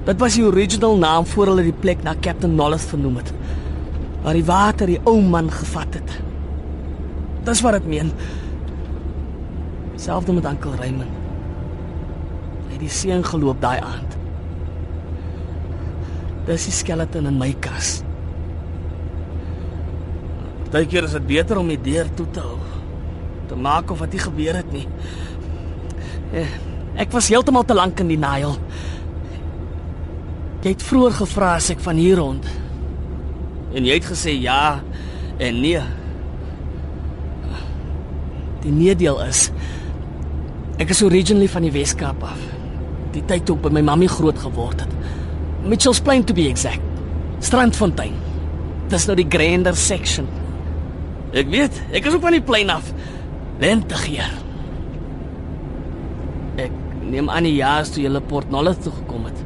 Dit 0.06 0.20
was 0.22 0.36
die 0.38 0.44
original 0.46 0.96
naam 0.98 1.26
voor 1.26 1.50
hulle 1.50 1.66
die 1.66 1.76
plek 1.76 2.04
na 2.06 2.14
Captain 2.20 2.54
Nolles 2.54 2.86
vernoem 2.86 3.18
het. 3.20 3.32
Waar 4.22 4.38
die 4.38 4.46
water 4.46 4.90
die 4.90 5.00
ou 5.04 5.18
man 5.22 5.50
gevat 5.50 5.98
het. 5.98 6.16
Dis 7.46 7.62
wat 7.62 7.78
dit 7.78 7.88
meen. 7.90 8.12
Selfs 9.96 10.30
met 10.30 10.46
Uncle 10.46 10.76
Raymond. 10.78 11.22
Hy 12.66 12.74
het 12.74 12.82
die 12.82 12.92
see 12.92 13.14
ingeloop 13.14 13.60
daai 13.62 13.78
aand. 13.80 14.16
Dis 16.46 16.68
die 16.68 16.74
skeleton 16.74 17.26
in 17.30 17.38
my 17.40 17.52
kas. 17.62 18.00
Partykeer 20.66 21.06
is 21.06 21.14
dit 21.16 21.26
beter 21.26 21.58
om 21.58 21.70
die 21.70 21.80
deur 21.80 22.08
toe 22.18 22.26
te 22.34 22.42
hou. 22.44 22.58
Te 23.48 23.56
maak 23.56 23.90
of 23.94 24.02
wat 24.02 24.12
nie 24.12 24.20
gebeur 24.20 24.58
het 24.58 24.72
nie. 24.74 24.84
Eh, 26.34 26.50
Ek 26.96 27.12
was 27.12 27.28
heeltemal 27.28 27.66
te 27.68 27.76
lank 27.76 28.00
in 28.00 28.08
die 28.08 28.20
Nile. 28.20 28.54
Jy 30.64 30.72
het 30.72 30.82
vroeër 30.82 31.18
gevra 31.20 31.52
as 31.60 31.68
ek 31.70 31.82
van 31.84 31.98
hier 32.00 32.18
rond. 32.18 32.46
En 33.76 33.84
jy 33.86 33.98
het 33.98 34.08
gesê 34.08 34.32
ja 34.34 34.80
en 35.38 35.60
nee. 35.60 35.82
Die 38.64 38.72
needeel 38.74 39.20
is 39.28 39.50
ek 40.80 40.90
is 40.92 41.00
originally 41.04 41.48
van 41.48 41.64
die 41.64 41.72
Weskaap 41.72 42.24
af. 42.26 42.40
Die 43.14 43.22
tyd 43.24 43.46
toe 43.48 43.54
ek 43.56 43.62
by 43.68 43.70
my 43.78 43.84
mammie 43.86 44.10
groot 44.12 44.36
geword 44.42 44.82
het. 44.84 44.96
Mitchells 45.64 46.02
Plain 46.04 46.24
to 46.26 46.36
be 46.36 46.48
exact. 46.50 46.84
Strandfontein. 47.44 48.16
Dis 48.92 49.06
nou 49.08 49.16
die 49.18 49.28
grander 49.30 49.76
section. 49.78 50.28
Ek 51.36 51.48
weet, 51.52 51.80
ek 51.96 52.08
is 52.08 52.16
ook 52.16 52.24
van 52.24 52.36
die 52.36 52.44
plein 52.44 52.70
af. 52.72 52.90
Lentegeur. 53.62 54.45
Neem 57.06 57.30
aan 57.30 57.46
die 57.46 57.54
jaar 57.54 57.86
toe 57.86 58.08
op 58.16 58.26
Port 58.26 58.50
Nolloth 58.50 58.82
toe 58.82 58.92
gekom 58.92 59.24
het. 59.28 59.42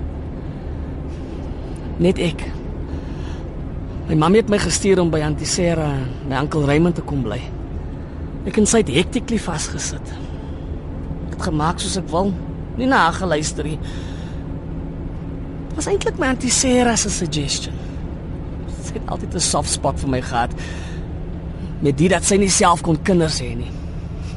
Net 2.01 2.19
ek. 2.19 2.45
My 4.09 4.17
mamma 4.17 4.41
het 4.41 4.49
my 4.51 4.59
gestuur 4.59 5.03
om 5.03 5.11
by 5.13 5.21
Antisera 5.23 5.91
en 5.93 6.31
my 6.31 6.41
oom 6.41 6.65
Raymond 6.65 6.97
te 6.97 7.05
kom 7.05 7.21
bly. 7.23 7.41
Ek 8.49 8.57
en 8.57 8.67
sy 8.67 8.81
het 8.81 8.93
hektiekly 8.95 9.39
vasgesit. 9.39 10.15
Ek 11.29 11.37
het 11.37 11.45
gemaak 11.51 11.83
soos 11.83 11.99
ek 12.01 12.09
wil, 12.11 12.33
nie 12.79 12.89
na 12.89 13.05
haar 13.05 13.19
geluister 13.21 13.69
nie. 13.69 13.77
Dit 15.69 15.77
was 15.77 15.91
eintlik 15.93 16.19
my 16.19 16.33
Antisera 16.33 16.97
se 16.97 17.13
suggestion. 17.13 17.77
Sy 18.81 18.97
het 18.97 19.13
altyd 19.13 19.35
'n 19.35 19.41
soft 19.41 19.71
spot 19.71 20.01
vir 20.01 20.09
my 20.09 20.23
gehad. 20.23 20.51
Met 21.81 21.99
dit 21.99 22.11
dat 22.11 22.25
sy 22.25 22.37
nie 22.37 22.49
self 22.49 22.81
kon 22.81 23.03
kinders 23.03 23.41
hê 23.41 23.55
nie. 23.57 23.80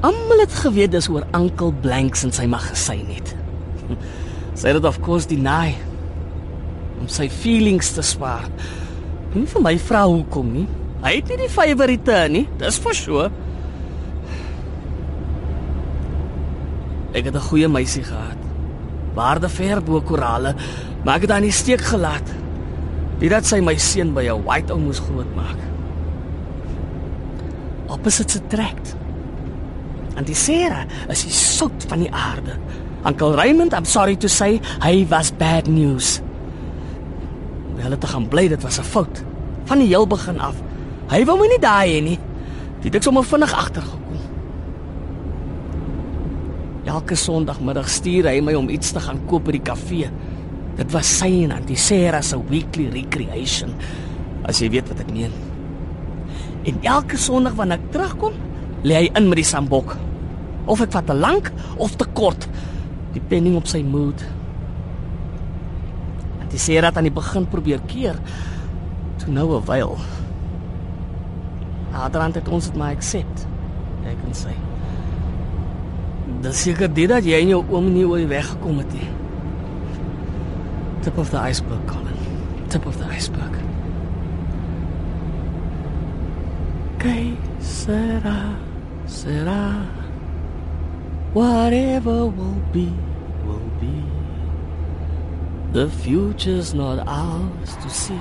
Almal 0.04 0.42
het 0.44 0.52
geweet 0.60 0.92
dis 0.92 1.08
oor 1.08 1.24
Uncle 1.32 1.72
Blanks 1.72 2.26
en 2.28 2.34
sy 2.36 2.44
magasyn 2.52 3.08
het. 3.08 3.30
Sy 4.60 4.70
het 4.70 4.78
dit 4.78 4.86
of 4.86 5.00
course 5.02 5.30
deny 5.30 5.74
om 7.00 7.08
sy 7.10 7.26
feelings 7.32 7.94
te 7.96 8.04
spaar. 8.06 8.46
Nie 9.34 9.48
vir 9.50 9.64
my 9.64 9.74
vrou 9.82 10.04
hoekom 10.12 10.52
nie. 10.54 10.66
Hy 11.04 11.16
het 11.16 11.32
nie 11.32 11.40
die 11.42 11.50
favorite 11.52 12.20
nie, 12.32 12.44
dis 12.62 12.78
for 12.84 12.96
sure. 12.96 13.32
Ek 17.16 17.26
het 17.26 17.36
'n 17.36 17.48
goeie 17.50 17.68
meisie 17.68 18.04
gehad. 18.04 18.40
Waarde 19.16 19.50
ver 19.50 19.82
bo 19.82 20.02
korale, 20.02 20.56
maar 21.04 21.16
ek 21.16 21.22
het 21.22 21.32
haar 21.32 21.44
in 21.44 21.50
die 21.50 21.62
steek 21.64 21.82
gelaat. 21.82 22.28
Nie 23.20 23.30
dat 23.30 23.46
sy 23.46 23.60
my 23.60 23.78
seun 23.78 24.14
by 24.14 24.28
'n 24.28 24.44
white 24.44 24.74
ou 24.74 24.80
moes 24.80 25.00
grootmaak. 25.00 25.60
Opposites 27.88 28.36
attract. 28.36 28.96
En 30.16 30.26
die 30.28 30.38
Sarah 30.38 30.86
is 31.10 31.24
die 31.26 31.34
sout 31.34 31.86
van 31.90 32.04
die 32.06 32.12
aarde. 32.14 32.58
Uncle 33.04 33.36
Raymond, 33.36 33.74
I'm 33.74 33.86
sorry 33.86 34.16
to 34.16 34.30
say, 34.32 34.62
hy 34.84 35.06
was 35.10 35.34
bad 35.36 35.68
news. 35.68 36.22
Wel 37.76 37.98
te 37.98 38.08
gaan 38.08 38.28
bly, 38.32 38.48
dit 38.48 38.62
was 38.64 38.80
'n 38.80 38.84
fout 38.84 39.24
van 39.66 39.80
die 39.80 39.88
heel 39.88 40.08
begin 40.08 40.40
af. 40.40 40.56
Hy 41.10 41.26
wou 41.26 41.38
my 41.40 41.48
nie 41.48 41.60
daai 41.60 41.90
hê 41.98 42.02
nie. 42.04 42.20
Dit 42.82 42.96
ek 42.96 43.04
sommer 43.04 43.24
vinnig 43.24 43.54
agtergekom. 43.54 44.20
Elke 46.84 47.16
Sondagmiddag 47.16 47.90
stuur 47.90 48.28
hy 48.28 48.42
my 48.42 48.54
om 48.54 48.70
iets 48.70 48.92
te 48.92 49.00
gaan 49.00 49.22
koop 49.26 49.46
by 49.48 49.52
die 49.52 49.64
kafee. 49.64 50.10
Dit 50.76 50.92
was 50.92 51.08
sy 51.20 51.44
en 51.44 51.52
Auntie 51.52 51.78
Sarah 51.80 52.22
se 52.22 52.38
weekly 52.50 52.90
recreation. 52.90 53.74
As 54.46 54.60
jy 54.60 54.70
weet 54.70 54.88
wat 54.88 55.00
ek 55.00 55.12
meen. 55.12 55.32
En 56.64 56.80
elke 56.82 57.18
Sondag 57.18 57.56
wanneer 57.56 57.80
ek 57.80 57.92
terugkom, 57.92 58.34
lê 58.84 59.00
hy 59.00 59.12
in 59.16 59.30
met 59.30 59.40
die 59.40 59.48
sambok. 59.48 59.96
Of 60.66 60.84
ek 60.84 60.92
vat 60.96 61.08
te 61.08 61.16
lank 61.16 61.52
of 61.78 61.96
te 62.00 62.08
kort, 62.16 62.48
depending 63.16 63.58
op 63.60 63.68
sy 63.68 63.84
mood. 63.84 64.24
Auntie 66.42 66.60
Sarah 66.60 66.92
het 66.92 67.00
aan 67.00 67.10
die 67.10 67.16
begin 67.16 67.48
probeer 67.50 67.82
keer. 67.88 68.20
Toe 69.18 69.32
nou 69.32 69.58
'n 69.58 69.66
wyl. 69.66 69.98
Naderhand 71.92 72.36
het 72.36 72.48
ons 72.48 72.66
dit 72.66 72.76
maar 72.76 72.96
accept. 72.96 73.48
Ek 74.06 74.18
kan 74.24 74.34
sê. 74.34 74.54
Dis 76.42 76.62
seker 76.62 76.94
dit 76.94 77.10
dat 77.10 77.24
jy 77.24 77.40
en 77.42 77.48
jou 77.48 77.64
oom 77.70 77.94
nie 77.94 78.06
ooit 78.06 78.28
weggekom 78.28 78.78
het 78.78 78.94
nie. 78.94 79.10
Tip 81.04 81.18
of 81.18 81.30
the 81.30 81.38
iceberg, 81.50 81.80
Colin. 81.86 82.18
Tip 82.70 82.86
of 82.86 82.98
the 82.98 83.06
iceberg. 83.16 83.52
Okay, 86.96 87.36
será, 87.60 88.56
será. 89.14 89.86
Whatever 91.34 92.26
will 92.26 92.62
be, 92.74 92.90
will 93.46 93.70
be. 93.80 94.02
The 95.72 95.88
future's 95.90 96.74
not 96.74 97.06
ours 97.08 97.78
to 97.82 97.90
see. 97.90 98.20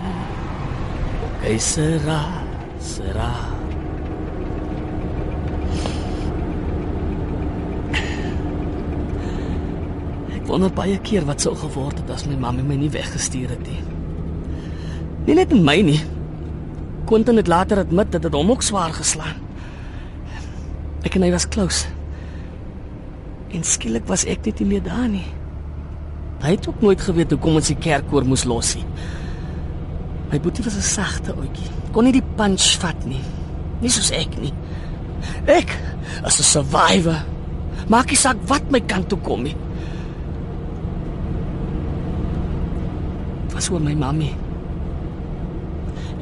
Okay, 1.40 1.57
será, 1.57 2.45
será. 2.80 3.32
Ek 10.32 10.49
wonder 10.49 10.72
baie 10.72 10.99
keer 11.05 11.24
wat 11.28 11.45
sou 11.45 11.55
geword 11.57 12.01
het 12.01 12.11
as 12.12 12.26
my 12.28 12.36
mamma 12.36 12.64
my 12.64 12.76
nie 12.76 12.93
weggestuur 12.93 13.53
het 13.53 13.64
nie. 13.68 13.80
Nie 15.28 15.36
net 15.38 15.53
in 15.53 15.64
my 15.64 15.80
nie. 15.84 16.01
Quentin 17.07 17.36
het 17.36 17.51
later 17.51 17.82
admit 17.84 18.12
dat 18.12 18.24
dit 18.24 18.34
hom 18.34 18.51
ook 18.51 18.64
swaar 18.64 18.95
geslaan. 18.97 19.52
Ek 21.03 21.17
en 21.19 21.27
hy 21.27 21.33
was 21.35 21.49
close. 21.51 21.89
En 23.53 23.65
skielik 23.67 24.07
was 24.09 24.25
ek 24.25 24.47
net 24.47 24.63
nie 24.63 24.69
meer 24.75 24.85
daar 24.87 25.09
nie. 25.11 25.27
Hy 26.43 26.55
het 26.57 26.67
ook 26.67 26.81
nooit 26.83 27.03
geweet 27.03 27.31
hoekom 27.35 27.59
ons 27.61 27.71
die 27.71 27.79
kerkkoor 27.79 28.27
moes 28.27 28.47
los 28.49 28.75
nie. 28.79 28.87
My 30.33 30.41
boetie 30.41 30.65
was 30.65 30.77
'n 30.77 30.83
sagte 30.83 31.35
ouetjie. 31.35 31.69
Kon 31.93 32.05
nie 32.05 32.13
die 32.13 32.29
punch 32.37 32.79
vat 32.81 33.05
nie. 33.05 33.21
Nie 33.81 33.91
soos 33.91 34.11
ek 34.11 34.41
nie. 34.41 34.53
Ek 35.47 35.77
as 36.25 36.39
'n 36.39 36.43
survivor. 36.43 37.25
Maak 37.89 38.09
nie 38.09 38.17
saak 38.17 38.37
wat 38.47 38.71
my 38.71 38.81
kant 38.81 39.09
toe 39.09 39.19
kom 39.19 39.43
nie. 39.43 39.57
Was 43.53 43.71
oor 43.71 43.81
my 43.81 43.95
mammie. 43.95 44.35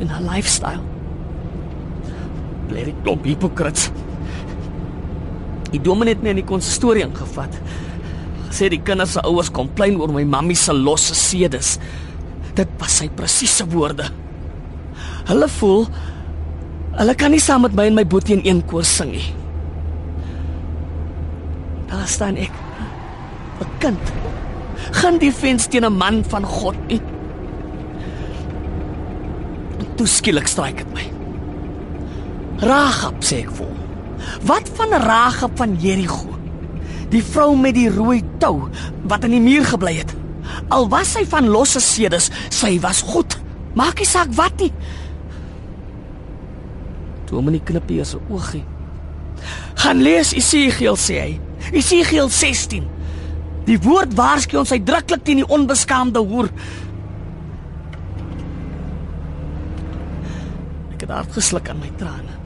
En 0.00 0.08
haar 0.08 0.22
lifestyle. 0.22 0.80
Bly 2.68 2.80
ek 2.80 3.02
klop 3.02 3.24
hipokrits. 3.24 3.90
Die 5.70 5.80
dominee 5.82 6.14
het 6.14 6.22
my 6.22 6.32
in 6.34 6.40
die 6.42 6.46
konsistorie 6.46 7.04
ingevat. 7.06 7.54
Gesê 8.48 8.70
die 8.72 8.80
kinders 8.82 9.14
se 9.14 9.22
ouers 9.26 9.50
komplain 9.54 9.98
oor 10.00 10.10
my 10.12 10.24
mammie 10.26 10.58
se 10.58 10.74
losse 10.74 11.14
sedes. 11.14 11.76
Dit 12.58 12.70
was 12.80 12.96
sy 12.98 13.08
presiese 13.14 13.66
woorde. 13.70 14.08
Hulle 15.30 15.48
voel 15.60 15.86
hulle 16.98 17.14
kan 17.14 17.30
nie 17.30 17.40
saam 17.40 17.62
met 17.64 17.76
my 17.78 17.86
en 17.86 17.94
my 18.00 18.04
boetie 18.04 18.34
in 18.34 18.42
een 18.44 18.64
koor 18.66 18.84
sing 18.84 19.12
nie. 19.14 19.28
Daar 21.90 22.08
staan 22.08 22.36
ek. 22.36 22.52
'n 23.60 23.70
Kind. 23.78 24.12
Gaan 24.92 25.18
die 25.18 25.32
vens 25.32 25.66
teen 25.66 25.84
'n 25.84 25.96
man 25.96 26.24
van 26.24 26.44
God 26.44 26.76
nie. 26.88 27.00
Toe 29.96 30.06
skielik 30.06 30.46
straik 30.46 30.76
dit 30.76 30.92
my. 30.94 31.06
Rahab 32.60 33.22
sê 33.22 33.44
ek 33.44 33.50
voel. 33.50 33.79
Wat 34.46 34.70
van 34.78 34.92
Rahab 35.02 35.56
van 35.58 35.76
Jerigo? 35.80 36.38
Die 37.10 37.22
vrou 37.24 37.56
met 37.58 37.74
die 37.74 37.90
rooi 37.90 38.22
tou 38.38 38.68
wat 39.10 39.24
in 39.26 39.34
die 39.34 39.42
muur 39.42 39.64
gebly 39.72 39.96
het. 39.98 40.14
Al 40.68 40.88
was 40.90 41.14
sy 41.16 41.24
van 41.28 41.48
losse 41.50 41.80
sedes, 41.82 42.30
sy 42.48 42.76
was 42.82 43.02
goed. 43.06 43.38
Maak 43.74 44.02
nie 44.02 44.08
saak 44.08 44.32
wat 44.38 44.62
nie. 44.62 44.72
Dominee 47.30 47.62
knip 47.62 47.90
eers 47.90 48.14
'n 48.14 48.22
oogie. 48.30 48.64
Gaan 49.74 50.02
lees 50.02 50.32
Esegiel 50.32 50.96
sê 50.96 51.20
hy. 51.20 51.40
Esegiel 51.72 52.28
16. 52.28 52.84
Die 53.64 53.78
woord 53.78 54.14
waarsku 54.14 54.58
ons 54.58 54.72
uitdruklik 54.72 55.24
teen 55.24 55.42
die 55.42 55.48
onbeskaamde 55.48 56.18
hoer. 56.18 56.50
Ek 60.94 61.00
het 61.00 61.10
hard 61.10 61.32
gesluk 61.32 61.68
aan 61.68 61.78
my 61.78 61.90
trane. 61.96 62.39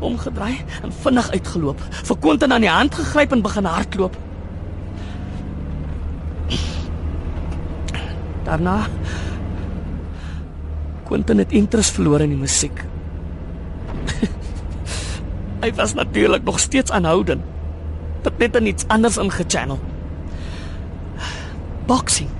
Omgedraai 0.00 0.56
en 0.82 0.92
vinnig 0.92 1.30
uitgeloop. 1.30 1.80
Vir 1.90 2.18
Quentin 2.20 2.52
aan 2.52 2.64
die 2.64 2.70
hand 2.70 2.94
gegryp 2.94 3.32
en 3.32 3.42
begin 3.42 3.64
hardloop. 3.64 4.16
Daarna 8.46 8.86
Quentin 11.06 11.38
het 11.38 11.52
interest 11.52 11.94
verloor 11.94 12.20
in 12.20 12.34
die 12.34 12.38
musiek. 12.38 12.84
Hy 15.62 15.72
was 15.78 15.94
natuurlik 15.94 16.44
nog 16.44 16.58
steeds 16.58 16.90
aanhoudend. 16.90 17.44
Dit 18.26 18.38
net 18.38 18.56
in 18.56 18.66
iets 18.66 18.86
anders 18.90 19.16
ingechannel. 19.22 19.78
Boxing. 21.86 22.30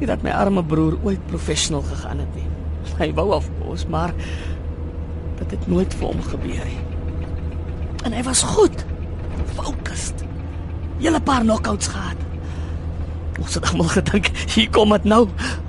Nie 0.00 0.08
dat 0.08 0.22
my 0.24 0.32
arme 0.32 0.64
broer 0.64 0.96
ooit 1.04 1.26
professional 1.28 1.82
gegaan 1.84 2.22
het 2.24 2.34
nie. 2.34 2.46
Hy 2.96 3.10
wou 3.16 3.30
af 3.36 3.48
ons, 3.68 3.84
maar 3.86 4.14
dit 5.40 5.50
het 5.56 5.68
nooit 5.68 5.94
vir 5.98 6.06
hom 6.06 6.22
gebeur 6.22 6.64
nie. 6.68 6.80
En 8.04 8.16
hy 8.16 8.22
was 8.26 8.42
goed. 8.46 8.84
Focused. 9.56 10.24
Julle 11.00 11.20
paar 11.24 11.44
knockouts 11.44 11.90
gehad. 11.92 12.16
Ons 13.40 13.56
het 13.56 13.68
almal 13.70 13.88
gedink 13.92 14.28
hier 14.54 14.68
kom 14.72 14.92
dit 14.96 15.08
nou. 15.08 15.22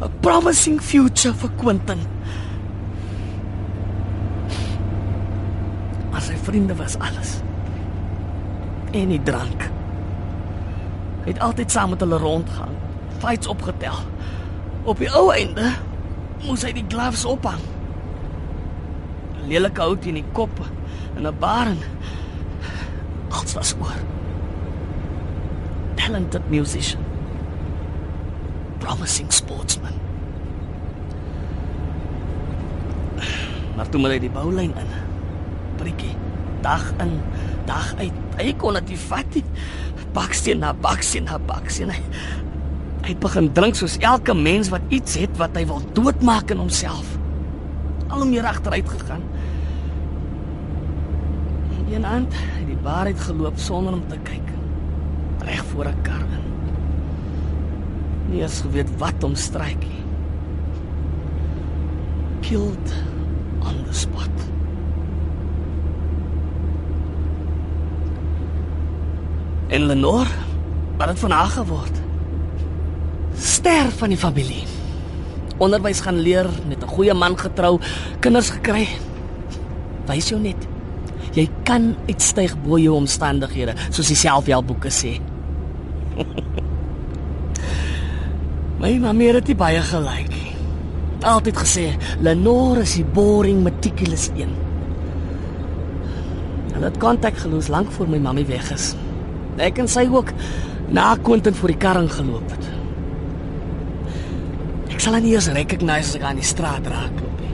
A 0.03 0.09
promising 0.23 0.79
future 0.83 1.35
vir 1.43 1.53
Quentin. 1.61 2.03
Maar 6.11 6.25
sy 6.25 6.35
vriende 6.43 6.75
was 6.79 6.97
alles. 6.99 7.37
En 8.91 9.13
die 9.13 9.21
drank. 9.23 9.69
Hy 11.21 11.29
het 11.29 11.39
altyd 11.39 11.71
saam 11.71 11.93
met 11.93 12.01
hulle 12.01 12.17
rondgaan, 12.17 12.73
fights 13.21 13.47
opgetel. 13.47 13.99
Op 14.83 14.99
die 14.99 15.11
ou 15.13 15.29
einde 15.31 15.69
moes 16.41 16.65
hy 16.65 16.73
die 16.75 16.85
gloves 16.89 17.23
ophang. 17.29 17.61
Lelike 19.47 19.81
hout 19.81 20.05
in 20.05 20.19
die 20.19 20.25
kop 20.33 20.59
en 21.15 21.27
'n 21.27 21.39
baren. 21.39 21.77
Alles 23.29 23.53
was 23.53 23.75
oor. 23.79 23.99
Talented 25.95 26.49
musician. 26.49 27.03
Promising 28.79 29.31
sportsman. 29.31 29.93
Maar 33.75 33.89
toe 33.89 34.01
moet 34.01 34.11
hy 34.11 34.19
die 34.19 34.29
boulyn 34.29 34.73
in. 34.77 34.91
Prikkie. 35.79 36.15
Dag 36.61 36.83
in, 37.01 37.15
dag 37.65 37.95
uit. 37.97 38.13
Hy 38.37 38.53
kon 38.61 38.77
dit 38.77 38.99
vat 39.07 39.37
nie. 39.37 39.43
Baksteen 40.13 40.59
na 40.59 40.73
baksteen 40.73 41.25
na 41.29 41.39
baksteen. 41.39 41.89
Hy, 41.89 42.01
hy 43.01 43.13
het 43.13 43.21
begin 43.23 43.51
drink 43.55 43.79
soos 43.79 43.97
elke 43.97 44.35
mens 44.37 44.69
wat 44.69 44.81
iets 44.89 45.15
het 45.17 45.37
wat 45.39 45.55
hy 45.57 45.65
wil 45.65 45.81
doodmaak 45.97 46.51
in 46.51 46.61
homself. 46.61 47.17
Al 48.11 48.21
hoe 48.21 48.29
meer 48.29 48.45
agteruit 48.45 48.89
gegaan. 48.89 49.23
En 51.91 51.97
een 51.97 52.05
aand 52.05 52.33
het 52.33 52.67
die 52.67 52.75
bar 52.75 53.05
uit 53.05 53.19
geloop 53.19 53.57
sonder 53.59 53.93
om 53.93 54.03
te 54.07 54.17
kyk. 54.23 54.47
Reg 55.43 55.63
voor 55.65 55.85
'n 55.85 56.01
kar 56.01 56.19
in. 56.19 56.45
Nie 58.29 58.41
eens 58.41 58.61
geweet 58.61 58.97
wat 58.97 59.23
om 59.23 59.35
stryk 59.35 59.79
nie. 59.79 60.03
Killed 62.39 62.93
on 63.59 63.83
the 63.85 63.93
spot. 63.93 64.29
En 69.67 69.85
Lenore, 69.85 70.29
wat 70.97 71.07
het 71.07 71.19
van 71.19 71.31
haar 71.31 71.47
geword? 71.47 71.97
Ster 73.35 73.91
van 73.91 74.09
die 74.09 74.17
familie. 74.17 74.63
Onderwys 75.57 75.99
gaan 75.99 76.19
leer, 76.19 76.49
met 76.67 76.83
'n 76.83 76.87
goeie 76.87 77.13
man 77.13 77.37
getrou, 77.37 77.79
kinders 78.19 78.49
gekry. 78.49 78.87
Wys 80.05 80.29
jou 80.29 80.41
net. 80.41 80.70
Jy 81.35 81.45
kan 81.67 81.93
uitstyg 82.09 82.57
bo 82.65 82.79
jou 82.81 82.95
omstandighede, 82.97 83.75
soos 83.89 84.09
die 84.11 84.19
selfhelpboeke 84.19 84.91
sê. 84.91 85.15
My 88.81 88.95
mamma 88.99 89.29
het 89.37 89.45
dit 89.45 89.57
baie 89.57 89.81
gelyk. 89.85 90.33
Altyd 91.21 91.57
gesê, 91.61 91.85
Lenore 92.25 92.81
is 92.81 92.95
die 92.97 93.05
boring 93.05 93.61
meticulous 93.63 94.31
een. 94.33 94.49
Hulle 96.71 96.87
het 96.87 96.97
kontak 96.99 97.37
geloos 97.37 97.69
lank 97.69 97.91
voor 97.93 98.09
my 98.09 98.17
mamma 98.17 98.43
weg 98.49 98.71
is. 98.73 98.95
Ek 99.61 99.77
en 99.83 99.89
sy 99.91 100.07
ook 100.09 100.33
na 100.89 101.13
Quentin 101.21 101.53
voor 101.53 101.75
die 101.75 101.77
karring 101.77 102.09
geloop 102.11 102.55
het. 102.55 102.69
Ek 104.91 104.99
sal 105.03 105.19
nie 105.21 105.35
eens 105.35 105.51
recognize 105.53 106.09
as 106.09 106.17
ek 106.17 106.25
aan 106.25 106.41
die 106.41 106.47
straat 106.47 106.89
raakloop 106.89 107.39
nie. 107.45 107.53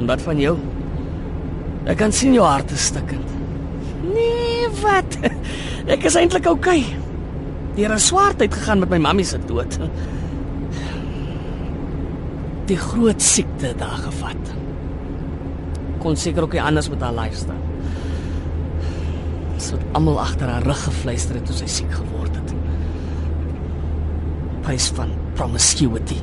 En 0.00 0.08
wat 0.08 0.24
van 0.24 0.40
jou? 0.40 0.56
Ek 1.90 1.98
kan 1.98 2.12
sien 2.14 2.36
jou 2.36 2.44
hart 2.46 2.70
is 2.70 2.84
stikkend. 2.92 3.30
Nee, 4.06 4.68
wat? 4.78 5.16
Ek 5.90 6.04
is 6.06 6.16
eintlik 6.18 6.46
oukei. 6.46 6.82
Okay. 6.84 6.98
Deur 7.74 7.94
'n 7.94 8.02
swaar 8.02 8.34
tyd 8.36 8.54
gegaan 8.54 8.78
met 8.78 8.90
my 8.90 8.98
mammie 8.98 9.24
se 9.26 9.38
dood. 9.46 9.78
Die 12.70 12.76
groot 12.78 13.22
siekte 13.22 13.74
daar 13.78 13.98
gevat. 14.06 14.52
Kon 15.98 16.16
seker 16.16 16.42
ook 16.42 16.52
nie 16.52 16.62
anders 16.62 16.88
met 16.90 17.00
haar 17.00 17.14
lifestyle. 17.14 17.58
So 19.58 19.74
het 19.74 19.86
almal 19.92 20.20
agter 20.20 20.48
haar 20.48 20.62
rug 20.62 20.84
gefluister 20.84 21.34
het 21.34 21.46
toe 21.46 21.56
sy 21.56 21.66
siek 21.66 21.90
geword 21.92 22.36
het. 22.36 22.54
Prys 24.62 24.92
van 24.94 25.10
promiscuity. 25.34 26.22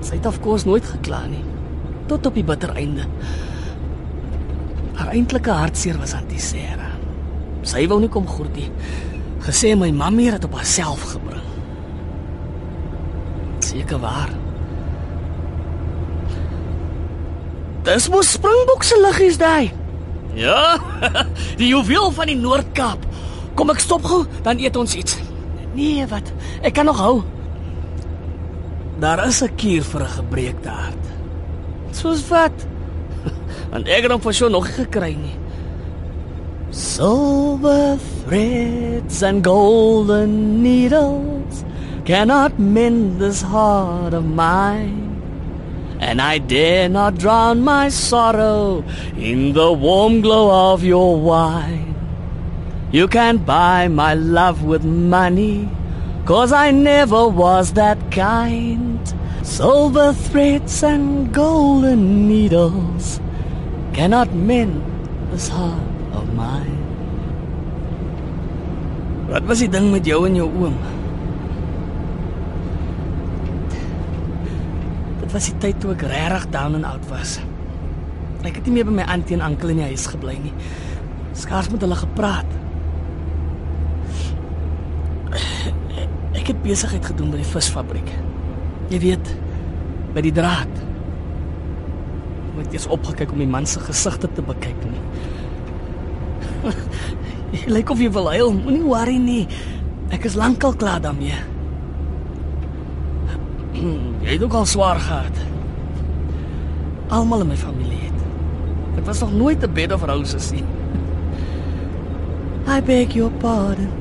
Sy 0.00 0.14
het 0.14 0.26
of 0.26 0.40
course 0.40 0.66
nooit 0.66 0.84
gekla 0.84 1.26
nie 1.26 1.44
tot 2.06 2.26
op 2.26 2.34
die 2.34 2.44
bitter 2.44 2.72
einde. 2.74 3.06
Haar 4.96 5.12
eintlike 5.12 5.50
hartseer 5.50 5.98
was 6.00 6.14
antisera. 6.16 6.90
Sy 7.66 7.86
wou 7.90 7.98
nie 8.00 8.10
kom 8.12 8.26
groet 8.28 8.54
nie. 8.56 8.70
Gesê 9.46 9.74
my 9.78 9.90
mammie 9.94 10.30
het 10.32 10.44
op 10.46 10.56
haarself 10.58 11.02
gebring. 11.12 11.42
Seker 13.66 14.00
waar. 14.02 14.32
Dis 17.86 18.08
mos 18.10 18.32
Springbok 18.34 18.82
se 18.82 18.98
liggies 18.98 19.38
daai. 19.38 19.70
Ja, 20.36 20.76
die 21.60 21.70
juweel 21.70 22.10
van 22.12 22.28
die 22.28 22.38
Noord-Kaap. 22.38 23.04
Kom 23.56 23.70
ek 23.72 23.80
stop 23.80 24.04
gou, 24.04 24.24
dan 24.44 24.58
eet 24.60 24.76
ons 24.76 24.96
iets. 24.98 25.16
Nee, 25.76 26.04
wat? 26.10 26.28
Ek 26.66 26.74
kan 26.76 26.88
nog 26.88 27.00
hou. 27.00 27.16
Daar 29.00 29.26
is 29.26 29.42
'n 29.42 29.54
kuur 29.56 29.84
vir 29.84 30.02
'n 30.02 30.16
gebreekte 30.18 30.68
hart. 30.68 31.15
Soos 32.06 32.28
wat? 32.30 32.66
Want 33.72 33.88
ek 33.90 34.04
het 34.06 34.12
hom 34.14 34.22
vir 34.22 34.34
so 34.38 34.48
nog 34.52 34.68
gekry 34.76 35.16
nie. 35.18 35.34
Silver 36.70 37.98
threads 37.98 39.22
and 39.26 39.42
golden 39.42 40.62
needles 40.62 41.64
cannot 42.04 42.60
mend 42.60 43.18
this 43.18 43.42
heart 43.42 44.14
of 44.14 44.24
mine. 44.24 45.02
And 45.98 46.22
I 46.22 46.38
dare 46.38 46.88
not 46.88 47.18
drown 47.18 47.64
my 47.64 47.88
sorrow 47.88 48.84
in 49.16 49.54
the 49.54 49.72
warm 49.72 50.20
glow 50.20 50.72
of 50.72 50.84
your 50.84 51.18
wine. 51.18 51.94
You 52.92 53.08
can't 53.08 53.44
buy 53.44 53.88
my 53.88 54.14
love 54.14 54.62
with 54.62 54.84
money, 54.84 55.68
cause 56.24 56.52
I 56.52 56.70
never 56.70 57.26
was 57.26 57.72
that 57.72 58.12
kind. 58.12 59.02
Silver 59.46 60.12
threads 60.12 60.82
and 60.82 61.32
golden 61.32 62.26
needles 62.26 63.20
cannot 63.94 64.34
mend 64.34 64.82
this 65.30 65.46
heart 65.48 65.86
of 66.12 66.26
mine. 66.34 66.74
Wat 69.30 69.46
was 69.46 69.62
die 69.62 69.70
ding 69.70 69.92
met 69.94 70.04
jou 70.04 70.18
en 70.26 70.34
jou 70.34 70.50
oom? 70.50 70.74
Dit 75.22 75.30
was 75.30 75.48
die 75.52 75.56
tyd 75.62 75.78
toe 75.78 75.94
ek 75.94 76.04
regtig 76.10 76.50
down 76.50 76.74
and 76.82 76.90
out 76.90 77.06
was. 77.14 77.38
Ek 78.42 78.58
het 78.58 78.66
nie 78.66 78.80
meer 78.80 78.90
by 78.90 78.98
my 78.98 79.08
auntie 79.14 79.38
en 79.38 79.46
oom 79.46 79.76
in 79.76 79.84
die 79.84 79.90
huis 79.94 80.10
gebly 80.10 80.40
nie. 80.42 80.54
Skaars 81.38 81.70
met 81.70 81.86
hulle 81.86 82.02
gepraat. 82.02 82.50
Ek 86.34 86.50
het 86.50 86.64
besigheid 86.66 87.14
gedoen 87.14 87.30
by 87.30 87.46
die 87.46 87.52
visfabriek. 87.54 88.16
Jy 88.90 89.00
weet, 89.02 89.30
by 90.14 90.22
die 90.24 90.34
draad. 90.34 90.70
Moet 92.56 92.70
jy 92.70 92.78
eens 92.78 92.88
opgekyk 92.94 93.32
om 93.34 93.42
die 93.42 93.50
man 93.50 93.66
se 93.68 93.82
gesigte 93.84 94.30
te 94.32 94.44
bekyk 94.44 94.84
nie. 94.86 95.02
Jy 97.56 97.66
lyk 97.70 97.90
of 97.92 98.00
jy 98.02 98.08
wil 98.10 98.30
huil. 98.32 98.54
Moenie 98.56 98.86
worry 98.86 99.18
nie. 99.22 99.44
Ek 100.14 100.24
is 100.26 100.34
lankal 100.38 100.74
klaar 100.78 101.02
daarmee. 101.04 101.36
Jy 103.76 104.32
het 104.32 104.42
ook 104.42 104.56
al 104.58 104.66
swaar 104.66 104.98
gehad. 105.02 105.42
Almal 107.14 107.44
in 107.44 107.52
my 107.52 107.58
familie 107.60 108.00
het. 108.08 108.24
Dit 108.96 109.06
was 109.06 109.20
nog 109.22 109.32
nooit 109.32 109.62
'n 109.62 109.72
bed 109.72 109.92
of 109.92 110.02
roses 110.10 110.50
nie. 110.50 110.64
I 112.66 112.80
beg 112.82 113.14
your 113.14 113.30
pardon. 113.30 113.92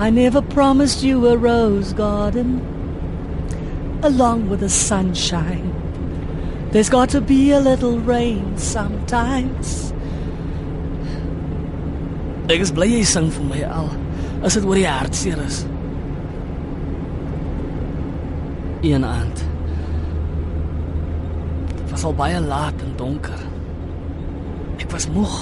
I 0.00 0.10
never 0.10 0.42
promised 0.42 1.02
you 1.02 1.28
a 1.28 1.36
rose 1.36 1.94
garden 1.94 2.62
along 4.04 4.50
with 4.50 4.60
the 4.60 4.68
sunshine. 4.68 5.72
There's 6.70 6.90
got 6.90 7.08
to 7.10 7.20
be 7.20 7.52
a 7.52 7.60
little 7.60 7.98
rain 7.98 8.58
sometimes. 8.58 9.92
Ek 12.52 12.60
is 12.60 12.72
bly 12.76 12.90
jy 12.90 13.04
sing 13.08 13.30
vir 13.32 13.46
my 13.48 13.62
al. 13.64 13.88
As 14.44 14.58
dit 14.58 14.66
oor 14.68 14.76
die 14.76 14.84
hartseer 14.84 15.40
is. 15.46 15.62
Een 18.84 19.06
aand. 19.08 19.40
Dit 21.72 21.94
was 21.94 22.04
al 22.04 22.18
baie 22.18 22.42
laat 22.44 22.84
en 22.84 22.92
donker. 23.00 23.40
Ek 24.76 24.90
was 24.92 25.08
moeg. 25.08 25.38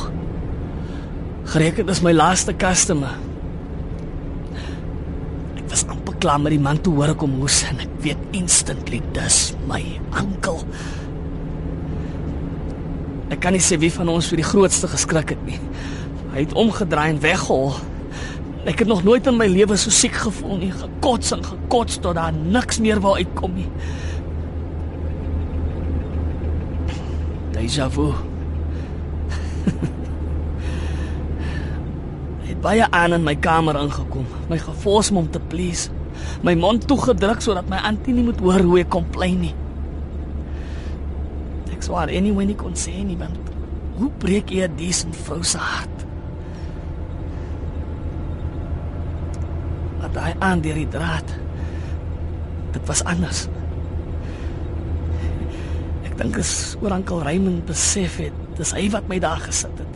Gereken 1.50 1.90
dis 1.90 2.04
my 2.06 2.14
laaste 2.14 2.54
customer. 2.54 3.16
Klaar 6.22 6.38
met 6.38 6.52
die 6.54 6.62
man 6.62 6.78
toe 6.78 6.92
hoor 6.94 7.10
ek 7.16 7.22
hom 7.24 7.32
hoes 7.40 7.56
en 7.66 7.80
ek 7.82 7.94
weet 8.04 8.36
instantly 8.38 9.00
dis 9.16 9.38
my 9.66 9.80
oom. 10.20 10.68
Ek 13.34 13.40
kan 13.42 13.56
nie 13.56 13.62
sê 13.64 13.74
wie 13.82 13.90
van 13.90 14.06
ons 14.12 14.28
vir 14.30 14.38
die 14.38 14.46
grootste 14.46 14.86
geskrik 14.92 15.32
het 15.34 15.42
nie. 15.48 15.58
Hy 16.30 16.44
het 16.44 16.54
omgedraai 16.54 17.08
en 17.16 17.18
weggehol. 17.24 17.72
Ek 18.70 18.78
het 18.84 18.88
nog 18.90 19.02
nooit 19.02 19.26
in 19.26 19.34
my 19.34 19.48
lewe 19.50 19.74
so 19.80 19.90
siek 19.90 20.14
gevoel 20.22 20.60
nie, 20.60 20.70
gekots 20.76 21.34
en 21.34 21.42
gekots 21.42 21.98
tot 22.04 22.14
daar 22.14 22.30
niks 22.30 22.78
meer 22.84 23.02
wou 23.02 23.16
uitkom 23.18 23.58
nie. 23.58 23.66
Deja 27.56 27.88
vu. 27.90 28.12
Hy 32.44 32.52
het 32.52 32.62
baie 32.62 32.86
aan 32.94 33.18
in 33.18 33.26
my 33.26 33.34
kamer 33.42 33.74
ingekom, 33.82 34.26
my 34.52 34.58
gefors 34.62 35.10
om 35.10 35.16
hom 35.24 35.30
te 35.34 35.42
please. 35.50 35.90
My 36.42 36.54
mond 36.58 36.88
toegedruk 36.90 37.42
sodat 37.42 37.68
my 37.70 37.78
antie 37.86 38.14
nie 38.14 38.24
moet 38.26 38.40
hoor 38.42 38.64
hoe 38.66 38.80
ek 38.82 38.90
komplain 38.90 39.38
nie. 39.44 39.52
Ek 41.70 41.84
swaar 41.86 42.10
anyway 42.10 42.48
nie 42.48 42.58
kon 42.58 42.74
sê 42.78 42.94
nie 43.06 43.18
want 43.20 43.38
hoe 44.00 44.10
breek 44.18 44.50
jy 44.50 44.66
'n 44.66 44.76
decent 44.76 45.14
vrou 45.26 45.42
se 45.46 45.58
hart? 45.58 46.06
Wat 50.02 50.18
hy 50.18 50.34
aan 50.40 50.60
deur 50.60 50.74
die 50.74 50.88
draad. 50.88 51.28
Dit 52.72 52.86
was 52.86 53.04
anders. 53.04 53.46
Ek 56.02 56.16
dink 56.18 56.36
is 56.36 56.76
oor 56.80 56.90
Ankel 56.90 57.22
Raymond 57.22 57.66
besef 57.66 58.16
het, 58.16 58.34
dis 58.56 58.72
hy 58.72 58.90
wat 58.90 59.06
my 59.08 59.18
daar 59.18 59.40
gesit 59.46 59.78
het. 59.78 59.94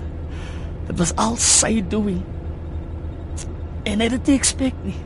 Dit 0.87 0.99
was 0.99 1.15
al 1.17 1.37
sy 1.37 1.83
doing. 1.89 2.23
En 3.83 3.99
hy 3.99 4.07
het 4.07 4.11
dit 4.11 4.27
nie 4.27 4.39
expect 4.39 4.85
nie. 4.85 5.01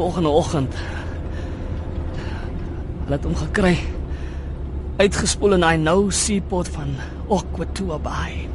Volgende 0.00 0.28
oggend 0.32 0.76
hulle 3.04 3.16
het 3.18 3.26
hom 3.26 3.34
gekry 3.36 3.74
uitgespoel 5.00 5.58
in 5.58 5.64
hy 5.66 5.74
nou 5.80 6.10
seaport 6.12 6.68
van 6.72 6.94
Aquatua 7.32 7.98
Bay. 8.04 8.48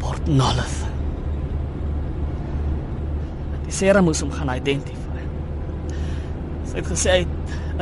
Port 0.00 0.28
Nolloth. 0.28 0.78
Die 3.64 3.72
Sarah 3.72 4.04
moes 4.04 4.22
hom 4.24 4.32
gaan 4.32 4.52
identify. 4.54 5.24
Sy 6.70 6.80
het 6.80 6.88
gesê 6.88 7.10
hy 7.14 7.20
het 7.24 7.34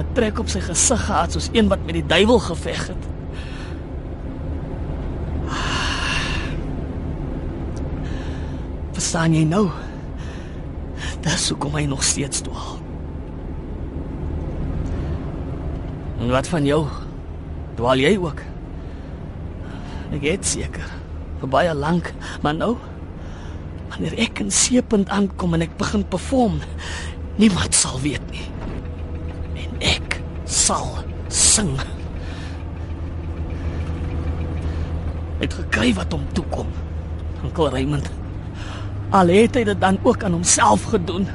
'n 0.03 0.07
trek 0.15 0.39
op 0.39 0.49
sy 0.49 0.61
gesig 0.61 1.07
gehad 1.07 1.33
soos 1.33 1.51
een 1.53 1.69
wat 1.69 1.87
met 1.87 1.95
die 1.95 2.07
duiwel 2.07 2.39
geveg 2.39 2.87
het. 2.89 3.05
Verstaan 8.93 9.35
jy 9.35 9.45
nou? 9.45 9.71
Dis 11.23 11.49
hoekom 11.53 11.77
hy 11.79 11.85
nog 11.87 12.03
steeds 12.03 12.43
dwaal. 12.43 12.81
En 16.23 16.31
wat 16.31 16.49
van 16.51 16.67
jou? 16.67 16.87
Dwaal 17.79 18.03
jy 18.03 18.17
ook? 18.19 18.43
Ek 20.13 20.27
het 20.27 20.47
seker 20.47 20.91
vir 21.41 21.51
baie 21.51 21.75
lank, 21.75 22.13
maar 22.45 22.55
nou 22.55 22.77
wanneer 23.93 24.15
ek 24.25 24.41
in 24.41 24.51
seepunt 24.55 25.11
aankom 25.13 25.53
en 25.57 25.65
ek 25.67 25.75
begin 25.81 26.05
perform, 26.09 26.61
niemand 27.37 27.77
sal 27.77 27.99
weet 28.01 28.25
nie. 28.33 28.47
En 29.67 29.83
ek 29.93 30.17
sal 30.49 30.89
sing. 31.29 31.75
Ek 35.37 35.51
het 35.51 35.59
gekry 35.59 35.93
wat 35.99 36.15
hom 36.15 36.25
toe 36.33 36.47
kom. 36.55 36.71
Onkel 37.43 37.73
Raymond. 37.75 38.22
Al 39.13 39.29
het 39.29 39.59
hy 39.59 39.65
dit 39.69 39.81
dan 39.81 39.99
ook 40.03 40.25
aan 40.25 40.33
homself 40.33 40.85
gedoen. 40.89 41.27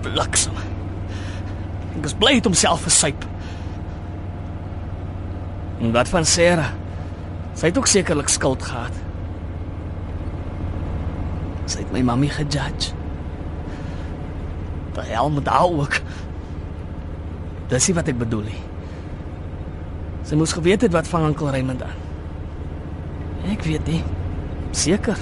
Bliksem. 0.00 0.56
Ek 1.98 2.08
is 2.08 2.16
bly 2.16 2.38
het 2.38 2.48
homself 2.48 2.86
versuip. 2.88 3.26
En 5.82 5.92
wat 5.92 6.08
van 6.08 6.24
Sarah? 6.24 6.72
Sy 7.52 7.68
het 7.68 7.78
ook 7.78 7.90
sekerlik 7.90 8.32
skuld 8.32 8.64
gehad. 8.64 8.96
Sy 11.68 11.82
het 11.82 11.92
my 11.92 12.00
mami 12.06 12.30
gejudge. 12.32 12.94
Daai 14.96 15.08
hel 15.12 15.30
met 15.36 15.48
haar 15.52 15.68
ook. 15.68 16.00
Dis 17.68 17.88
nie 17.88 17.96
wat 17.96 18.08
ek 18.08 18.18
bedoel 18.24 18.48
nie. 18.48 18.62
Sy 20.28 20.38
moes 20.40 20.56
geweet 20.56 20.88
het 20.88 20.96
wat 20.96 21.08
van 21.12 21.28
oom 21.28 21.52
Raymond 21.52 21.84
aan. 21.84 22.00
Ek 23.52 23.64
weet 23.68 23.86
nie. 23.90 24.02
Seker. 24.72 25.18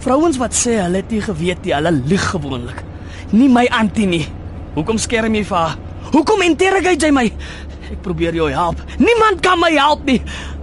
Vrouens 0.00 0.38
wat 0.40 0.56
sê 0.56 0.78
hulle 0.80 1.02
het 1.02 1.10
nie 1.12 1.20
geweet 1.20 1.66
nie, 1.66 1.74
hulle 1.76 1.92
lieg 1.92 2.22
gewoonlik. 2.32 2.78
Nie 3.36 3.50
my 3.52 3.66
antie 3.76 4.06
nie. 4.08 4.24
Hoekom 4.74 4.98
skerm 5.00 5.34
jy 5.36 5.42
vir 5.44 5.58
haar? 5.58 5.76
Hoekom 6.14 6.40
interrogate 6.46 7.04
jy 7.06 7.12
my? 7.12 7.26
Ek 7.90 8.00
probeer 8.04 8.34
jou 8.38 8.48
help. 8.54 8.80
Niemand 9.02 9.42
kan 9.44 9.60
my 9.60 9.70
help 9.74 10.06
nie. 10.08 10.20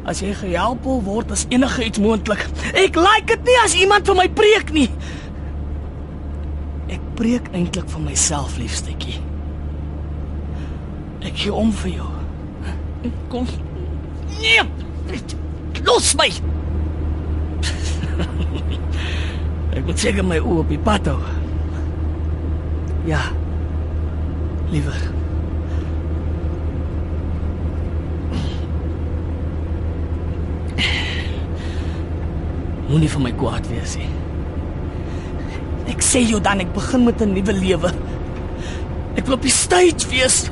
As 0.08 0.24
jy 0.24 0.32
gehelp 0.40 0.88
word, 0.88 1.32
is 1.36 1.46
enige 1.52 1.86
iets 1.86 2.02
moontlik. 2.02 2.42
Ek 2.74 2.98
like 2.98 3.28
dit 3.30 3.50
nie 3.52 3.58
as 3.62 3.76
iemand 3.78 4.08
vir 4.08 4.18
my 4.18 4.28
preek 4.32 4.72
nie. 4.74 4.88
Ek 6.90 7.04
preek 7.20 7.52
eintlik 7.54 7.90
vir 7.92 8.06
myself, 8.08 8.58
liefstetjie. 8.58 9.20
Ek 11.28 11.36
gee 11.44 11.54
om 11.54 11.74
vir 11.84 11.98
jou. 12.00 12.10
Kom. 13.30 13.46
Nee. 14.40 14.64
Los 15.86 16.16
my. 16.18 16.32
Ek 19.78 19.86
moet 19.86 20.00
seker 20.00 20.26
my 20.26 20.40
oë 20.42 20.60
op 20.64 20.70
die 20.74 20.82
pad 20.82 21.08
hou. 21.12 21.20
Ja. 23.08 23.22
Liewer. 24.72 25.02
Moenie 32.88 33.10
vir 33.12 33.24
my 33.24 33.34
kwaad 33.36 33.68
wees 33.72 33.98
nie. 34.00 34.10
Ek 35.92 36.04
sê 36.04 36.22
jou 36.24 36.40
dan 36.44 36.64
ek 36.64 36.74
begin 36.76 37.06
met 37.08 37.22
'n 37.22 37.34
nuwe 37.34 37.54
lewe. 37.54 37.92
Ek 39.18 39.26
wil 39.26 39.36
op 39.36 39.42
die 39.42 39.52
stage 39.52 40.08
wees. 40.10 40.50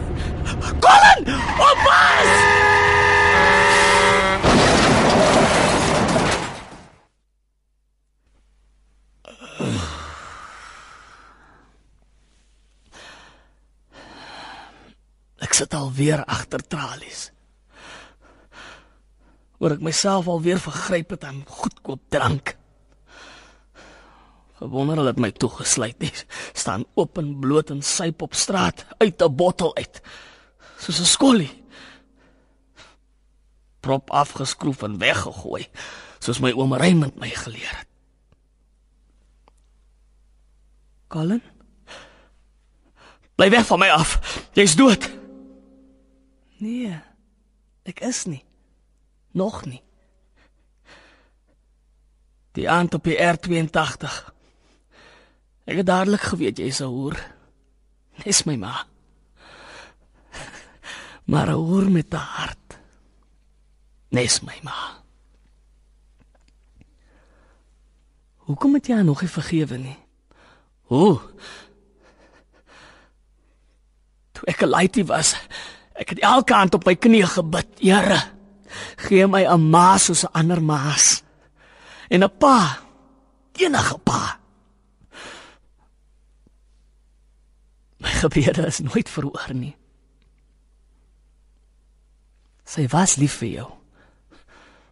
Colin! 0.82 1.36
Oppas! 1.58 2.32
Ek 15.46 15.54
sit 15.54 15.65
alweer 15.76 16.26
agter 16.26 16.64
tralies. 16.68 17.30
Oor 19.60 19.78
ek 19.78 19.84
myself 19.84 20.28
alweer 20.28 20.60
vergryp 20.60 21.16
het 21.16 21.24
aan 21.24 21.44
goedkoop 21.48 22.02
drank. 22.12 22.56
Gewonder 24.60 25.00
hulle 25.00 25.12
het 25.12 25.20
my 25.20 25.32
toegesluit 25.32 26.00
nie. 26.00 26.12
Staan 26.54 26.86
oop 26.96 27.20
en 27.20 27.34
bloot 27.40 27.72
en 27.74 27.82
syp 27.84 28.24
op 28.24 28.36
straat 28.36 28.86
uit 28.98 29.22
'n 29.22 29.36
bottel 29.36 29.76
uit. 29.76 30.02
Soos 30.78 31.00
'n 31.00 31.06
skollie. 31.06 31.64
Prop 33.80 34.10
afgeskroef 34.10 34.82
en 34.82 34.98
weggegooi, 34.98 35.68
soos 36.20 36.40
my 36.40 36.52
oom 36.52 36.74
Raymond 36.74 37.16
my 37.16 37.30
geleer 37.30 37.78
het. 37.78 37.88
Colin? 41.08 41.42
Bly 43.36 43.50
weg 43.50 43.66
van 43.66 43.80
my 43.80 43.90
af. 43.90 44.20
Jy's 44.54 44.76
dood. 44.76 45.25
Nee. 46.66 46.98
Ek 47.86 48.00
is 48.02 48.24
nie. 48.26 48.42
Nog 49.38 49.66
nie. 49.70 49.84
Die 52.58 52.66
aand 52.72 52.96
op 52.98 53.06
die 53.06 53.18
R82. 53.20 54.14
Ek 55.70 55.82
het 55.82 55.90
dadelik 55.90 56.26
geweet 56.32 56.58
jy's 56.62 56.82
'n 56.82 56.90
hoer. 56.90 57.18
Dis 58.24 58.46
my 58.50 58.56
ma. 58.56 58.86
Maar 61.32 61.54
'n 61.54 61.62
hoer 61.62 61.92
met 61.92 62.14
'n 62.14 62.26
hart. 62.38 62.80
Dis 64.10 64.42
my 64.42 64.58
ma. 64.64 65.04
Hoekom 68.46 68.74
het 68.74 68.88
jy 68.88 68.96
haar 68.96 69.04
nog 69.04 69.22
nie 69.22 69.30
vergewe 69.30 69.78
nie? 69.78 69.98
Hoe? 70.90 71.20
Toe 74.32 74.46
ek 74.46 74.62
'n 74.62 74.70
laaitie 74.70 75.06
was, 75.06 75.36
ek 75.96 76.16
het 76.16 76.20
elke 76.20 76.56
aand 76.56 76.76
op 76.78 76.86
my 76.86 76.96
knieë 76.96 77.30
gebid, 77.38 77.68
Here, 77.80 78.22
gee 79.08 79.28
my 79.28 79.44
'n 79.46 79.70
ma 79.70 79.98
soos 79.98 80.26
'n 80.26 80.34
ander 80.34 80.62
ma's. 80.62 81.24
En 82.10 82.24
'n 82.24 82.38
pa, 82.38 82.80
enige 83.54 83.98
pa. 83.98 84.40
My 87.98 88.10
gebede 88.10 88.66
is 88.66 88.80
nooit 88.80 89.10
verhoor 89.10 89.54
nie. 89.54 89.76
Sy 92.66 92.88
was 92.88 93.16
lief 93.16 93.34
vir 93.34 93.48
jou. 93.48 93.70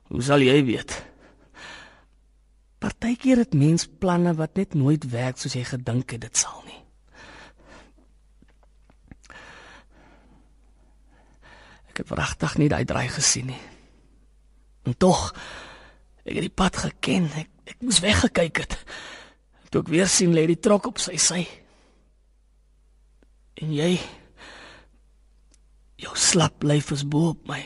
Hoe 0.04 0.22
sal 0.22 0.39
jy 0.39 0.64
weet? 0.66 1.04
Partykeer 2.80 3.38
het 3.38 3.54
mens 3.54 3.88
planne 3.88 4.34
wat 4.34 4.56
net 4.56 4.74
nooit 4.74 5.10
werk 5.10 5.38
soos 5.38 5.54
jy 5.54 5.64
gedink 5.64 6.12
het 6.12 6.22
dit 6.22 6.38
sal 6.38 6.62
nie. 6.68 6.83
Ek 11.94 12.02
het 12.02 12.10
wragtig 12.10 12.58
nie 12.58 12.72
daai 12.74 12.86
draai 12.89 13.06
gesien 13.14 13.52
nie. 13.52 13.62
En 14.89 14.98
tog 14.98 15.28
ek 16.26 16.39
het 16.39 16.48
die 16.48 16.58
pad 16.58 16.80
geken. 16.82 17.30
Ek 17.38 17.52
ek 17.70 17.86
moes 17.86 18.02
weggekyk 18.04 18.64
het. 18.66 18.74
Toe 19.70 19.84
ek 19.86 19.91
weer 19.94 20.10
sien 20.10 20.34
lê 20.34 20.48
die 20.50 20.60
trok 20.60 20.89
op 20.89 21.00
sy 21.00 21.20
sy. 21.22 21.44
En 23.62 23.72
jy 23.78 23.94
jou 26.02 26.18
slap 26.20 26.66
lyf 26.66 26.91
is 26.98 27.06
bo 27.08 27.32
op 27.36 27.46
my. 27.48 27.62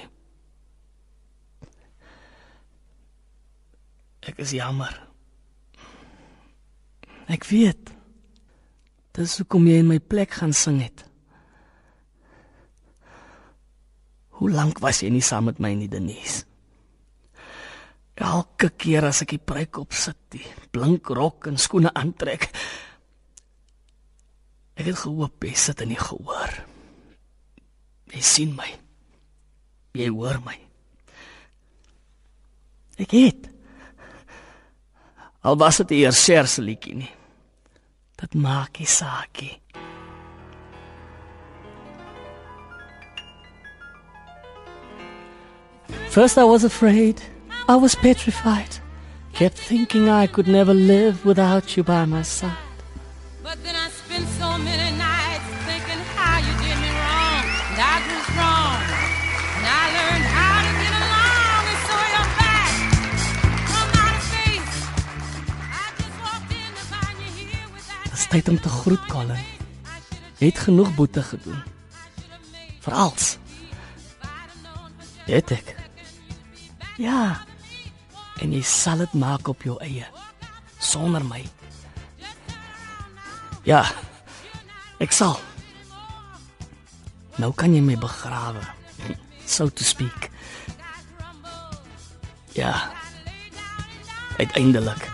Ek 4.27 4.43
is 4.43 4.51
jammer. 4.53 4.91
Ek 7.31 7.47
weet. 7.47 7.95
Dis 9.17 9.39
hoekom 9.39 9.65
jy 9.71 9.79
in 9.81 9.89
my 9.89 9.97
plek 10.03 10.35
gaan 10.37 10.53
sing 10.53 10.83
het. 10.83 11.07
Hoe 14.37 14.51
lank 14.53 14.81
was 14.83 15.01
jy 15.01 15.09
nie 15.13 15.23
saam 15.25 15.49
met 15.49 15.61
my 15.63 15.71
nie, 15.73 15.89
Denise? 15.89 16.45
Elke 18.17 18.71
keer 18.77 19.05
as 19.09 19.21
ek 19.25 19.35
die 19.35 19.41
pryk 19.41 19.77
op 19.81 19.93
sit, 19.93 20.17
die 20.33 20.45
blink 20.73 21.09
rok 21.13 21.49
en 21.49 21.59
skoene 21.61 21.91
aantrek, 21.93 22.49
ek 24.77 24.89
het 24.89 24.99
gehoop 25.03 25.45
jy 25.45 25.53
sit 25.57 25.81
in 25.85 25.93
die 25.93 26.01
gehoor. 26.01 26.53
Jy 28.13 28.23
sien 28.25 28.55
my. 28.57 28.69
Jy 29.97 30.09
hoor 30.13 30.41
my. 30.45 30.57
Ek 33.01 33.13
het. 33.13 33.49
Al 35.45 35.57
was 35.61 35.81
dit 35.81 35.97
eers 35.99 36.21
serse 36.21 36.61
liedjie 36.61 36.97
nie. 37.03 37.13
Dit 38.17 38.33
maak 38.37 38.81
nie 38.81 38.89
saak 38.89 39.41
nie. 39.45 39.53
First 46.17 46.39
I 46.39 46.45
was 46.45 46.63
afraid, 46.63 47.21
I 47.69 47.75
was 47.75 47.93
petrified, 47.93 48.79
kept 49.33 49.55
thinking 49.55 50.09
I 50.09 50.25
could 50.25 50.47
never 50.47 50.73
live 50.73 51.23
without 51.23 51.77
you 51.77 51.83
by 51.83 52.05
my 52.05 52.23
side. 52.23 52.57
But 53.43 53.63
then 53.63 53.75
I 53.75 53.87
spent 53.89 54.27
so 54.39 54.57
many 54.57 54.97
nights 54.97 55.47
thinking 55.67 56.01
how 56.17 56.37
you 56.47 56.53
did 56.65 56.77
me 56.85 56.89
wrong, 57.01 57.45
and 57.69 57.79
I 57.93 57.95
grew 58.05 58.21
strong, 58.33 58.81
and 59.57 59.65
I 59.79 59.83
learned 59.97 60.27
how 60.37 60.55
to 60.65 60.71
get 60.83 60.93
along, 61.05 61.63
and 61.71 61.81
so 61.87 61.95
you're 62.13 62.31
back 62.41 62.73
out 63.77 64.17
of 64.17 64.23
space. 64.31 64.77
I 65.69 65.85
just 66.01 66.17
walked 66.25 66.51
in 66.61 66.71
to 66.77 66.83
find 66.93 67.15
you 67.21 67.29
here 67.45 67.67
without. 67.75 68.03
Het 68.03 68.13
is 68.13 68.27
tijd 68.27 68.49
om 68.49 68.59
te 68.59 68.69
groet, 68.69 69.05
Colin. 69.05 69.43
Het 70.37 70.59
genoeg 70.59 70.95
boete 70.95 71.21
gedoen. 71.23 71.61
Voor 72.79 72.93
alles. 72.93 73.37
Ja. 76.97 77.41
En 78.41 78.53
jy 78.53 78.61
sal 78.65 79.03
dit 79.05 79.13
maak 79.13 79.47
op 79.47 79.61
jou 79.65 79.77
eie 79.85 80.05
sonder 80.81 81.25
my. 81.25 81.43
Ja. 83.67 83.83
Ek 85.01 85.13
sal. 85.13 85.37
Nou 87.37 87.51
kan 87.53 87.73
jy 87.75 87.83
my 87.85 87.97
begrawe. 88.01 88.65
So 89.47 89.69
to 89.71 89.83
speak. 89.83 90.27
Ja. 92.51 92.91
Uiteindelik. 94.37 95.07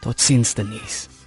Tot 0.00 0.20
sins 0.20 0.54
Denise. 0.58 1.19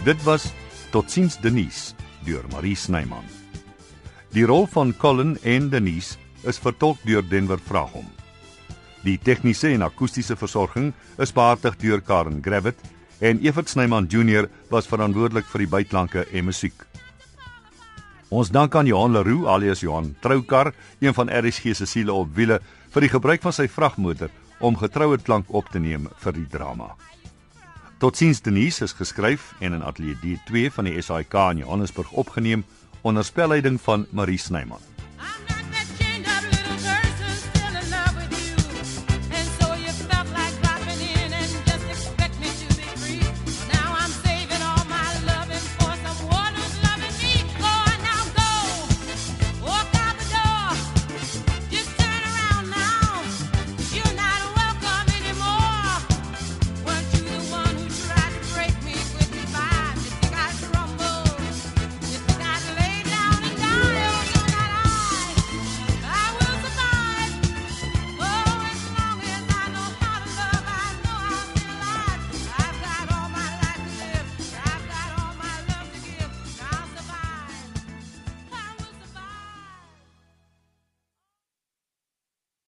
Dit 0.00 0.22
was 0.24 0.46
Totsiens 0.90 1.34
Denise 1.44 1.92
deur 2.24 2.46
Marie 2.54 2.76
Snyman. 2.76 3.26
Die 4.32 4.46
rol 4.48 4.64
van 4.72 4.94
Colin 4.96 5.34
en 5.44 5.66
Denise 5.68 6.16
is 6.48 6.56
vertolk 6.56 7.02
deur 7.04 7.20
Denver 7.28 7.60
Vragom. 7.60 8.06
Die 9.04 9.18
tegniese 9.20 9.74
en 9.74 9.84
akoestiese 9.84 10.38
versorging 10.40 10.94
is 11.20 11.34
behartig 11.36 11.76
deur 11.82 12.00
Karen 12.00 12.40
Gravett 12.40 12.80
en 13.20 13.44
Evert 13.44 13.68
Snyman 13.68 14.08
Junior 14.08 14.48
was 14.72 14.88
verantwoordelik 14.88 15.44
vir 15.52 15.66
die 15.66 15.70
bytklanke 15.76 16.24
en 16.32 16.48
musiek. 16.48 16.80
Ons 18.32 18.48
dank 18.56 18.72
aan 18.80 18.88
Johan 18.88 19.12
Leroux 19.12 19.52
alias 19.52 19.84
Johan 19.84 20.14
Troukar, 20.24 20.72
een 21.04 21.12
van 21.12 21.28
RSG 21.28 21.76
se 21.76 21.84
siele 21.84 22.16
op 22.16 22.32
wiele, 22.40 22.62
vir 22.88 23.04
die 23.04 23.12
gebruik 23.12 23.44
van 23.44 23.52
sy 23.52 23.68
vragmotor 23.68 24.32
om 24.64 24.80
getroue 24.80 25.20
klank 25.20 25.52
op 25.52 25.68
te 25.68 25.82
neem 25.82 26.08
vir 26.24 26.40
die 26.40 26.48
drama. 26.48 26.94
Totsiens 28.00 28.40
Denise 28.40 28.84
is 28.84 28.92
geskryf 28.96 29.52
en 29.58 29.72
in 29.72 29.82
Ateljee 29.84 30.16
D2 30.16 30.70
van 30.72 30.86
die 30.88 31.02
SAIK 31.02 31.34
in 31.50 31.58
Johannesburg 31.60 32.12
opgeneem 32.12 32.64
onder 33.00 33.24
spelleiding 33.24 33.80
van 33.80 34.06
Marie 34.10 34.38
Snyman. 34.38 34.80